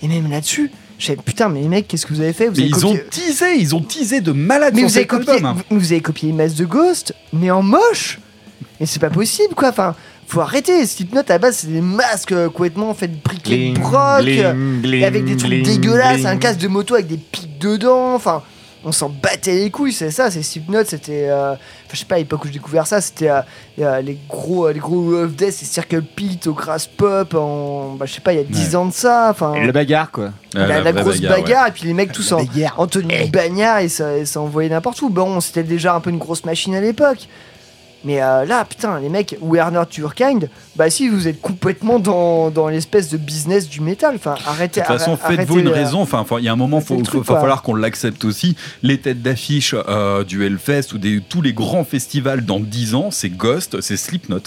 [0.03, 2.47] Et même là-dessus, je putain, mais les mecs, qu'est-ce que vous avez fait?
[2.49, 4.97] Vous Mais avez ils copié- ont teasé, ils ont teasé de malade mais sur vous
[4.97, 5.47] avez, copié, album.
[5.59, 5.63] hein.
[5.71, 8.19] vous, avez copié les masques de Ghost, mais en moche.
[8.81, 9.69] Et c'est pas possible, quoi.
[9.69, 9.95] Enfin,
[10.27, 10.87] faut arrêter.
[10.87, 14.83] Slipknot, à la base, c'est des masques euh, complètement faits de briquets de broc, euh,
[14.85, 18.15] et avec des trucs gling, dégueulasses, un casque de moto avec des pics dedans.
[18.15, 18.43] Enfin,
[18.85, 20.31] on s'en battait les couilles, c'est ça.
[20.31, 21.28] C'est Slipknot, c'était.
[21.28, 21.55] euh,
[21.93, 24.78] je sais pas, à l'époque où j'ai découvert ça, c'était euh, les gros, euh, les
[24.81, 27.94] gros of Death et Circle Pit au Grass Pop en.
[27.98, 28.77] Bah, je sais pas, il y a 10 Ouais.
[28.77, 29.28] ans de ça.
[29.31, 29.59] Enfin.
[29.61, 30.31] Le bagarre, quoi.
[30.55, 31.69] La, la grosse bagarre, bagarre, ouais.
[31.69, 32.40] et puis les mecs tous en,
[32.77, 35.11] en tenue de bagnard et ça, et ça envoyait n'importe où.
[35.11, 37.28] Bon, c'était déjà un peu une grosse machine à l'époque.
[38.05, 42.69] Mais euh, là, putain, les mecs, Werner Turkind, bah si, vous êtes complètement dans, dans
[42.69, 44.15] l'espèce de business du métal.
[44.17, 44.81] Enfin, arrêtez.
[44.81, 46.01] De toute façon, faites-vous une les- raison.
[46.01, 48.57] Enfin, il y a un moment, truc, va falloir qu'on l'accepte aussi.
[48.83, 53.11] Les têtes d'affiche euh, du Hellfest ou des, tous les grands festivals dans 10 ans,
[53.11, 54.41] c'est Ghost, c'est Slipknot.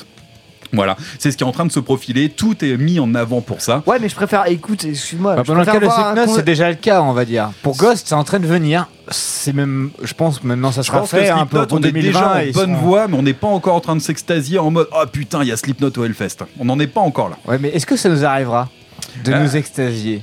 [0.73, 2.29] Voilà, c'est ce qui est en train de se profiler.
[2.29, 3.83] Tout est mis en avant pour ça.
[3.85, 4.47] Ouais, mais je préfère.
[4.47, 5.35] Écoute, excuse-moi.
[5.35, 7.51] Bah, pendant le cas de con- c'est déjà le cas, on va dire.
[7.61, 8.87] Pour Ghost, c'est en train de venir.
[9.09, 11.91] C'est même, je pense, maintenant ça Je sera fait un peu Slipknot, pour on est
[11.91, 12.01] 2020.
[12.01, 14.71] déjà en bonne seront- voie, mais on n'est pas encore en train de s'extasier en
[14.71, 16.37] mode Oh putain, il y a Slipknot au Hellfest.
[16.59, 17.37] On n'en est pas encore là.
[17.45, 18.69] Ouais, mais est-ce que ça nous arrivera
[19.23, 20.21] de Euh, nous extasier?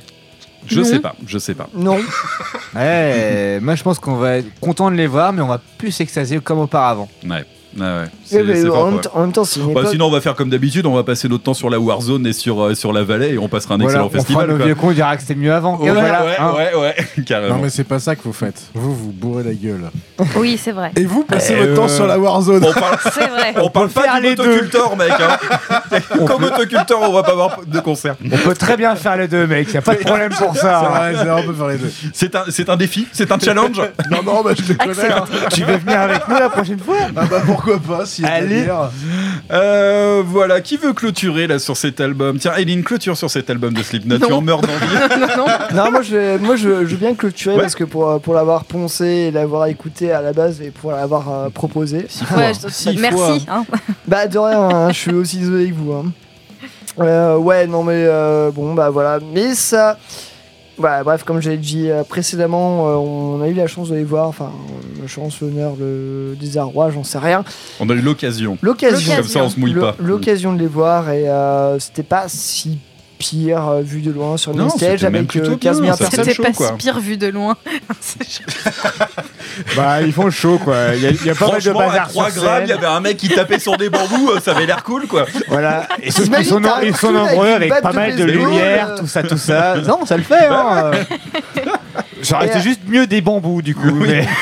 [0.67, 0.85] Je Non.
[0.85, 1.69] sais pas, je sais pas.
[1.75, 1.99] Non.
[2.75, 5.91] Ouais, moi je pense qu'on va être content de les voir, mais on va plus
[5.91, 7.09] s'extasier comme auparavant.
[7.29, 7.45] Ouais.
[7.77, 8.05] Ouais, ouais.
[8.25, 9.01] C'est- c'est fort, en, même ouais.
[9.01, 11.05] temps- en même temps, c'est une Bah, sinon, on va faire comme d'habitude, on va
[11.05, 13.75] passer notre temps sur la Warzone et sur, euh, sur la vallée et on passera
[13.75, 14.49] un Voilà, excellent on fera festival.
[14.51, 14.67] nos quoi.
[14.67, 15.79] vieux cons, on dira que c'était mieux avant.
[15.79, 16.53] Ouais, Et voilà, ouais, hein.
[16.57, 17.57] ouais, ouais, carrément.
[17.57, 18.61] Non, mais c'est pas ça que vous faites.
[18.75, 19.91] Vous, vous bourrez la gueule.
[20.37, 20.91] Oui, c'est vrai.
[20.97, 22.65] Et vous passez Eh, votre temps euh, sur la Warzone.
[22.65, 23.55] On parle, C'est vrai.
[23.61, 25.13] on parle pas du motoculteur, mec.
[25.13, 25.59] Hein.
[26.27, 28.17] Comme motoculteur, on va pas avoir de concert.
[28.25, 29.73] On peut très bien faire les deux, mec.
[29.73, 30.83] Y a pas de problème pour ça.
[30.83, 31.93] C'est vrai, c'est vrai, on peut faire les deux.
[32.13, 33.81] C'est un, c'est un défi, c'est un challenge?
[34.11, 34.93] Non, non, bah, je les connais.
[35.53, 36.97] Tu veux venir avec nous la prochaine fois?
[37.17, 38.67] Ah bah pourquoi pas, si Allez.
[39.53, 42.39] Euh, voilà, qui veut clôturer là sur cet album?
[42.39, 44.19] Tiens, Eileen, clôture sur cet album de Slipknot.
[44.19, 44.77] Tu en meurs d'envie.
[45.75, 47.63] non, moi je, moi je, je veux bien clôturer Ouais.
[47.63, 51.31] parce que pour, pour l'avoir poncé et l'avoir écouté à la base et pour l'avoir
[51.31, 52.07] euh, proposé.
[52.37, 53.47] Ouais, je- merci.
[53.49, 53.65] hein.
[54.07, 55.93] Bah de rien, hein, je suis aussi désolé que vous.
[55.93, 56.05] hein.
[56.99, 59.99] Euh, ouais, non mais euh, bon bah voilà, mais ça.
[60.81, 64.05] Voilà, bref, comme j'avais dit euh, précédemment, euh, on a eu la chance de les
[64.05, 64.51] voir, enfin,
[64.99, 67.45] la chance, l'honneur, le désarroi, j'en sais rien.
[67.81, 68.57] On a eu l'occasion.
[68.63, 69.15] L'occasion.
[69.17, 69.95] Comme ça, on se mouille pas.
[69.99, 72.79] L'occasion de les voir et euh, c'était pas si
[73.21, 76.05] pire euh, vu de loin sur c'était même avec plutôt euh, 15 bien, 000 ça
[76.05, 76.25] personnes.
[76.25, 77.57] C'était pas si pire vu de loin.
[79.77, 80.95] Bah, ils font le show, quoi.
[80.95, 82.73] Il y a, y a pas mal de à bazar 3 sur grammes, il y
[82.73, 85.27] avait un mec qui tapait sur des bambous, euh, ça avait l'air cool, quoi.
[85.49, 85.89] Voilà.
[86.03, 88.99] Et ceux qui T'imagines, sont, nombreux avec pas mal de lumière, euh.
[88.99, 89.77] tout ça, tout ça.
[89.87, 90.93] Non, ça le fait, hein.
[92.23, 93.91] Ça aurait été euh, juste mieux des bambous, du coup.
[93.93, 94.27] mais-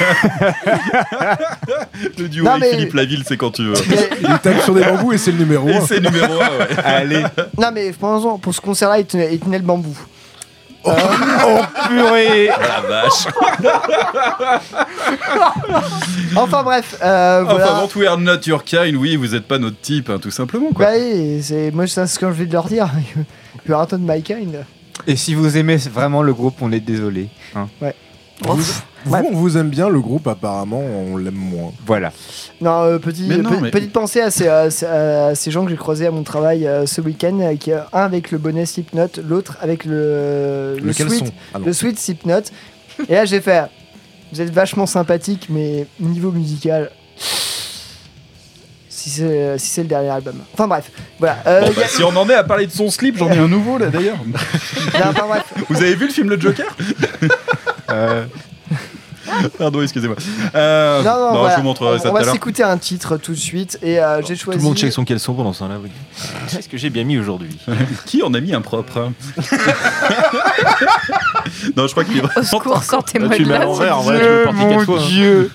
[2.18, 3.74] Le duo Non, avec mais- Philippe Laville, c'est quand tu veux.
[4.20, 5.80] Il tape sur des bambous et c'est le numéro Et 1.
[5.86, 6.76] c'est numéro 1, ouais.
[6.84, 7.22] Allez.
[7.56, 9.96] Non mais pensons, pour ce concert-là, il tenait, il tenait le bambou.
[10.84, 10.90] Oh
[11.88, 13.26] purée La vache.
[16.36, 17.64] Enfin bref, euh, voilà.
[17.64, 20.18] Enfin, avant tout, we are not your kind, oui, vous êtes pas notre type, hein,
[20.20, 20.86] tout simplement, quoi.
[20.86, 22.88] Bah oui, c'est moi c'est ce que je vais de leur dire.
[23.68, 24.64] You are not my kind.
[25.08, 27.28] Et si vous aimez vraiment le groupe, on est désolé.
[27.56, 27.66] hein.
[27.82, 27.94] Ouais.
[28.44, 28.54] Vous,
[29.04, 31.72] vous, on vous aime bien, le groupe, apparemment, on l'aime moins.
[31.84, 32.12] Voilà.
[32.60, 35.50] Non, euh, petit, Mais non, pe- mais- petite pensée à ces, à ces- à ces
[35.50, 38.30] gens que j'ai croisés à mon travail euh, ce week-end, euh, qui, euh, un avec
[38.30, 41.32] le bonnet Slipknot, l'autre avec le, le, sweat.
[41.52, 41.66] Ah non.
[41.66, 42.42] le sweat Slipknot.
[43.08, 43.64] Et là j'ai fait,
[44.32, 46.90] vous êtes vachement sympathique, mais niveau musical,
[49.08, 50.34] si c'est si c'est le dernier album.
[50.54, 51.38] Enfin bref, voilà.
[51.46, 53.38] Euh, Bon, bah, a- si on en est à parler de son slip, j'en ai
[53.38, 54.18] un nouveau, là, d'ailleurs.
[54.26, 54.32] non,
[55.10, 55.44] enfin, bref.
[55.68, 56.66] Vous avez vu le film Le Joker?
[57.90, 58.24] Euh,
[59.58, 60.16] Pardon, excusez-moi.
[60.54, 61.54] Euh, Non, non, bon, voilà.
[61.54, 63.78] Je vous montrerai on, ça on tout à va s'écouter un titre tout de suite
[63.82, 64.58] et euh, j'ai Tout choisi.
[64.58, 65.90] le monde check son caleçon pendant ce temps-là, oui.
[66.50, 67.56] Qu'est-ce que j'ai bien mis aujourd'hui?
[68.06, 69.10] Qui en a mis un propre?
[71.76, 74.02] Non, je crois qu'il est Au vraiment secours, sortez-moi Tu de mets à l'envers, en
[74.02, 75.00] vrai, tu porter quatre fois.
[75.00, 75.46] hein.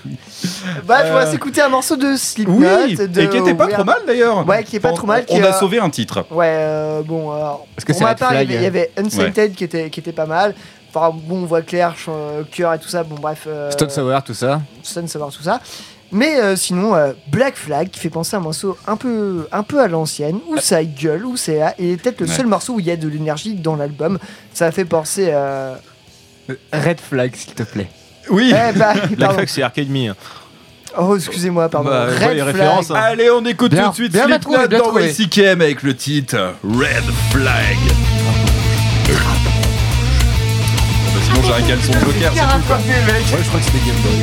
[0.84, 2.54] Bref, on va Euh, s'écouter un morceau de Slipknot.
[2.86, 4.46] Oui, de et qui était pas trop mal d'ailleurs.
[4.46, 5.24] Ouais, qui est pas On- trop mal.
[5.28, 6.26] On qui, a sauvé un titre.
[6.30, 7.66] Ouais, euh, bon, alors.
[7.76, 8.48] Parce que pour c'est ma part, il y Flag.
[8.50, 10.54] avait, il y avait Unsainted qui, était, qui était pas mal.
[10.94, 13.02] Enfin, bon, on voit clair, ch- euh, cœur et tout ça.
[13.02, 13.44] Bon, bref.
[13.46, 14.60] Euh, Stone Sour, tout ça.
[14.82, 15.60] Stone Sour, tout ça.
[16.12, 19.62] Mais euh, sinon, euh, Black Flag qui fait penser à un morceau un peu, un
[19.64, 22.32] peu à l'ancienne, où ça gueule, où c'est là, et peut-être le Ouais.
[22.32, 24.18] seul morceau où il y a de l'énergie dans l'album.
[24.52, 25.30] Ça a fait penser.
[25.32, 25.74] Euh...
[26.72, 27.88] Red Flag, s'il te plaît.
[28.30, 28.54] Oui.
[28.54, 30.10] Eh bah, La fac, c'est Arcade Me.
[30.10, 30.16] hein.
[30.96, 31.90] Oh, excusez-moi, pardon.
[31.90, 32.54] Bah, Red ouais, les Flag.
[32.54, 32.94] références, hein.
[32.96, 35.10] Allez, on écoute Bien, tout de suite bien Slipknot trouvé, bien dans trouvé.
[35.10, 37.76] YCKM avec le titre Red Flag.
[39.08, 39.14] Bah,
[41.24, 42.06] sinon, j'ai un caleçon c'est tout.
[42.66, 42.76] quoi.
[42.76, 42.82] Ouais,
[43.42, 44.22] je crois que c'était Game Boy.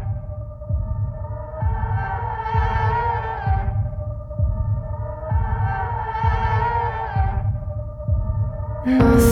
[8.83, 9.30] Mm.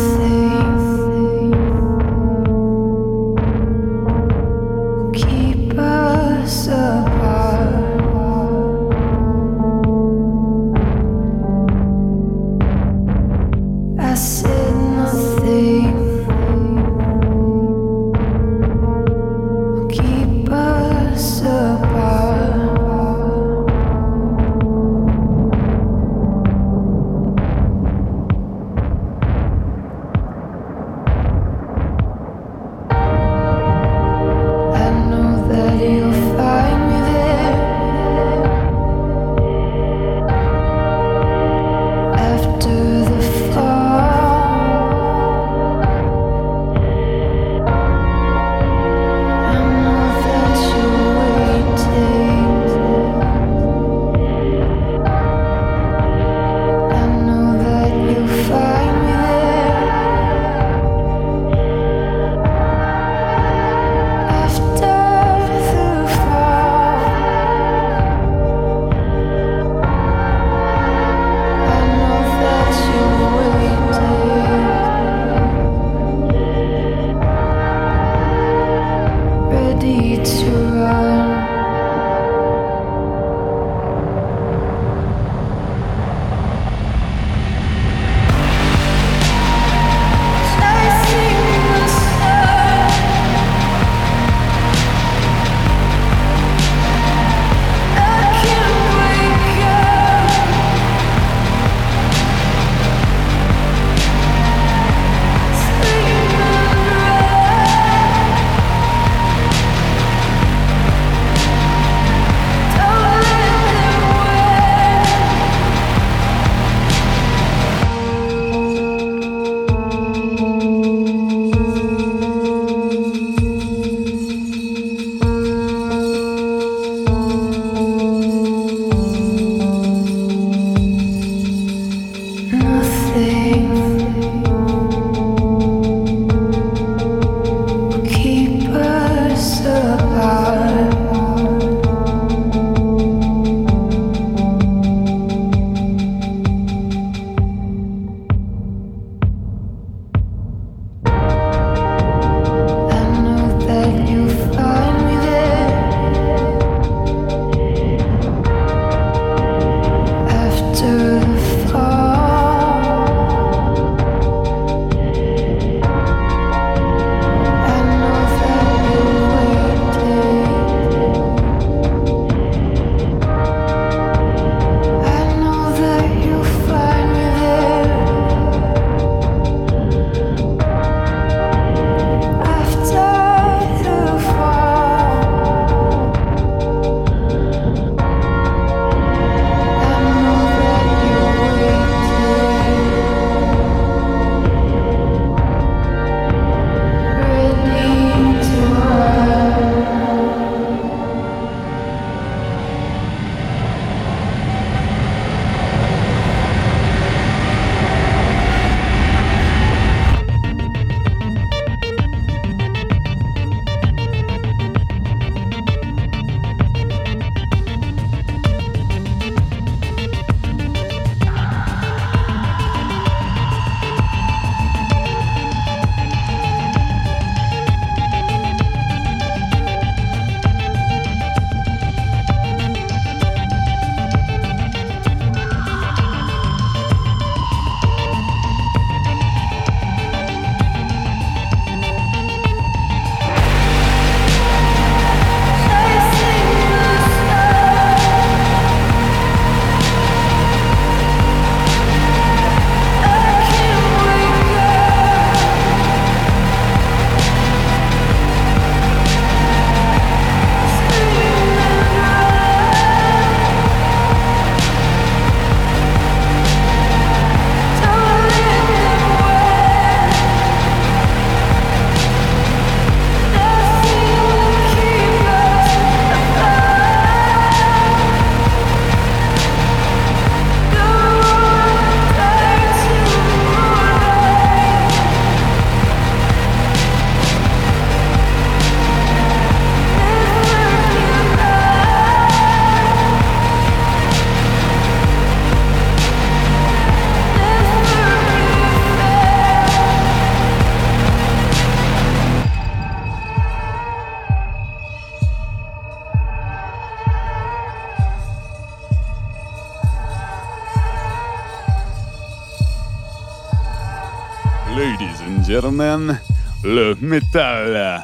[315.62, 318.02] Le métal.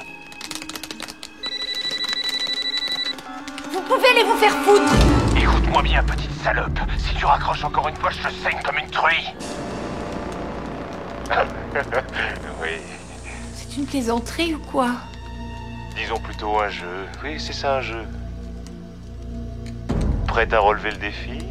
[3.71, 4.93] Vous pouvez aller vous faire foutre
[5.37, 6.77] Écoute-moi bien, petite salope.
[6.97, 9.33] Si tu raccroches encore une fois, je te saigne comme une truie.
[12.61, 12.81] oui.
[13.53, 14.89] C'est une plaisanterie ou quoi?
[15.95, 17.05] Disons plutôt un jeu.
[17.23, 18.03] Oui, c'est ça un jeu.
[20.27, 21.45] Prête à relever le défi?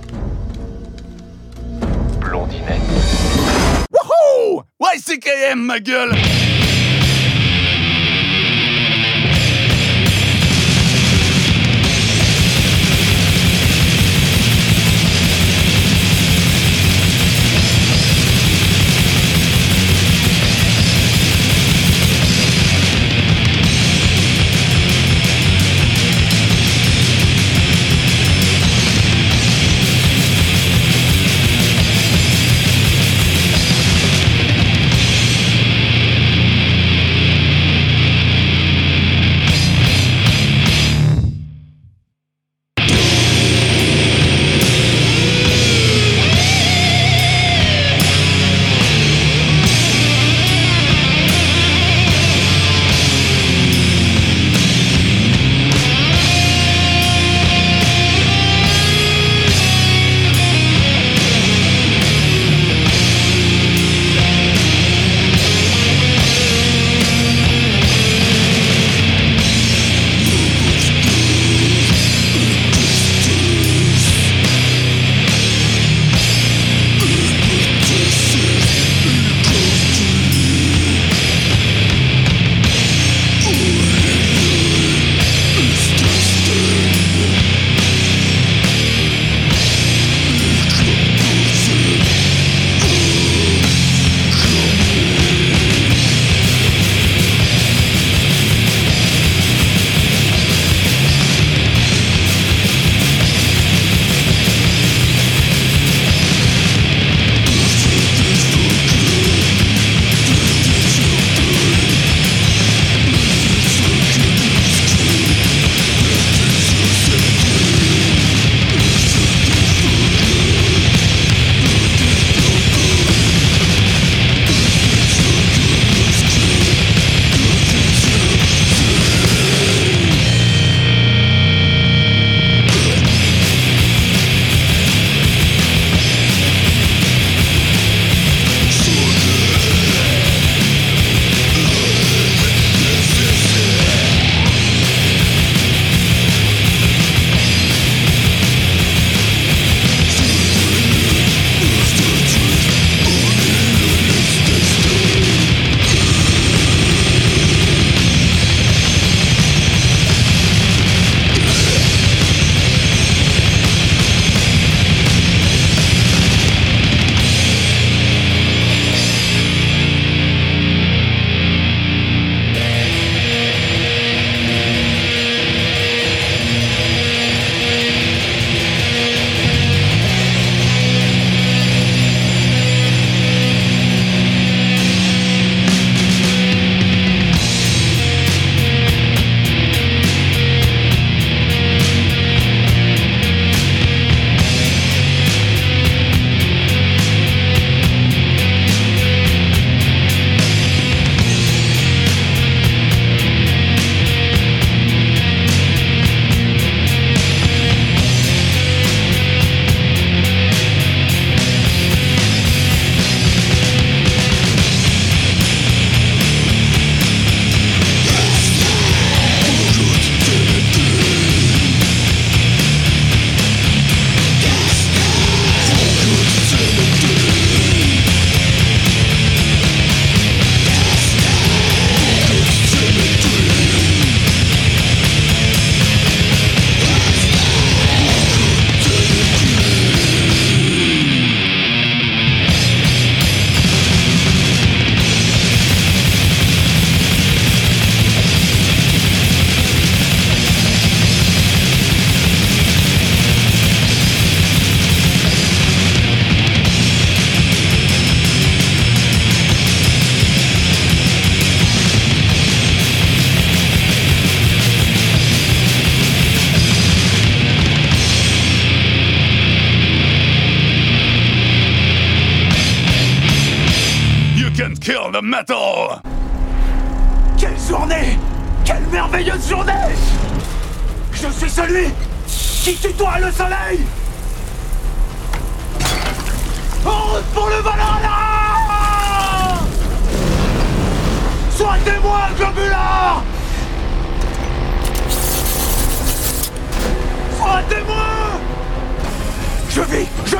[5.75, 6.34] Ma gueule!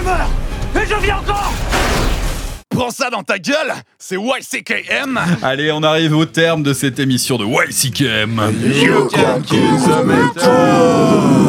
[0.05, 0.31] Meurs,
[0.77, 1.53] et je vis encore
[2.71, 5.21] Prends ça dans ta gueule, c'est YCKM!
[5.43, 8.53] Allez, on arrive au terme de cette émission de YCKM.
[8.83, 11.44] You can kill the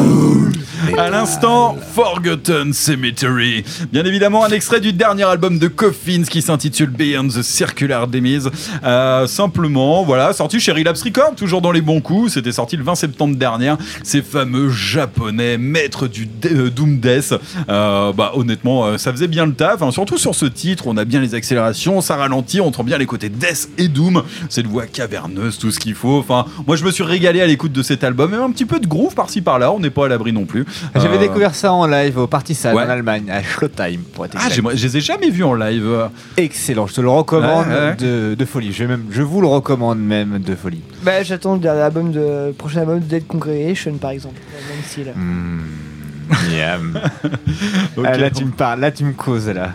[0.98, 3.64] À l'instant, Forgotten Cemetery.
[3.92, 8.50] Bien évidemment, un extrait du dernier album de Coffins qui s'intitule Beyond the Circular Demise.
[8.82, 12.32] Euh, simplement, voilà, sorti chez Relapse Records, toujours dans les bons coups.
[12.32, 13.74] C'était sorti le 20 septembre dernier.
[14.04, 17.34] Ces fameux japonais, maîtres du euh, Doom Death.
[17.68, 19.82] Euh, bah, honnêtement, euh, ça faisait bien le taf.
[19.82, 19.90] hein.
[19.90, 23.06] Surtout sur ce titre, on a bien les accélérations, ça ralentit, on entend bien les
[23.06, 24.22] côtés Death et Doom.
[24.48, 26.18] Cette voix caverneuse, tout ce qu'il faut.
[26.18, 28.30] Enfin, moi, je me suis régalé à l'écoute de cet album.
[28.30, 29.72] Même un petit peu de groove par-ci par-là.
[29.72, 30.64] On n'est pas à l'abri non plus.
[30.94, 32.84] J'avais Euh, découvert ça en live au Partisan Ouais.
[32.84, 34.70] en Allemagne, à Schlotheim pour être Ah, exact.
[34.76, 36.08] je les ai jamais vus en live.
[36.36, 37.96] Excellent, je te le recommande Ouais, ouais.
[37.96, 38.72] De, de folie.
[38.72, 40.82] Je, vais même, je vous le recommande même de folie.
[41.02, 44.34] Bah, j'attends le dernier album de, le prochain album de Dead Congregation par exemple.
[44.70, 45.12] même style.
[46.50, 46.98] Miam.
[47.96, 48.04] Ok.
[48.06, 49.72] Ah, là, tu me parles, là, tu me causes là.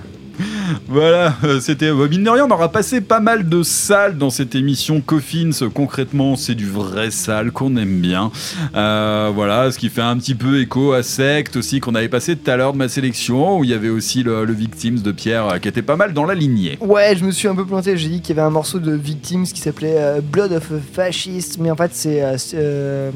[0.88, 1.91] Voilà, euh, c'était.
[1.91, 5.49] mine de rien, on aura passé pas mal de salles dans cette émission Coffins.
[5.73, 8.31] Concrètement, c'est du vrai sale qu'on aime bien.
[8.76, 12.35] Euh, voilà, ce qui fait un petit peu écho à Sect aussi, qu'on avait passé
[12.35, 15.11] tout à l'heure de ma sélection, où il y avait aussi le, le Victims de
[15.11, 16.77] Pierre, euh, qui était pas mal dans la lignée.
[16.81, 17.98] Ouais, je me suis un peu planté.
[17.98, 20.76] J'ai dit qu'il y avait un morceau de Victims qui s'appelait euh, Blood of a
[20.93, 22.22] Fascist, mais en fait c'est
[22.53, 23.11] euh,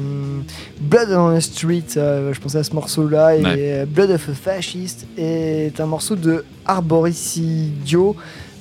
[0.80, 1.84] Blood on the Street.
[1.94, 3.86] je pensais à ce morceau-là et Ouais.
[3.86, 6.44] Blood of a Fascist est un morceau de
[7.50, 8.16] Arboricidio,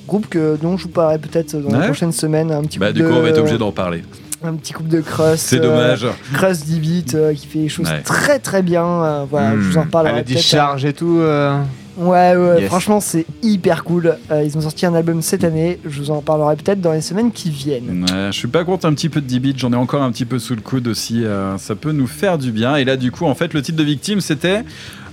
[0.08, 1.80] groupe que dont je vous parlerai peut-être dans Ouais.
[1.80, 2.52] les prochaines semaines.
[2.52, 4.04] Un petit Bah, du coup, de- on va être obligé d'en parler.
[4.44, 5.38] un petit couple de crust.
[5.48, 6.06] C'est dommage.
[6.34, 8.02] crust 10 bits euh, qui fait les choses Ouais.
[8.04, 8.86] très très bien.
[8.86, 9.90] euh, voilà, je vous en Hmm.
[9.90, 10.14] parlerai.
[10.14, 11.18] À la peut-être, discharge et tout.
[11.20, 11.60] euh,
[11.98, 12.68] Ouais, ouais, Yes.
[12.68, 14.18] franchement, c'est hyper cool.
[14.30, 15.80] Euh, ils ont sorti un album cette année.
[15.86, 18.04] Je vous en parlerai peut-être dans les semaines qui viennent.
[18.04, 20.12] Ouais, je suis pas contre un petit peu de 10 bits, j'en ai encore un
[20.12, 21.24] petit peu sous le coude aussi.
[21.26, 22.76] euh, ça peut nous faire du bien.
[22.76, 24.64] Et là, du coup, en fait, le titre de Victime, c'était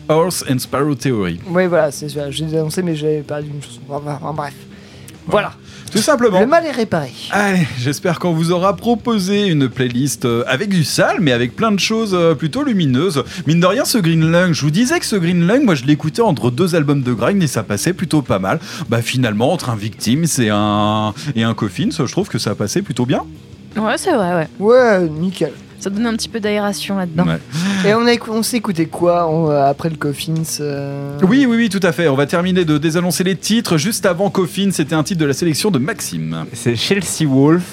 [0.09, 1.41] Horse and Sparrow Theory.
[1.49, 2.31] Ouais, voilà, c'est ça.
[2.31, 3.81] J'ai annoncé, mais j'avais pas d'une chanson.
[3.89, 4.55] Enfin, enfin, bref.
[5.27, 5.53] Voilà.
[5.93, 6.41] Tout simplement.
[6.41, 7.13] Le mal est réparé.
[7.31, 11.71] Allez, j'espère qu'on vous aura proposé une playlist euh, avec du sale, mais avec plein
[11.71, 13.23] de choses euh, plutôt lumineuses.
[13.47, 15.85] Mine de rien, ce Green Lung, je vous disais que ce Green Lung, moi je
[15.85, 18.59] l'écoutais entre deux albums de grind et ça passait plutôt pas mal.
[18.89, 22.81] Bah finalement, entre un Victims et un, et un Coffins, je trouve que ça passait
[22.81, 23.25] plutôt bien.
[23.77, 24.49] Ouais, c'est vrai, ouais.
[24.59, 25.53] Ouais, nickel.
[25.83, 27.25] Ça donne un petit peu d'aération là-dedans.
[27.27, 27.91] Ouais.
[27.91, 31.45] Et on, a, écou- on s'est écouté quoi on, euh, après le Coffins euh, Oui,
[31.49, 32.07] oui, oui, tout à fait.
[32.07, 33.79] On va terminer de désannoncer les titres.
[33.79, 36.45] Juste avant Coffin, c'était un titre de la sélection de Maxime.
[36.53, 37.65] C'est Chelsea Wolf.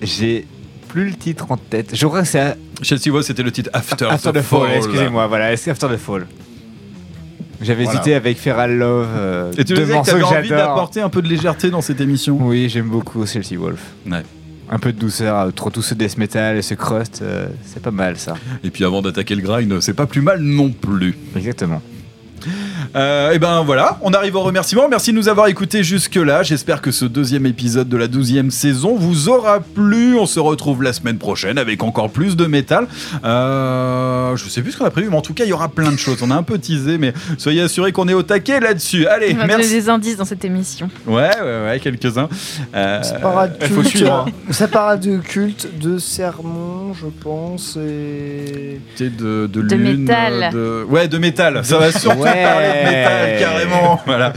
[0.00, 0.46] J'ai
[0.88, 1.90] plus le titre en tête.
[1.94, 4.70] Je crois que c'est à- Chelsea Wolf, c'était le titre After, After the Fall.
[4.76, 6.26] Excusez-moi, voilà, c'est After the Fall.
[7.60, 7.98] J'avais Voilà.
[8.00, 9.08] hésité avec Feral Love.
[9.16, 12.00] euh, Et tu deux disais que que envie d'apporter un peu de légèreté dans cette
[12.00, 12.38] émission.
[12.40, 13.80] Oui, j'aime beaucoup Chelsea Wolf.
[14.10, 14.22] Ouais.
[14.68, 17.80] Un peu de douceur, euh, trop tout ce death metal et ce crust, euh, c'est
[17.82, 18.34] pas mal ça.
[18.64, 21.16] Et puis avant d'attaquer le grind, c'est pas plus mal non plus.
[21.36, 21.80] Exactement.
[22.94, 24.88] Et ben voilà, on arrive au remerciement.
[24.88, 26.42] Merci de nous avoir écoutés jusque-là.
[26.42, 30.16] J'espère que ce deuxième épisode de la douzième saison vous aura plu.
[30.18, 32.86] On se retrouve la semaine prochaine avec encore plus de métal.
[33.24, 35.68] Euh, je sais plus ce qu'on a prévu, mais en tout cas, il y aura
[35.68, 36.18] plein de choses.
[36.22, 39.06] On a un peu teasé, mais soyez assurés qu'on est au taquet là-dessus.
[39.06, 39.70] Allez, On va merci.
[39.70, 40.88] des indices dans cette émission.
[41.06, 42.28] Ouais, ouais, ouais, quelques-uns.
[42.74, 44.26] Euh, faut culte, suivre.
[44.28, 44.52] hein.
[44.52, 47.76] Ça parle de culte, de sermon, je pense.
[47.76, 48.80] Et...
[48.98, 50.50] De, de, De lune, métal.
[50.52, 51.64] de- Ouais, de métal.
[51.64, 52.35] Ça va surtout Ouais.
[52.44, 54.00] Parler de métal, carrément.
[54.06, 54.32] Voilà.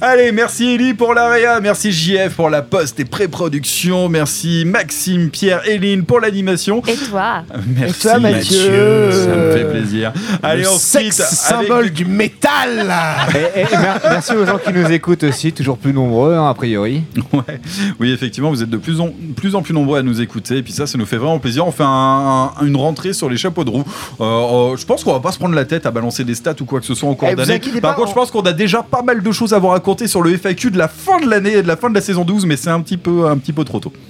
[0.00, 1.60] Allez, merci Ellie pour l'AREA.
[1.60, 4.08] Merci JF pour la poste et pré-production.
[4.08, 6.82] Merci Maxime, Pierre, Eline pour l'animation.
[6.86, 7.42] Et toi
[7.76, 9.10] Merci Et toi, Mathieu.
[9.12, 10.12] Ça me fait plaisir.
[10.42, 12.92] Allez, sexe avec symbole le- du métal
[13.34, 16.54] Et, et mer- merci aux gens qui nous écoutent aussi, toujours plus nombreux hein, a
[16.54, 17.02] priori.
[17.32, 17.60] Ouais.
[18.00, 20.58] Oui, effectivement, vous êtes de plus en, plus en plus nombreux à nous écouter.
[20.58, 21.66] Et puis ça, ça nous fait vraiment plaisir.
[21.66, 23.84] On fait un- un- une rentrée sur les chapeaux de roue.
[24.20, 24.24] Euh,
[24.72, 26.64] euh, je pense qu'on va pas se prendre la tête à balancer des stats ou
[26.64, 27.80] quoi que ce soit en cours Eh, vous d'année.
[27.80, 30.06] Par contre, on- je pense qu'on a déjà pas mal de choses à vous raconter
[30.08, 32.24] sur le FAQ de la fin de l'année et de la fin de la saison
[32.24, 33.92] 12, mais c'est un petit peu, un petit peu trop tôt.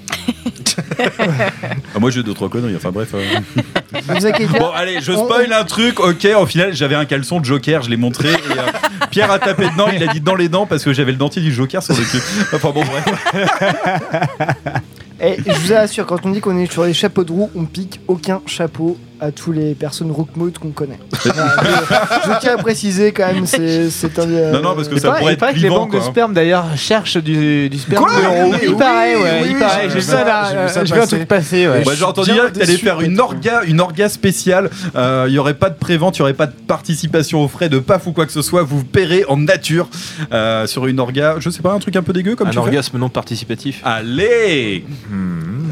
[1.95, 2.77] Ah, moi, j'ai d'autres conneries.
[2.77, 3.11] Enfin, bref.
[3.15, 3.25] euh.
[4.59, 5.99] Bon, allez, je On- spoil un truc.
[6.01, 8.29] Ok, au final, j'avais un caleçon de Joker, je l'ai montré.
[8.29, 11.13] Et, euh, Pierre a tapé dedans, il a dit dans les dents parce que j'avais
[11.13, 12.21] le dentier du Joker sur le cul.
[12.55, 13.05] Enfin, bon, bref.
[15.23, 17.65] Et je vous assure, quand on dit qu'on est sur les chapeaux de roue, on
[17.65, 18.97] pique aucun chapeau.
[19.21, 20.99] À tous les personnes Rookmout qu'on connaît.
[21.25, 21.57] Voilà,
[22.27, 24.29] je, je tiens à préciser quand même, c'est c'est un.
[24.29, 25.99] euh, Non, non, parce que Il ça pourrait il être paraît que les banques de
[25.99, 26.11] quoi, hein.
[26.11, 28.51] sperme d'ailleurs cherchent du, du sperme Quoi de.
[28.53, 29.83] Oui, Il oui, paraît, ouais, oui, il oui, paraît.
[29.89, 31.17] j'ai vu ça, ça là, j'ai vu euh, ça j'ai vu un passer.
[31.17, 31.69] truc passer.
[31.69, 31.83] ouais.
[31.85, 34.71] Bah, j'ai entendu dire que t'allais faire une orga, une orga spéciale.
[34.97, 37.69] Euh, Il y aurait pas de prévente, il y aurait pas de participation aux frais
[37.69, 38.63] de paf ou quoi que ce soit.
[38.63, 39.89] Vous paierez en nature
[40.33, 41.37] euh, sur une orga.
[41.39, 43.81] Je sais pas, un truc un peu dégueu comme Un tu fais orgasme non participatif.
[43.85, 44.85] Allez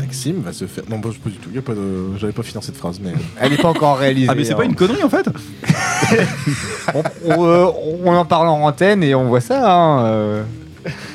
[0.08, 0.84] Maxime va se faire.
[0.88, 1.50] Non, bah, pas du tout.
[1.50, 2.16] de...
[2.16, 3.12] J'avais pas fini cette phrase, mais.
[3.38, 4.28] Elle n'est pas encore réalisée.
[4.30, 4.66] Ah mais c'est pas hein.
[4.66, 5.28] une connerie en fait
[6.94, 7.66] on, on, euh,
[8.04, 9.70] on en parle en antenne et on voit ça.
[9.70, 10.42] hein, euh.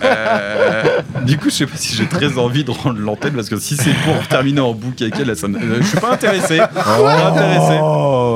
[0.03, 0.83] Euh,
[1.23, 3.75] Du coup je sais pas si j'ai très envie de rendre l'antenne parce que si
[3.77, 6.57] c'est pour terminer en boucle avec elle, là, ça me- euh, je suis pas intéressé.
[6.57, 7.79] Je suis pas intéressé.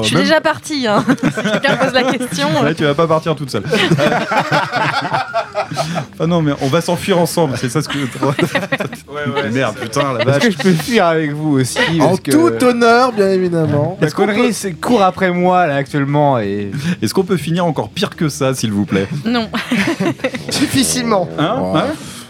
[0.02, 1.04] Je suis Même- déjà partie, hein.
[1.24, 2.48] si quelqu'un pose la question.
[2.64, 3.64] Ouais, tu vas pas partir toute seule.
[6.20, 7.98] ah non, mais on va s'enfuir ensemble, c'est ça ce que.
[8.22, 10.44] ouais, ouais, Merde, putain, la Est-ce vache.
[10.44, 13.98] que je peux fuir avec vous aussi En parce que- tout honneur, bien évidemment.
[14.02, 16.72] La connerie c'est court après moi là actuellement et
[17.02, 19.08] Est-ce qu'on peut finir encore pire que ça, s'il vous plaît?
[19.26, 19.50] Non.
[20.52, 21.27] Difficilement.
[21.38, 21.86] Hein Hein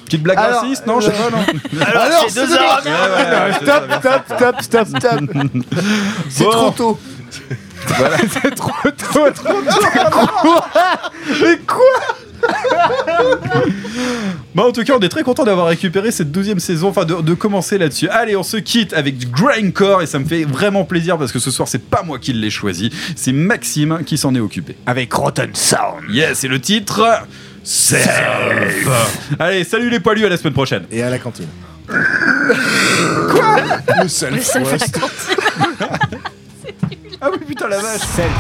[0.06, 1.82] Petite blague Alors, raciste Non, je sais pas, non.
[1.86, 2.86] Alors, c'est deux Arabes.
[2.86, 5.20] Ouais, ouais, c'est ça, stop stop stop stop stop.
[6.30, 6.50] C'est Bon.
[6.52, 7.00] trop tôt.
[7.98, 10.62] Voilà, c'est trop tôt, trop tôt.
[11.42, 11.84] Mais quoi
[14.56, 17.22] Bon, en tout cas, on est très content d'avoir récupéré cette douzième saison, enfin de,
[17.22, 18.10] de commencer là-dessus.
[18.10, 21.40] Allez, on se quitte avec du grindcore et ça me fait vraiment plaisir parce que
[21.40, 24.76] ce soir, c'est pas moi qui l'ai choisi, c'est Maxime qui s'en est occupé.
[24.86, 26.10] Avec Rotten Sound.
[26.10, 27.06] Yes, et le titre
[27.70, 28.88] Self.
[29.40, 30.86] Allez, salut les poilus, à la semaine prochaine.
[30.90, 31.50] Et à la cantine.
[31.86, 31.98] Quoi
[34.02, 34.36] Le self.
[34.36, 35.00] Le self à la roast.
[35.00, 36.18] cantine.
[37.20, 38.00] Ah oui, putain, la vache.
[38.16, 38.32] Self.